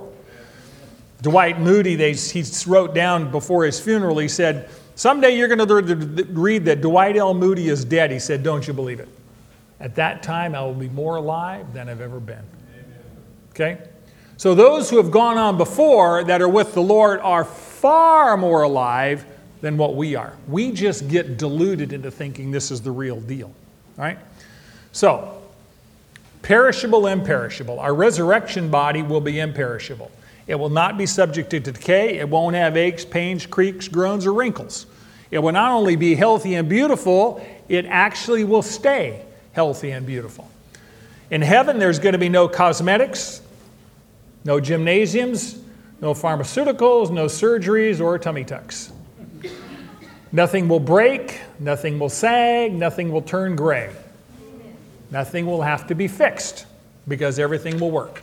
Dwight 1.22 1.58
Moody, 1.58 1.96
they, 1.96 2.12
he 2.12 2.44
wrote 2.66 2.94
down 2.94 3.30
before 3.30 3.64
his 3.64 3.80
funeral, 3.80 4.18
he 4.18 4.28
said, 4.28 4.68
Someday 4.94 5.30
you're 5.30 5.48
going 5.48 5.66
to 5.66 6.24
read 6.32 6.66
that 6.66 6.82
Dwight 6.82 7.16
L. 7.16 7.32
Moody 7.32 7.70
is 7.70 7.82
dead. 7.82 8.10
He 8.10 8.18
said, 8.18 8.42
Don't 8.42 8.66
you 8.66 8.74
believe 8.74 9.00
it? 9.00 9.08
At 9.80 9.94
that 9.94 10.22
time, 10.22 10.54
I 10.54 10.60
will 10.60 10.74
be 10.74 10.90
more 10.90 11.16
alive 11.16 11.72
than 11.72 11.88
I've 11.88 12.02
ever 12.02 12.20
been. 12.20 12.44
Okay? 13.52 13.78
So 14.36 14.54
those 14.54 14.90
who 14.90 14.98
have 14.98 15.10
gone 15.10 15.38
on 15.38 15.56
before 15.56 16.24
that 16.24 16.42
are 16.42 16.48
with 16.48 16.74
the 16.74 16.82
Lord 16.82 17.20
are 17.20 17.46
far 17.46 18.36
more 18.36 18.64
alive 18.64 19.24
than 19.62 19.78
what 19.78 19.96
we 19.96 20.14
are. 20.14 20.36
We 20.46 20.72
just 20.72 21.08
get 21.08 21.38
deluded 21.38 21.94
into 21.94 22.10
thinking 22.10 22.50
this 22.50 22.70
is 22.70 22.82
the 22.82 22.90
real 22.90 23.18
deal. 23.18 23.54
Right? 24.00 24.18
So, 24.92 25.42
perishable, 26.40 27.06
imperishable. 27.06 27.78
Our 27.78 27.94
resurrection 27.94 28.70
body 28.70 29.02
will 29.02 29.20
be 29.20 29.38
imperishable. 29.38 30.10
It 30.46 30.54
will 30.54 30.70
not 30.70 30.96
be 30.96 31.04
subject 31.04 31.50
to 31.50 31.60
decay. 31.60 32.18
It 32.18 32.28
won't 32.28 32.56
have 32.56 32.78
aches, 32.78 33.04
pains, 33.04 33.44
creaks, 33.44 33.88
groans, 33.88 34.24
or 34.24 34.32
wrinkles. 34.32 34.86
It 35.30 35.38
will 35.40 35.52
not 35.52 35.70
only 35.70 35.96
be 35.96 36.14
healthy 36.14 36.54
and 36.54 36.66
beautiful, 36.66 37.46
it 37.68 37.84
actually 37.84 38.42
will 38.44 38.62
stay 38.62 39.22
healthy 39.52 39.90
and 39.90 40.06
beautiful. 40.06 40.50
In 41.30 41.42
heaven, 41.42 41.78
there's 41.78 41.98
going 41.98 42.14
to 42.14 42.18
be 42.18 42.30
no 42.30 42.48
cosmetics, 42.48 43.42
no 44.44 44.60
gymnasiums, 44.60 45.60
no 46.00 46.14
pharmaceuticals, 46.14 47.10
no 47.10 47.26
surgeries, 47.26 48.00
or 48.00 48.18
tummy 48.18 48.44
tucks. 48.44 48.92
Nothing 50.32 50.68
will 50.68 50.80
break, 50.80 51.40
nothing 51.58 51.98
will 51.98 52.08
sag, 52.08 52.72
nothing 52.72 53.10
will 53.10 53.22
turn 53.22 53.56
gray. 53.56 53.90
Nothing 55.10 55.46
will 55.46 55.62
have 55.62 55.88
to 55.88 55.94
be 55.94 56.06
fixed 56.06 56.66
because 57.08 57.38
everything 57.38 57.80
will 57.80 57.90
work. 57.90 58.22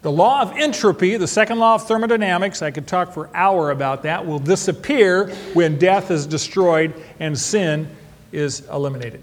The 0.00 0.12
law 0.12 0.42
of 0.42 0.52
entropy, 0.56 1.16
the 1.16 1.26
second 1.26 1.58
law 1.58 1.76
of 1.76 1.86
thermodynamics, 1.86 2.62
I 2.62 2.70
could 2.70 2.86
talk 2.86 3.12
for 3.12 3.26
an 3.26 3.30
hour 3.34 3.70
about 3.70 4.02
that, 4.02 4.26
will 4.26 4.38
disappear 4.38 5.28
when 5.54 5.78
death 5.78 6.10
is 6.10 6.26
destroyed 6.26 6.94
and 7.20 7.38
sin 7.38 7.88
is 8.32 8.66
eliminated. 8.68 9.22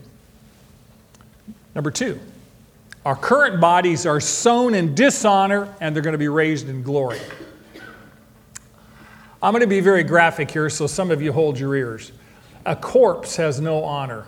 Number 1.76 1.92
two, 1.92 2.20
our 3.06 3.16
current 3.16 3.60
bodies 3.62 4.06
are 4.06 4.20
sown 4.20 4.74
in 4.74 4.94
dishonor 4.94 5.74
and 5.82 5.96
they're 5.96 6.04
going 6.04 6.14
to 6.14 6.20
be 6.20 6.28
raised 6.28 6.70
in 6.70 6.84
glory. 6.84 7.20
I'm 9.44 9.54
going 9.54 9.62
to 9.62 9.68
be 9.68 9.80
very 9.80 10.04
graphic 10.04 10.52
here, 10.52 10.70
so 10.70 10.86
some 10.86 11.10
of 11.10 11.22
you 11.22 11.32
hold 11.32 11.58
your 11.58 11.76
ears. 11.76 12.12
A 12.66 12.76
corpse 12.76 13.36
has 13.38 13.60
no 13.60 13.84
honor. 13.84 14.26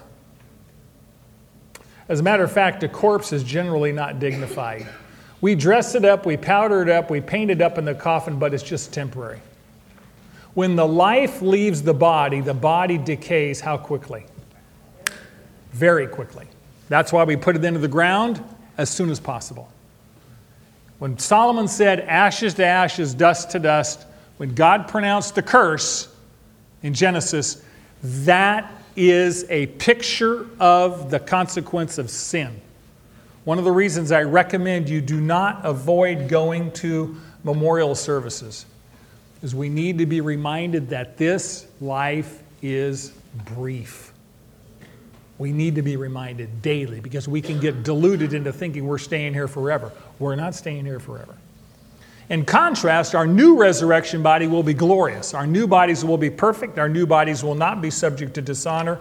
As 2.09 2.19
a 2.19 2.23
matter 2.23 2.43
of 2.43 2.51
fact, 2.51 2.83
a 2.83 2.87
corpse 2.89 3.31
is 3.31 3.43
generally 3.43 3.91
not 3.91 4.19
dignified. 4.19 4.87
We 5.39 5.55
dress 5.55 5.93
it 5.93 6.03
up, 6.03 6.25
we 6.25 6.35
powder 6.35 6.81
it 6.81 6.89
up, 6.89 7.11
we 7.11 7.21
paint 7.21 7.51
it 7.51 7.61
up 7.61 7.77
in 7.77 7.85
the 7.85 7.93
coffin, 7.93 8.39
but 8.39 8.53
it's 8.53 8.63
just 8.63 8.91
temporary. 8.91 9.39
When 10.53 10.75
the 10.75 10.87
life 10.87 11.41
leaves 11.41 11.81
the 11.83 11.93
body, 11.93 12.41
the 12.41 12.53
body 12.53 12.97
decays 12.97 13.59
how 13.59 13.77
quickly? 13.77 14.25
Very 15.71 16.07
quickly. 16.07 16.47
That's 16.89 17.13
why 17.13 17.23
we 17.23 17.35
put 17.35 17.55
it 17.55 17.63
into 17.63 17.79
the 17.79 17.87
ground 17.87 18.43
as 18.77 18.89
soon 18.89 19.09
as 19.09 19.19
possible. 19.19 19.71
When 20.99 21.17
Solomon 21.17 21.67
said, 21.67 21.99
ashes 22.01 22.53
to 22.55 22.65
ashes, 22.65 23.13
dust 23.13 23.51
to 23.51 23.59
dust, 23.59 24.05
when 24.37 24.55
God 24.55 24.87
pronounced 24.87 25.35
the 25.35 25.41
curse 25.41 26.13
in 26.81 26.93
Genesis, 26.93 27.63
that 28.01 28.71
is 28.95 29.45
a 29.49 29.67
picture 29.67 30.47
of 30.59 31.09
the 31.09 31.19
consequence 31.19 31.97
of 31.97 32.09
sin. 32.09 32.59
One 33.43 33.57
of 33.57 33.65
the 33.65 33.71
reasons 33.71 34.11
I 34.11 34.23
recommend 34.23 34.89
you 34.89 35.01
do 35.01 35.19
not 35.19 35.65
avoid 35.65 36.29
going 36.29 36.71
to 36.73 37.15
memorial 37.43 37.95
services 37.95 38.65
is 39.41 39.53
we 39.53 39.69
need 39.69 39.97
to 39.97 40.05
be 40.05 40.21
reminded 40.21 40.89
that 40.89 41.17
this 41.17 41.67
life 41.81 42.41
is 42.61 43.11
brief. 43.53 44.13
We 45.37 45.51
need 45.51 45.75
to 45.75 45.81
be 45.81 45.97
reminded 45.97 46.61
daily 46.61 47.01
because 47.01 47.27
we 47.27 47.41
can 47.41 47.59
get 47.59 47.83
deluded 47.83 48.33
into 48.33 48.53
thinking 48.53 48.87
we're 48.87 48.97
staying 48.97 49.33
here 49.33 49.47
forever. 49.47 49.91
We're 50.19 50.35
not 50.35 50.55
staying 50.55 50.85
here 50.85 50.99
forever. 50.99 51.35
In 52.29 52.45
contrast, 52.45 53.15
our 53.15 53.27
new 53.27 53.57
resurrection 53.57 54.23
body 54.23 54.47
will 54.47 54.63
be 54.63 54.73
glorious. 54.73 55.33
Our 55.33 55.45
new 55.45 55.67
bodies 55.67 56.05
will 56.05 56.17
be 56.17 56.29
perfect. 56.29 56.79
Our 56.79 56.87
new 56.87 57.05
bodies 57.05 57.43
will 57.43 57.55
not 57.55 57.81
be 57.81 57.89
subject 57.89 58.35
to 58.35 58.41
dishonor, 58.41 58.99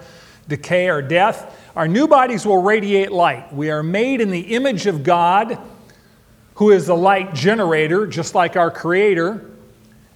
decay, 0.48 0.88
or 0.88 1.02
death. 1.02 1.56
Our 1.76 1.86
new 1.86 2.08
bodies 2.08 2.44
will 2.44 2.60
radiate 2.60 3.12
light. 3.12 3.52
We 3.54 3.70
are 3.70 3.82
made 3.82 4.20
in 4.20 4.30
the 4.30 4.54
image 4.54 4.86
of 4.86 5.04
God, 5.04 5.58
who 6.56 6.70
is 6.70 6.86
the 6.86 6.96
light 6.96 7.32
generator, 7.32 8.06
just 8.06 8.34
like 8.34 8.56
our 8.56 8.70
Creator. 8.70 9.48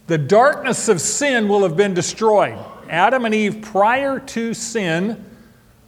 The 0.07 0.17
darkness 0.17 0.89
of 0.89 0.99
sin 0.99 1.47
will 1.47 1.63
have 1.63 1.77
been 1.77 1.93
destroyed. 1.93 2.57
Adam 2.89 3.25
and 3.25 3.33
Eve, 3.33 3.61
prior 3.61 4.19
to 4.19 4.53
sin, 4.53 5.25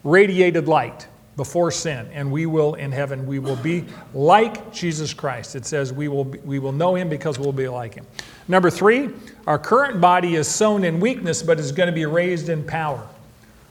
radiated 0.04 0.68
light 0.68 1.09
before 1.40 1.72
sin, 1.72 2.06
and 2.12 2.30
we 2.30 2.46
will 2.46 2.74
in 2.74 2.92
heaven, 2.92 3.26
we 3.26 3.40
will 3.40 3.56
be 3.56 3.86
like 4.14 4.74
Jesus 4.74 5.14
Christ. 5.14 5.56
It 5.56 5.66
says 5.66 5.94
we 5.94 6.10
will, 6.10 6.26
be, 6.26 6.38
we 6.40 6.60
will 6.60 6.74
know 6.74 6.96
him 6.96 7.08
because 7.08 7.40
we'll 7.40 7.54
be 7.54 7.70
like 7.70 7.96
him. 7.96 8.06
Number 8.50 8.70
three, 8.70 9.12
our 9.48 9.58
current 9.58 10.02
body 10.02 10.36
is 10.36 10.50
sown 10.50 10.84
in 10.84 11.00
weakness, 11.00 11.42
but 11.42 11.58
is 11.58 11.72
going 11.72 11.88
to 11.88 11.94
be 11.94 12.06
raised 12.06 12.50
in 12.50 12.62
power. 12.62 13.08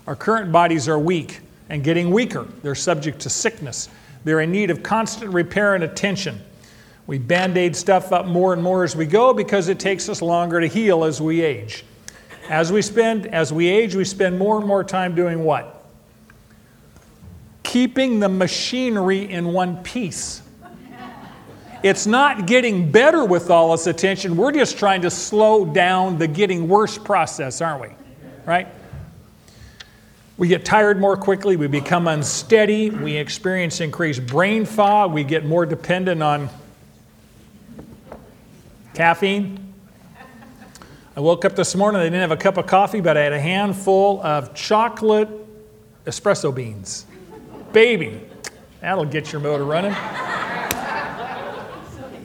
Our 0.07 0.17
current 0.17 0.51
bodies 0.51 0.89
are 0.89 0.99
weak 0.99 1.41
and 1.69 1.85
getting 1.85 2.11
weaker. 2.11 2.47
They're 2.63 2.75
subject 2.75 3.19
to 3.21 3.29
sickness. 3.29 3.91
They're 4.25 4.41
in 4.41 4.51
need 4.51 4.71
of 4.71 4.83
constant 4.83 5.35
repair 5.35 5.75
and 5.75 5.85
attention. 5.85 6.41
We 7.07 7.19
band 7.19 7.59
aid 7.59 7.77
stuff 7.77 8.13
up 8.13 8.25
more 8.25 8.55
and 8.55 8.63
more 8.63 8.83
as 8.83 8.97
we 8.97 9.05
go 9.05 9.35
because 9.35 9.69
it 9.69 9.79
takes 9.79 10.09
us 10.09 10.23
longer 10.23 10.59
to 10.59 10.67
heal 10.67 11.05
as 11.05 11.21
we 11.21 11.43
age. 11.43 11.85
As 12.49 12.73
we 12.73 12.81
spend, 12.81 13.27
as 13.27 13.53
we 13.53 13.69
age, 13.69 13.95
we 13.95 14.07
spend 14.07 14.39
more 14.39 14.57
and 14.57 14.67
more 14.67 14.83
time 14.83 15.15
doing 15.15 15.45
what? 15.45 15.78
Keeping 17.69 18.19
the 18.19 18.29
machinery 18.31 19.31
in 19.31 19.53
one 19.53 19.77
piece. 19.83 20.41
It's 21.83 22.07
not 22.07 22.47
getting 22.47 22.91
better 22.91 23.27
with 23.27 23.51
all 23.51 23.73
this 23.73 23.87
attention. 23.87 24.39
We're 24.39 24.53
just 24.53 24.79
trying 24.79 25.03
to 25.03 25.11
slow 25.11 25.67
down 25.67 26.17
the 26.17 26.27
getting 26.27 26.67
worse 26.67 26.97
process, 26.97 27.61
aren't 27.61 27.83
we? 27.83 27.89
Right? 28.47 28.69
We 30.39 30.49
get 30.49 30.65
tired 30.65 30.99
more 30.99 31.15
quickly, 31.15 31.57
we 31.57 31.67
become 31.67 32.09
unsteady, 32.09 32.89
we 32.89 33.17
experience 33.17 33.83
increased 33.83 34.27
brain 34.27 34.65
fog, 34.65 35.13
we 35.13 35.23
get 35.23 35.45
more 35.45 35.67
dependent 35.67 36.23
on 36.23 36.49
caffeine. 38.95 39.75
I 41.15 41.21
woke 41.21 41.45
up 41.45 41.55
this 41.55 41.75
morning, 41.75 42.01
I 42.01 42.05
didn't 42.05 42.21
have 42.21 42.31
a 42.31 42.37
cup 42.39 42.57
of 42.57 42.67
coffee, 42.67 43.03
but 43.03 43.19
I 43.19 43.25
had 43.25 43.35
a 43.35 43.41
handful 43.41 44.23
of 44.23 44.55
chocolate 44.55 45.29
espresso 46.07 46.55
beans 46.55 47.05
baby. 47.73 48.21
That'll 48.81 49.05
get 49.05 49.33
your 49.33 49.41
motor 49.41 49.65
running. 49.65 49.95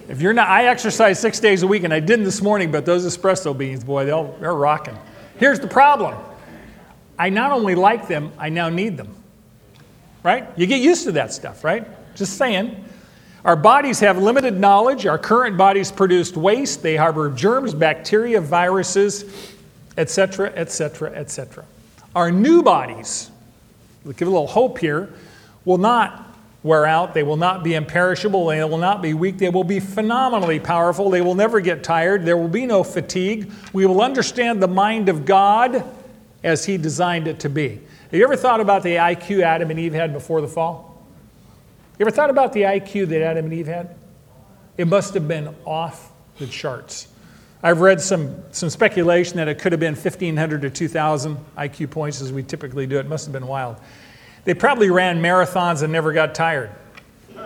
If 0.10 0.22
you're 0.22 0.34
not, 0.34 0.48
I 0.48 0.68
exercise 0.68 1.20
six 1.20 1.40
days 1.40 1.64
a 1.64 1.68
week, 1.68 1.84
and 1.84 1.94
I 1.94 2.00
didn't 2.00 2.26
this 2.26 2.42
morning, 2.42 2.72
but 2.72 2.86
those 2.86 3.06
espresso 3.06 3.58
beans, 3.58 3.84
boy, 3.84 4.06
they're 4.06 4.54
rocking. 4.54 4.98
Here's 5.38 5.60
the 5.60 5.68
problem 5.68 6.16
I 7.18 7.30
not 7.30 7.52
only 7.52 7.74
like 7.76 8.08
them, 8.08 8.32
I 8.38 8.50
now 8.50 8.70
need 8.70 8.98
them. 8.98 9.16
Right? 10.22 10.48
You 10.56 10.68
get 10.68 10.82
used 10.82 11.06
to 11.06 11.14
that 11.14 11.34
stuff, 11.34 11.64
right? 11.64 11.88
Just 12.16 12.38
saying. 12.38 12.86
Our 13.44 13.58
bodies 13.58 14.00
have 14.00 14.18
limited 14.18 14.58
knowledge. 14.58 15.06
Our 15.06 15.18
current 15.18 15.58
bodies 15.58 15.92
produce 15.92 16.34
waste. 16.34 16.82
They 16.82 16.96
harbor 16.96 17.30
germs, 17.30 17.74
bacteria, 17.74 18.40
viruses, 18.40 19.26
etc., 19.98 20.54
etc., 20.56 21.12
etc. 21.12 21.66
Our 22.16 22.32
new 22.32 22.64
bodies, 22.64 23.32
give 24.16 24.28
a 24.28 24.32
little 24.32 24.48
hope 24.48 24.78
here, 24.78 25.10
will 25.66 25.78
not 25.78 26.34
wear 26.64 26.86
out. 26.86 27.14
They 27.14 27.24
will 27.24 27.38
not 27.38 27.64
be 27.64 27.76
imperishable. 27.76 28.48
They 28.48 28.64
will 28.64 28.78
not 28.78 29.02
be 29.02 29.14
weak. 29.14 29.38
They 29.38 29.50
will 29.50 29.64
be 29.64 29.80
phenomenally 29.80 30.60
powerful. 30.60 31.10
They 31.10 31.22
will 31.22 31.36
never 31.36 31.60
get 31.60 31.84
tired. 31.84 32.26
There 32.26 32.38
will 32.38 32.48
be 32.48 32.66
no 32.66 32.84
fatigue. 32.84 33.52
We 33.74 33.86
will 33.86 34.02
understand 34.02 34.62
the 34.62 34.68
mind 34.68 35.10
of 35.10 35.26
God 35.26 35.84
as 36.44 36.66
He 36.66 36.78
designed 36.78 37.28
it 37.28 37.40
to 37.42 37.50
be. 37.50 37.70
Have 37.70 38.20
you 38.20 38.24
ever 38.24 38.36
thought 38.36 38.62
about 38.62 38.84
the 38.84 38.96
IQ 38.96 39.42
Adam 39.42 39.72
and 39.72 39.80
Eve 39.80 39.94
had 39.94 40.14
before 40.14 40.40
the 40.40 40.48
fall? 40.48 41.04
You 42.00 42.06
ever 42.06 42.12
thought 42.12 42.30
about 42.30 42.54
the 42.54 42.62
IQ 42.62 43.10
that 43.10 43.22
Adam 43.22 43.46
and 43.46 43.54
Eve 43.54 43.68
had? 43.68 43.96
It 44.78 44.88
must 44.88 45.14
have 45.14 45.28
been 45.28 45.56
off 45.66 46.12
the 46.40 46.48
charts. 46.48 47.08
I've 47.62 47.80
read 47.80 48.02
some, 48.02 48.36
some 48.52 48.70
speculation 48.70 49.38
that 49.38 49.48
it 49.48 49.60
could 49.60 49.72
have 49.72 49.80
been 49.80 49.96
1,500 49.96 50.64
to 50.64 50.70
2,000 50.70 51.38
IQ 51.58 51.92
points 51.92 52.22
as 52.22 52.34
we 52.34 52.44
typically 52.44 52.86
do. 52.88 53.00
It 53.00 53.08
must 53.08 53.26
have 53.26 53.32
been 53.32 53.48
wild. 53.48 53.78
They 54.46 54.54
probably 54.54 54.90
ran 54.90 55.22
marathons 55.22 55.84
and 55.84 55.92
never 55.92 56.12
got 56.14 56.36
tired. 56.36 56.72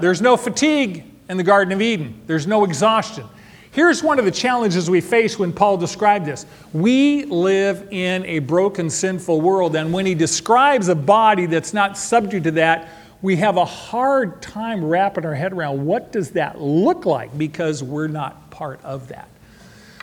There's 0.02 0.22
no 0.22 0.38
fatigue 0.38 1.04
in 1.30 1.38
the 1.38 1.44
Garden 1.44 1.74
of 1.74 1.82
Eden, 1.82 2.22
there's 2.28 2.48
no 2.48 2.64
exhaustion. 2.64 3.26
Here's 3.72 4.02
one 4.02 4.18
of 4.18 4.26
the 4.26 4.32
challenges 4.32 4.90
we 4.90 5.02
face 5.02 5.38
when 5.38 5.54
Paul 5.54 5.78
described 5.78 6.26
this. 6.26 6.48
We 6.74 7.26
live 7.26 7.90
in 7.92 8.26
a 8.26 8.40
broken, 8.40 8.90
sinful 8.90 9.40
world, 9.42 9.76
and 9.76 9.94
when 9.94 10.08
he 10.08 10.16
describes 10.16 10.88
a 10.88 10.96
body 10.96 11.46
that's 11.46 11.76
not 11.76 11.96
subject 11.96 12.46
to 12.46 12.52
that, 12.52 12.90
we 13.22 13.36
have 13.36 13.58
a 13.58 13.66
hard 13.66 14.42
time 14.42 14.84
wrapping 14.84 15.26
our 15.26 15.36
head 15.36 15.54
around 15.54 15.86
what 15.86 16.12
does 16.12 16.32
that 16.32 16.60
look 16.60 17.06
like 17.06 17.38
because 17.38 17.84
we're 17.84 18.08
not 18.08 18.50
part 18.50 18.84
of 18.84 19.10
that. 19.10 19.28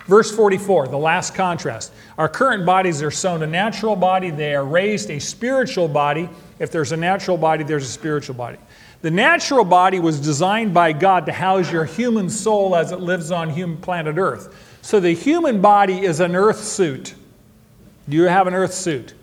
Verse 0.07 0.31
44, 0.31 0.89
the 0.89 0.99
last 0.99 1.35
contrast. 1.35 1.93
Our 2.19 2.29
current 2.29 2.67
bodies 2.67 3.03
are 3.03 3.11
sown 3.11 3.43
a 3.43 3.47
natural 3.47 3.97
body, 3.97 4.31
they 4.31 4.55
are 4.55 4.65
raised 4.65 5.11
a 5.11 5.19
spiritual 5.19 5.89
body. 5.89 6.29
If 6.59 6.71
there's 6.71 6.93
a 6.93 6.97
natural 6.97 7.37
body, 7.37 7.65
there's 7.65 7.85
a 7.85 7.93
spiritual 7.93 8.35
body. 8.35 8.59
The 9.03 9.11
natural 9.11 9.65
body 9.65 9.99
was 9.99 10.21
designed 10.21 10.73
by 10.73 10.93
God 10.93 11.27
to 11.27 11.33
house 11.33 11.71
your 11.71 11.85
human 11.85 12.31
soul 12.31 12.75
as 12.75 12.93
it 12.93 13.01
lives 13.01 13.31
on 13.31 13.51
human 13.51 13.77
planet 13.77 14.17
Earth. 14.17 14.55
So 14.81 15.01
the 15.01 15.15
human 15.15 15.61
body 15.61 16.05
is 16.05 16.21
an 16.21 16.37
earth 16.37 16.63
suit. 16.63 17.15
Do 18.09 18.17
you 18.17 18.25
have 18.25 18.47
an 18.47 18.55
earth 18.55 18.75
suit? 18.75 19.15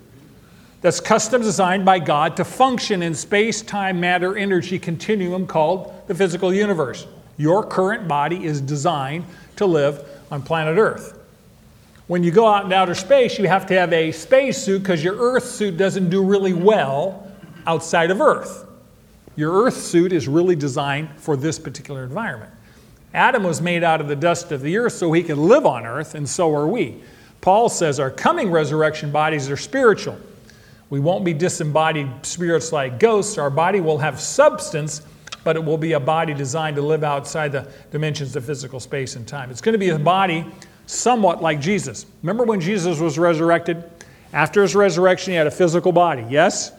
That's 0.82 1.00
custom 1.00 1.44
designed 1.44 1.86
by 1.86 2.00
God 2.00 2.36
to 2.38 2.46
function 2.46 3.04
in 3.04 3.14
space, 3.14 3.62
time, 3.62 4.00
matter, 4.00 4.36
energy 4.36 4.80
continuum 4.80 5.46
called 5.46 5.94
the 6.08 6.16
physical 6.16 6.52
universe. 6.52 7.06
Your 7.38 7.64
current 7.64 8.08
body 8.08 8.44
is 8.44 8.60
designed 8.60 9.26
to 9.58 9.68
live 9.68 10.04
on 10.32 10.42
planet 10.42 10.78
Earth. 10.78 11.21
When 12.08 12.24
you 12.24 12.32
go 12.32 12.48
out 12.48 12.66
in 12.66 12.74
outer 12.74 12.96
space, 12.96 13.40
you 13.40 13.48
have 13.48 13.66
to 13.68 13.74
have 13.74 13.94
a 13.94 14.12
space 14.12 14.58
suit 14.58 14.80
because 14.80 15.04
your 15.04 15.16
Earth 15.16 15.46
suit 15.46 15.78
doesn't 15.78 16.10
do 16.10 16.24
really 16.24 16.54
well 16.54 17.32
outside 17.66 18.12
of 18.12 18.22
Earth. 18.22 18.66
Your 19.36 19.64
Earth 19.64 19.78
suit 19.78 20.12
is 20.12 20.28
really 20.28 20.56
designed 20.56 21.10
for 21.18 21.38
this 21.38 21.58
particular 21.58 22.04
environment. 22.04 22.52
Adam 23.14 23.44
was 23.44 23.62
made 23.62 23.84
out 23.84 24.00
of 24.00 24.08
the 24.08 24.16
dust 24.16 24.52
of 24.52 24.62
the 24.62 24.78
earth 24.78 24.94
so 24.94 25.12
he 25.12 25.24
could 25.24 25.38
live 25.38 25.66
on 25.66 25.86
earth, 25.86 26.16
and 26.16 26.28
so 26.28 26.54
are 26.56 26.68
we. 26.68 27.02
Paul 27.42 27.70
says 27.70 28.00
our 28.00 28.12
coming 28.12 28.52
resurrection 28.52 29.12
bodies 29.12 29.50
are 29.50 29.58
spiritual. 29.58 30.18
We 30.90 31.00
won't 31.00 31.26
be 31.26 31.34
disembodied 31.34 32.26
spirits 32.26 32.72
like 32.72 33.00
ghosts. 33.00 33.38
Our 33.38 33.50
body 33.50 33.82
will 33.82 33.98
have 33.98 34.20
substance, 34.20 35.02
but 35.44 35.56
it 35.56 35.64
will 35.64 35.78
be 35.78 35.94
a 35.94 36.00
body 36.00 36.34
designed 36.34 36.76
to 36.76 36.82
live 36.82 37.04
outside 37.04 37.52
the 37.52 37.70
dimensions 37.92 38.36
of 38.36 38.46
physical 38.46 38.80
space 38.80 39.16
and 39.16 39.28
time. 39.28 39.50
It's 39.50 39.62
going 39.62 39.74
to 39.74 39.80
be 39.80 39.90
a 39.90 40.00
body 40.00 40.46
somewhat 40.92 41.42
like 41.42 41.62
Jesus. 41.62 42.06
Remember 42.22 42.44
when 42.44 42.60
Jesus 42.60 43.00
was 43.00 43.18
resurrected? 43.18 43.90
After 44.34 44.62
his 44.62 44.76
resurrection, 44.76 45.32
he 45.32 45.38
had 45.38 45.48
a 45.48 45.52
physical 45.52 45.92
body, 45.92 46.26
yes? 46.30 46.72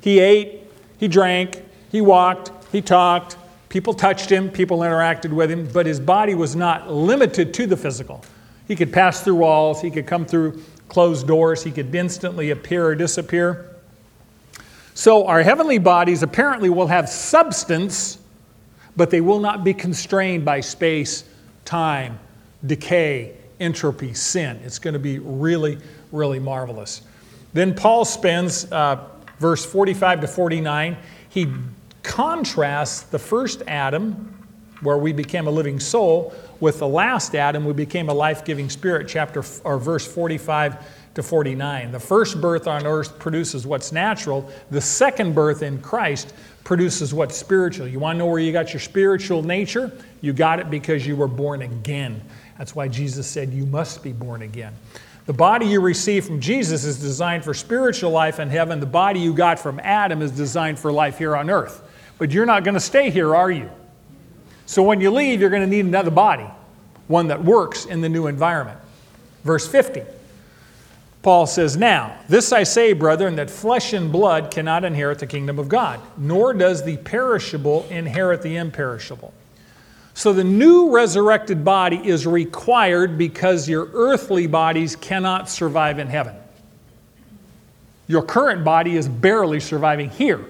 He 0.00 0.18
ate, 0.20 0.62
he 0.98 1.06
drank, 1.06 1.62
he 1.92 2.00
walked, 2.00 2.50
he 2.72 2.80
talked, 2.80 3.36
people 3.68 3.92
touched 3.92 4.30
him, 4.30 4.50
people 4.50 4.78
interacted 4.78 5.32
with 5.32 5.50
him, 5.50 5.68
but 5.72 5.84
his 5.84 6.00
body 6.00 6.34
was 6.34 6.56
not 6.56 6.90
limited 6.90 7.52
to 7.54 7.66
the 7.66 7.76
physical. 7.76 8.24
He 8.68 8.74
could 8.74 8.92
pass 8.92 9.22
through 9.22 9.36
walls, 9.36 9.82
he 9.82 9.90
could 9.90 10.06
come 10.06 10.24
through 10.24 10.62
closed 10.88 11.26
doors, 11.26 11.62
he 11.62 11.70
could 11.70 11.94
instantly 11.94 12.50
appear 12.50 12.86
or 12.86 12.94
disappear. 12.94 13.76
So, 14.94 15.26
our 15.26 15.42
heavenly 15.42 15.78
bodies 15.78 16.22
apparently 16.22 16.70
will 16.70 16.86
have 16.86 17.06
substance, 17.08 18.18
but 18.96 19.10
they 19.10 19.20
will 19.20 19.40
not 19.40 19.62
be 19.62 19.74
constrained 19.74 20.46
by 20.46 20.60
space, 20.60 21.24
time, 21.66 22.18
decay, 22.66 23.34
entropy, 23.60 24.14
sin. 24.14 24.60
It's 24.64 24.78
going 24.78 24.94
to 24.94 25.00
be 25.00 25.18
really, 25.18 25.78
really 26.12 26.38
marvelous. 26.38 27.02
Then 27.52 27.74
Paul 27.74 28.04
spends 28.04 28.70
uh, 28.70 29.08
verse 29.38 29.64
45 29.64 30.22
to 30.22 30.28
49. 30.28 30.96
He 31.28 31.52
contrasts 32.02 33.02
the 33.02 33.18
first 33.18 33.62
Adam, 33.66 34.32
where 34.82 34.98
we 34.98 35.12
became 35.12 35.46
a 35.46 35.50
living 35.50 35.80
soul, 35.80 36.34
with 36.60 36.78
the 36.78 36.88
last 36.88 37.34
Adam, 37.34 37.64
we 37.64 37.72
became 37.72 38.08
a 38.08 38.14
life 38.14 38.44
giving 38.44 38.70
spirit, 38.70 39.08
chapter 39.08 39.42
or 39.64 39.78
verse 39.78 40.06
45 40.06 40.86
to 41.14 41.22
49. 41.22 41.92
The 41.92 42.00
first 42.00 42.40
birth 42.40 42.66
on 42.66 42.86
earth 42.86 43.18
produces 43.18 43.66
what's 43.66 43.92
natural, 43.92 44.50
the 44.70 44.80
second 44.80 45.34
birth 45.34 45.62
in 45.62 45.80
Christ 45.80 46.34
produces 46.64 47.14
what's 47.14 47.36
spiritual. 47.36 47.86
You 47.86 47.98
want 48.00 48.16
to 48.16 48.18
know 48.18 48.26
where 48.26 48.40
you 48.40 48.52
got 48.52 48.72
your 48.72 48.80
spiritual 48.80 49.42
nature? 49.42 49.92
You 50.20 50.32
got 50.32 50.58
it 50.58 50.68
because 50.68 51.06
you 51.06 51.14
were 51.16 51.28
born 51.28 51.62
again. 51.62 52.20
That's 52.58 52.74
why 52.74 52.88
Jesus 52.88 53.26
said 53.26 53.50
you 53.52 53.66
must 53.66 54.02
be 54.02 54.12
born 54.12 54.42
again. 54.42 54.72
The 55.26 55.32
body 55.32 55.66
you 55.66 55.80
receive 55.80 56.24
from 56.24 56.40
Jesus 56.40 56.84
is 56.84 57.00
designed 57.00 57.44
for 57.44 57.52
spiritual 57.52 58.12
life 58.12 58.38
in 58.38 58.48
heaven. 58.48 58.78
The 58.78 58.86
body 58.86 59.20
you 59.20 59.34
got 59.34 59.58
from 59.58 59.80
Adam 59.80 60.22
is 60.22 60.30
designed 60.30 60.78
for 60.78 60.92
life 60.92 61.18
here 61.18 61.36
on 61.36 61.50
earth. 61.50 61.82
But 62.18 62.30
you're 62.30 62.46
not 62.46 62.64
going 62.64 62.74
to 62.74 62.80
stay 62.80 63.10
here, 63.10 63.34
are 63.34 63.50
you? 63.50 63.68
So 64.66 64.82
when 64.82 65.00
you 65.00 65.10
leave, 65.10 65.40
you're 65.40 65.50
going 65.50 65.62
to 65.62 65.68
need 65.68 65.84
another 65.84 66.10
body, 66.10 66.46
one 67.08 67.28
that 67.28 67.42
works 67.42 67.84
in 67.86 68.00
the 68.00 68.08
new 68.08 68.28
environment. 68.28 68.78
Verse 69.44 69.66
50. 69.66 70.02
Paul 71.22 71.48
says, 71.48 71.76
Now, 71.76 72.16
this 72.28 72.52
I 72.52 72.62
say, 72.62 72.92
brethren, 72.92 73.34
that 73.36 73.50
flesh 73.50 73.92
and 73.92 74.12
blood 74.12 74.52
cannot 74.52 74.84
inherit 74.84 75.18
the 75.18 75.26
kingdom 75.26 75.58
of 75.58 75.68
God, 75.68 76.00
nor 76.16 76.54
does 76.54 76.84
the 76.84 76.98
perishable 76.98 77.84
inherit 77.90 78.42
the 78.42 78.56
imperishable. 78.56 79.34
So 80.16 80.32
the 80.32 80.44
new 80.44 80.90
resurrected 80.92 81.62
body 81.62 82.00
is 82.02 82.26
required 82.26 83.18
because 83.18 83.68
your 83.68 83.90
earthly 83.92 84.46
bodies 84.46 84.96
cannot 84.96 85.50
survive 85.50 85.98
in 85.98 86.06
heaven. 86.06 86.34
Your 88.08 88.22
current 88.22 88.64
body 88.64 88.96
is 88.96 89.10
barely 89.10 89.60
surviving 89.60 90.08
here, 90.08 90.42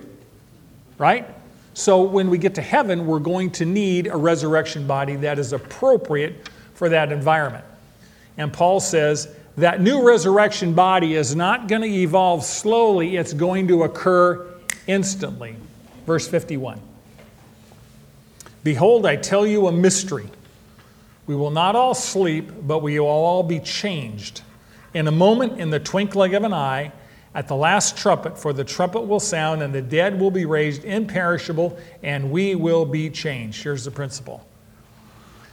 right? 0.98 1.26
So 1.74 2.02
when 2.02 2.30
we 2.30 2.38
get 2.38 2.54
to 2.54 2.62
heaven, 2.62 3.08
we're 3.08 3.18
going 3.18 3.50
to 3.52 3.64
need 3.64 4.06
a 4.06 4.16
resurrection 4.16 4.86
body 4.86 5.16
that 5.16 5.36
is 5.36 5.52
appropriate 5.52 6.48
for 6.74 6.88
that 6.90 7.10
environment. 7.10 7.64
And 8.38 8.52
Paul 8.52 8.78
says, 8.78 9.34
that 9.56 9.80
new 9.80 10.06
resurrection 10.06 10.74
body 10.74 11.14
is 11.14 11.34
not 11.34 11.66
going 11.66 11.82
to 11.82 11.88
evolve 11.88 12.44
slowly, 12.44 13.16
it's 13.16 13.32
going 13.32 13.66
to 13.66 13.82
occur 13.82 14.46
instantly. 14.86 15.56
Verse 16.06 16.28
51 16.28 16.80
Behold, 18.66 19.06
I 19.06 19.14
tell 19.14 19.46
you 19.46 19.68
a 19.68 19.72
mystery. 19.72 20.28
We 21.28 21.36
will 21.36 21.52
not 21.52 21.76
all 21.76 21.94
sleep, 21.94 22.50
but 22.62 22.82
we 22.82 22.98
will 22.98 23.06
all 23.06 23.44
be 23.44 23.60
changed. 23.60 24.40
In 24.92 25.06
a 25.06 25.12
moment, 25.12 25.60
in 25.60 25.70
the 25.70 25.78
twinkling 25.78 26.34
of 26.34 26.42
an 26.42 26.52
eye, 26.52 26.90
at 27.32 27.46
the 27.46 27.54
last 27.54 27.96
trumpet, 27.96 28.36
for 28.36 28.52
the 28.52 28.64
trumpet 28.64 29.02
will 29.02 29.20
sound, 29.20 29.62
and 29.62 29.72
the 29.72 29.80
dead 29.80 30.18
will 30.18 30.32
be 30.32 30.46
raised 30.46 30.84
imperishable, 30.84 31.78
and 32.02 32.32
we 32.32 32.56
will 32.56 32.84
be 32.84 33.08
changed. 33.08 33.62
Here's 33.62 33.84
the 33.84 33.92
principle. 33.92 34.44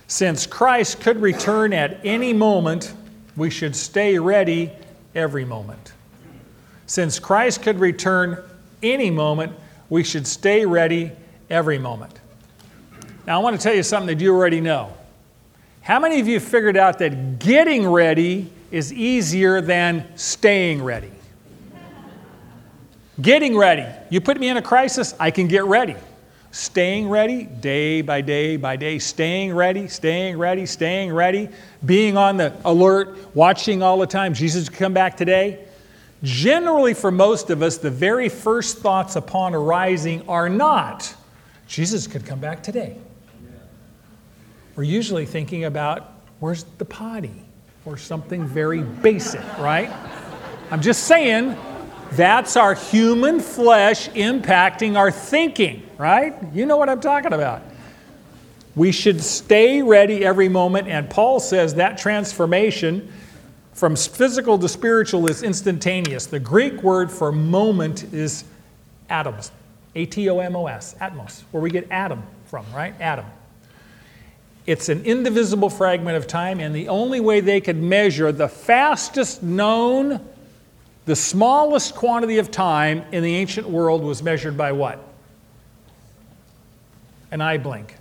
Since 0.08 0.48
Christ 0.48 1.00
could 1.00 1.22
return 1.22 1.72
at 1.72 2.04
any 2.04 2.34
moment, 2.34 2.96
we 3.38 3.52
should 3.52 3.76
stay 3.76 4.18
ready 4.18 4.72
every 5.14 5.46
moment. 5.46 5.94
Since 6.88 7.20
Christ 7.20 7.62
could 7.62 7.80
return 7.80 8.44
any 8.82 9.12
moment, 9.12 9.54
we 9.88 10.04
should 10.04 10.26
stay 10.26 10.66
ready 10.66 11.12
every 11.52 11.78
moment. 11.78 12.20
Now, 13.26 13.40
I 13.40 13.44
want 13.44 13.56
to 13.56 13.62
tell 13.62 13.74
you 13.74 13.84
something 13.84 14.16
that 14.16 14.22
you 14.22 14.34
already 14.34 14.62
know. 14.62 14.94
How 15.82 16.00
many 16.00 16.20
of 16.20 16.28
you 16.28 16.40
figured 16.40 16.78
out 16.78 17.00
that 17.00 17.40
getting 17.40 17.88
ready 17.88 18.52
is 18.72 18.92
easier 18.92 19.62
than 19.62 20.06
staying 20.16 20.84
ready? 20.84 21.12
Getting 23.22 23.56
ready. 23.56 23.86
You 24.10 24.22
put 24.22 24.40
me 24.40 24.50
in 24.50 24.58
a 24.58 24.62
crisis, 24.62 25.14
I 25.20 25.32
can 25.32 25.48
get 25.48 25.66
ready 25.66 25.96
staying 26.54 27.10
ready 27.10 27.46
day 27.46 28.04
by 28.04 28.22
day 28.22 28.58
by 28.58 28.76
day, 28.76 29.00
staying 29.00 29.54
ready, 29.54 29.88
staying 29.88 30.38
ready, 30.38 30.68
staying 30.68 31.12
ready, 31.12 31.50
being 31.84 32.16
on 32.16 32.38
the 32.38 32.54
alert, 32.64 33.18
watching 33.36 33.82
all 33.82 33.98
the 33.98 34.06
time. 34.06 34.36
Jesus 34.36 34.70
could 34.70 34.78
come 34.78 34.94
back 34.94 35.18
today. 35.18 35.66
Generally, 36.22 36.94
for 36.94 37.10
most 37.10 37.50
of 37.50 37.64
us, 37.64 37.78
the 37.78 37.90
very 37.90 38.30
first 38.30 38.78
thoughts 38.78 39.16
upon 39.16 39.56
arising 39.56 40.24
are 40.30 40.48
not, 40.48 41.14
Jesus 41.68 42.06
could 42.06 42.24
come 42.24 42.40
back 42.40 42.62
today. 42.62 42.98
We're 44.76 44.84
usually 44.84 45.26
thinking 45.26 45.66
about, 45.66 46.12
where's 46.40 46.64
the 46.78 46.86
potty? 46.86 47.44
Or 47.86 47.98
something 47.98 48.46
very 48.46 48.82
basic, 48.82 49.42
right? 49.58 49.92
I'm 50.72 50.82
just 50.82 51.04
saying, 51.04 51.58
That's 52.16 52.56
our 52.58 52.76
human 52.76 53.40
flesh 53.40 54.08
impacting 54.10 54.96
our 54.96 55.10
thinking, 55.10 55.82
right? 55.98 56.36
You 56.54 56.68
know 56.68 56.78
what 56.78 56.88
I'm 56.88 57.02
talking 57.02 57.34
about. 57.34 57.64
We 58.76 58.92
should 58.92 59.20
stay 59.20 59.82
ready 59.82 60.24
every 60.24 60.48
moment, 60.48 60.88
and 60.88 61.10
Paul 61.10 61.40
says 61.40 61.74
that 61.76 61.98
transformation 61.98 63.12
from 63.74 63.96
physical 63.96 64.60
to 64.60 64.70
spiritual 64.70 65.28
is 65.28 65.42
instantaneous. 65.42 66.28
The 66.28 66.40
Greek 66.40 66.84
word 66.84 67.12
for 67.12 67.32
moment 67.32 68.14
is 68.14 68.44
atomos, 69.10 69.50
A 69.96 70.06
T 70.06 70.30
O 70.30 70.38
M 70.38 70.56
O 70.56 70.68
S, 70.68 70.96
atomos, 71.02 71.42
where 71.50 71.64
we 71.64 71.72
get 71.72 71.90
atom 71.90 72.22
from, 72.46 72.64
right? 72.76 72.94
Atom. 73.02 73.26
It's 74.66 74.88
an 74.90 75.04
indivisible 75.04 75.70
fragment 75.70 76.16
of 76.16 76.26
time, 76.26 76.60
and 76.60 76.74
the 76.74 76.88
only 76.88 77.20
way 77.20 77.42
they 77.42 77.60
could 77.60 77.82
measure 77.82 78.32
the 78.32 78.48
fastest 78.48 79.44
known, 79.44 80.26
the 81.06 81.16
smallest 81.16 81.96
quantity 81.96 82.38
of 82.38 82.50
time 82.50 83.04
in 83.12 83.24
the 83.24 83.36
ancient 83.36 83.68
world 83.68 84.04
was 84.04 84.24
measured 84.24 84.56
by 84.56 84.72
what? 84.72 85.00
An 87.32 87.42
eye 87.42 87.58
blink. 87.58 87.96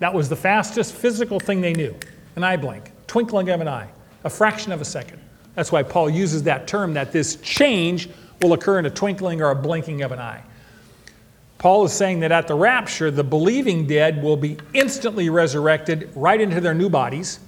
That 0.00 0.12
was 0.12 0.28
the 0.28 0.36
fastest 0.36 0.94
physical 0.94 1.40
thing 1.40 1.60
they 1.60 1.72
knew 1.72 1.94
an 2.34 2.44
eye 2.44 2.56
blink, 2.58 2.92
twinkling 3.06 3.48
of 3.48 3.62
an 3.62 3.68
eye, 3.68 3.88
a 4.24 4.28
fraction 4.28 4.70
of 4.70 4.82
a 4.82 4.84
second. 4.84 5.18
That's 5.54 5.72
why 5.72 5.82
Paul 5.82 6.10
uses 6.10 6.42
that 6.42 6.66
term 6.66 6.92
that 6.94 7.12
this 7.12 7.36
change 7.36 8.10
will 8.42 8.52
occur 8.52 8.78
in 8.78 8.84
a 8.84 8.90
twinkling 8.90 9.40
or 9.40 9.50
a 9.50 9.54
blinking 9.54 10.02
of 10.02 10.12
an 10.12 10.18
eye. 10.18 10.42
Paul 11.58 11.84
is 11.84 11.92
saying 11.92 12.20
that 12.20 12.32
at 12.32 12.48
the 12.48 12.54
rapture, 12.54 13.10
the 13.10 13.24
believing 13.24 13.86
dead 13.86 14.22
will 14.22 14.36
be 14.36 14.58
instantly 14.74 15.30
resurrected 15.30 16.10
right 16.14 16.40
into 16.40 16.60
their 16.60 16.74
new 16.74 16.90
bodies. 16.90 17.40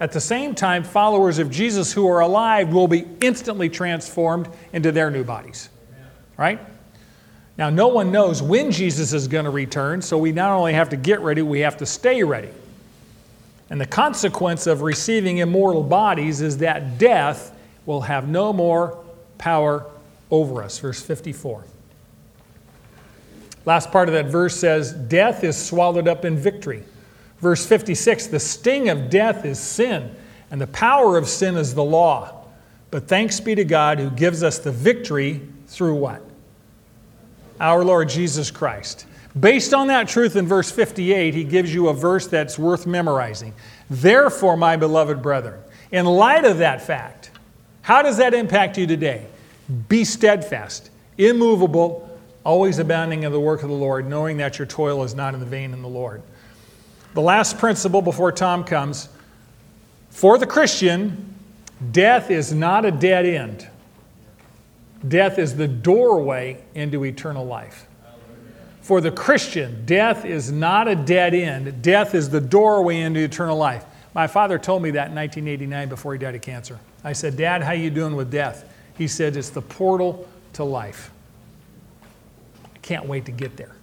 At 0.00 0.12
the 0.12 0.20
same 0.20 0.54
time, 0.54 0.82
followers 0.82 1.38
of 1.38 1.50
Jesus 1.50 1.92
who 1.92 2.08
are 2.08 2.20
alive 2.20 2.72
will 2.72 2.88
be 2.88 3.06
instantly 3.20 3.68
transformed 3.68 4.48
into 4.72 4.90
their 4.90 5.10
new 5.10 5.22
bodies. 5.22 5.68
Right? 6.36 6.58
Now, 7.56 7.70
no 7.70 7.86
one 7.86 8.10
knows 8.10 8.42
when 8.42 8.72
Jesus 8.72 9.12
is 9.12 9.28
going 9.28 9.44
to 9.44 9.50
return, 9.50 10.02
so 10.02 10.18
we 10.18 10.32
not 10.32 10.50
only 10.50 10.72
have 10.72 10.88
to 10.88 10.96
get 10.96 11.20
ready, 11.20 11.42
we 11.42 11.60
have 11.60 11.76
to 11.76 11.86
stay 11.86 12.24
ready. 12.24 12.50
And 13.70 13.80
the 13.80 13.86
consequence 13.86 14.66
of 14.66 14.82
receiving 14.82 15.38
immortal 15.38 15.84
bodies 15.84 16.40
is 16.40 16.58
that 16.58 16.98
death 16.98 17.56
will 17.86 18.02
have 18.02 18.28
no 18.28 18.52
more 18.52 18.98
power 19.38 19.86
over 20.30 20.62
us. 20.62 20.78
Verse 20.80 21.00
54. 21.00 21.64
Last 23.66 23.90
part 23.90 24.08
of 24.08 24.14
that 24.14 24.26
verse 24.26 24.56
says, 24.56 24.92
Death 24.92 25.42
is 25.44 25.56
swallowed 25.62 26.08
up 26.08 26.24
in 26.24 26.36
victory. 26.36 26.84
Verse 27.38 27.66
56 27.66 28.28
The 28.28 28.40
sting 28.40 28.88
of 28.88 29.10
death 29.10 29.44
is 29.44 29.58
sin, 29.58 30.14
and 30.50 30.60
the 30.60 30.66
power 30.68 31.16
of 31.16 31.28
sin 31.28 31.56
is 31.56 31.74
the 31.74 31.84
law. 31.84 32.44
But 32.90 33.08
thanks 33.08 33.40
be 33.40 33.54
to 33.54 33.64
God 33.64 33.98
who 33.98 34.10
gives 34.10 34.42
us 34.42 34.58
the 34.58 34.70
victory 34.70 35.40
through 35.66 35.96
what? 35.96 36.22
Our 37.58 37.84
Lord 37.84 38.08
Jesus 38.08 38.50
Christ. 38.50 39.06
Based 39.38 39.74
on 39.74 39.88
that 39.88 40.06
truth 40.06 40.36
in 40.36 40.46
verse 40.46 40.70
58, 40.70 41.34
he 41.34 41.42
gives 41.42 41.74
you 41.74 41.88
a 41.88 41.94
verse 41.94 42.28
that's 42.28 42.56
worth 42.56 42.86
memorizing. 42.86 43.52
Therefore, 43.90 44.56
my 44.56 44.76
beloved 44.76 45.22
brethren, 45.22 45.60
in 45.90 46.06
light 46.06 46.44
of 46.44 46.58
that 46.58 46.82
fact, 46.82 47.32
how 47.82 48.00
does 48.00 48.16
that 48.18 48.32
impact 48.32 48.78
you 48.78 48.86
today? 48.86 49.26
Be 49.88 50.04
steadfast, 50.04 50.90
immovable, 51.18 52.08
always 52.44 52.78
abounding 52.78 53.22
in 53.22 53.32
the 53.32 53.40
work 53.40 53.62
of 53.62 53.68
the 53.68 53.74
Lord, 53.74 54.08
knowing 54.08 54.36
that 54.36 54.58
your 54.58 54.66
toil 54.66 55.02
is 55.02 55.14
not 55.14 55.34
in 55.34 55.40
the 55.40 55.46
vain 55.46 55.72
in 55.72 55.82
the 55.82 55.88
Lord. 55.88 56.22
The 57.14 57.22
last 57.22 57.58
principle 57.58 58.02
before 58.02 58.32
Tom 58.32 58.64
comes 58.64 59.08
for 60.10 60.38
the 60.38 60.46
Christian, 60.46 61.34
death 61.90 62.30
is 62.30 62.52
not 62.52 62.84
a 62.84 62.90
dead 62.90 63.26
end. 63.26 63.68
Death 65.06 65.38
is 65.38 65.56
the 65.56 65.68
doorway 65.68 66.62
into 66.74 67.04
eternal 67.04 67.44
life. 67.44 67.86
For 68.80 69.00
the 69.00 69.10
Christian, 69.10 69.84
death 69.86 70.24
is 70.24 70.52
not 70.52 70.88
a 70.88 70.94
dead 70.94 71.34
end. 71.34 71.82
Death 71.82 72.14
is 72.14 72.30
the 72.30 72.40
doorway 72.40 73.00
into 73.00 73.20
eternal 73.20 73.56
life. 73.56 73.84
My 74.14 74.26
father 74.26 74.58
told 74.58 74.82
me 74.82 74.90
that 74.92 75.08
in 75.08 75.14
1989 75.14 75.88
before 75.88 76.12
he 76.12 76.18
died 76.18 76.34
of 76.34 76.42
cancer. 76.42 76.78
I 77.02 77.12
said, 77.14 77.36
"Dad, 77.36 77.62
how 77.62 77.72
you 77.72 77.90
doing 77.90 78.14
with 78.14 78.30
death?" 78.30 78.64
He 78.96 79.08
said, 79.08 79.36
"It's 79.36 79.48
the 79.48 79.62
portal 79.62 80.28
to 80.52 80.64
life." 80.64 81.10
Can't 82.84 83.06
wait 83.06 83.24
to 83.24 83.32
get 83.32 83.56
there. 83.56 83.74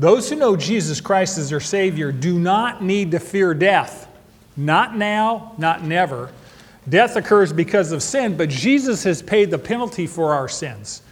Those 0.00 0.28
who 0.28 0.34
know 0.34 0.56
Jesus 0.56 1.00
Christ 1.00 1.38
as 1.38 1.50
their 1.50 1.60
Savior 1.60 2.10
do 2.10 2.36
not 2.36 2.82
need 2.82 3.12
to 3.12 3.20
fear 3.20 3.54
death. 3.54 4.08
Not 4.56 4.96
now, 4.96 5.54
not 5.58 5.84
never. 5.84 6.32
Death 6.88 7.14
occurs 7.14 7.52
because 7.52 7.92
of 7.92 8.02
sin, 8.02 8.36
but 8.36 8.48
Jesus 8.48 9.04
has 9.04 9.22
paid 9.22 9.52
the 9.52 9.58
penalty 9.58 10.08
for 10.08 10.34
our 10.34 10.48
sins. 10.48 11.02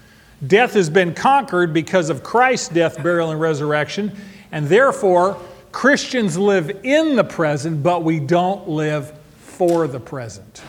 Death 0.45 0.75
has 0.75 0.91
been 0.91 1.15
conquered 1.15 1.73
because 1.73 2.11
of 2.11 2.25
Christ's 2.25 2.71
death, 2.71 3.01
burial, 3.01 3.31
and 3.31 3.41
resurrection, 3.41 4.11
and 4.51 4.67
therefore, 4.67 5.41
Christians 5.71 6.37
live 6.37 6.81
in 6.83 7.15
the 7.15 7.23
present, 7.23 7.81
but 7.81 8.03
we 8.03 8.19
don't 8.19 8.69
live 8.69 9.17
for 9.39 9.87
the 9.87 10.01
present. 10.01 10.63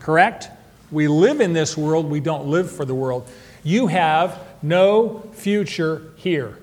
Correct? 0.00 0.48
We 0.90 1.08
live 1.08 1.42
in 1.42 1.52
this 1.52 1.76
world, 1.76 2.06
we 2.06 2.20
don't 2.20 2.46
live 2.46 2.70
for 2.70 2.86
the 2.86 2.94
world. 2.94 3.28
You 3.64 3.88
have 3.88 4.40
no 4.62 5.28
future 5.32 6.12
here. 6.16 6.58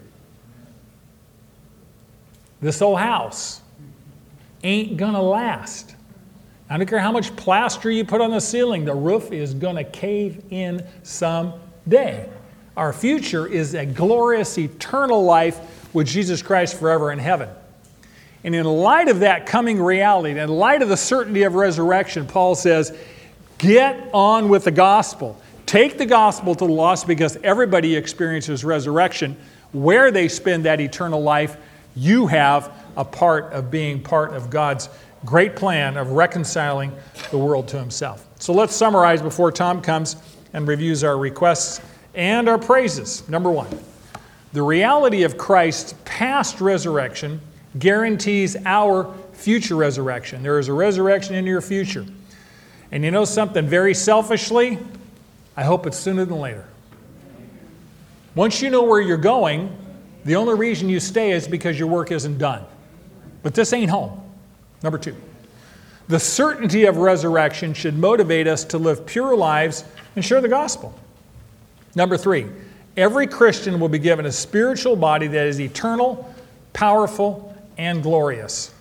This 2.61 2.81
old 2.81 2.99
house 2.99 3.61
ain't 4.63 4.97
gonna 4.97 5.21
last. 5.21 5.95
I 6.69 6.77
don't 6.77 6.85
care 6.87 6.99
how 6.99 7.11
much 7.11 7.35
plaster 7.35 7.89
you 7.89 8.05
put 8.05 8.21
on 8.21 8.31
the 8.31 8.41
ceiling, 8.41 8.85
the 8.85 8.93
roof 8.93 9.31
is 9.31 9.53
gonna 9.53 9.83
cave 9.83 10.43
in 10.51 10.85
someday. 11.03 12.29
Our 12.77 12.93
future 12.93 13.47
is 13.47 13.73
a 13.73 13.85
glorious 13.85 14.57
eternal 14.57 15.23
life 15.23 15.93
with 15.93 16.07
Jesus 16.07 16.41
Christ 16.41 16.77
forever 16.77 17.11
in 17.11 17.19
heaven. 17.19 17.49
And 18.43 18.55
in 18.55 18.65
light 18.65 19.09
of 19.09 19.19
that 19.19 19.45
coming 19.45 19.81
reality, 19.81 20.39
in 20.39 20.49
light 20.49 20.81
of 20.81 20.89
the 20.89 20.95
certainty 20.97 21.43
of 21.43 21.55
resurrection, 21.55 22.25
Paul 22.25 22.55
says, 22.55 22.97
get 23.57 24.09
on 24.13 24.47
with 24.47 24.63
the 24.63 24.71
gospel. 24.71 25.41
Take 25.69 25.99
the 25.99 26.05
gospel 26.07 26.55
to 26.55 26.65
the 26.65 26.73
lost 26.73 27.05
because 27.05 27.37
everybody 27.43 27.95
experiences 27.95 28.65
resurrection. 28.65 29.37
Where 29.71 30.09
they 30.09 30.27
spend 30.27 30.65
that 30.65 30.81
eternal 30.81 31.21
life, 31.21 31.57
you 31.95 32.25
have 32.25 32.73
a 32.97 33.05
part 33.05 33.53
of 33.53 33.69
being 33.69 34.01
part 34.01 34.33
of 34.33 34.49
God's 34.49 34.89
great 35.25 35.55
plan 35.55 35.95
of 35.95 36.13
reconciling 36.13 36.91
the 37.29 37.37
world 37.37 37.67
to 37.67 37.79
Himself. 37.79 38.25
So 38.39 38.51
let's 38.51 38.75
summarize 38.75 39.21
before 39.21 39.51
Tom 39.51 39.79
comes 39.79 40.15
and 40.53 40.67
reviews 40.67 41.03
our 41.03 41.19
requests 41.19 41.81
and 42.15 42.49
our 42.49 42.57
praises. 42.57 43.29
Number 43.29 43.51
one, 43.51 43.69
the 44.53 44.63
reality 44.63 45.21
of 45.21 45.37
Christ's 45.37 45.93
past 46.03 46.61
resurrection 46.61 47.39
guarantees 47.77 48.57
our 48.65 49.13
future 49.33 49.75
resurrection. 49.75 50.41
There 50.41 50.57
is 50.57 50.67
a 50.67 50.73
resurrection 50.73 51.35
in 51.35 51.45
your 51.45 51.61
future. 51.61 52.07
And 52.91 53.05
you 53.05 53.11
know 53.11 53.23
something 53.23 53.67
very 53.67 53.93
selfishly? 53.93 54.79
I 55.59 55.63
hope 55.63 55.85
it's 55.85 55.97
sooner 55.97 56.23
than 56.23 56.39
later. 56.39 56.65
Once 58.33 58.61
you 58.61 58.69
know 58.69 58.83
where 58.83 59.01
you're 59.01 59.17
going, 59.17 59.75
the 60.23 60.37
only 60.37 60.53
reason 60.53 60.87
you 60.87 61.01
stay 61.01 61.31
is 61.31 61.49
because 61.49 61.77
your 61.77 61.89
work 61.89 62.13
isn't 62.13 62.37
done. 62.37 62.63
But 63.43 63.55
this 63.55 63.73
ain't 63.73 63.91
home. 63.91 64.21
Number 64.83 64.97
two, 64.97 65.17
the 66.07 66.17
certainty 66.17 66.85
of 66.85 66.95
resurrection 66.95 67.73
should 67.73 67.97
motivate 67.97 68.47
us 68.47 68.63
to 68.63 68.77
live 68.77 69.05
pure 69.05 69.35
lives 69.35 69.83
and 70.15 70.23
share 70.23 70.39
the 70.39 70.47
gospel. 70.47 70.97
Number 71.93 72.15
three, 72.15 72.45
every 72.95 73.27
Christian 73.27 73.81
will 73.81 73.89
be 73.89 73.99
given 73.99 74.27
a 74.27 74.31
spiritual 74.31 74.95
body 74.95 75.27
that 75.27 75.45
is 75.45 75.59
eternal, 75.59 76.33
powerful, 76.71 77.53
and 77.77 78.01
glorious. 78.01 78.73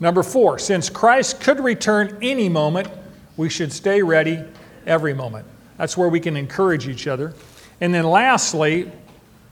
Number 0.00 0.24
four, 0.24 0.58
since 0.58 0.90
Christ 0.90 1.40
could 1.40 1.60
return 1.60 2.18
any 2.22 2.48
moment, 2.48 2.88
we 3.36 3.48
should 3.48 3.72
stay 3.72 4.02
ready 4.02 4.42
every 4.84 5.14
moment. 5.14 5.46
That's 5.76 5.96
where 5.96 6.08
we 6.08 6.20
can 6.20 6.36
encourage 6.36 6.88
each 6.88 7.06
other. 7.06 7.34
And 7.80 7.92
then 7.92 8.04
lastly, 8.04 8.90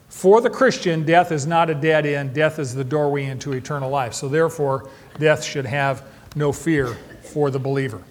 for 0.08 0.40
the 0.40 0.50
Christian, 0.50 1.04
death 1.04 1.32
is 1.32 1.46
not 1.46 1.70
a 1.70 1.74
dead 1.74 2.06
end. 2.06 2.34
Death 2.34 2.58
is 2.58 2.74
the 2.74 2.84
doorway 2.84 3.24
into 3.24 3.52
eternal 3.52 3.90
life. 3.90 4.14
So 4.14 4.28
therefore, 4.28 4.88
death 5.18 5.42
should 5.42 5.66
have 5.66 6.04
no 6.36 6.52
fear 6.52 6.96
for 7.22 7.50
the 7.50 7.58
believer. 7.58 8.02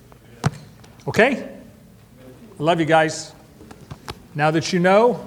Okay? 1.08 1.50
Love 2.60 2.80
you 2.80 2.86
guys. 2.86 3.34
Now 4.36 4.52
that 4.52 4.74
you 4.74 4.80
know, 4.80 5.26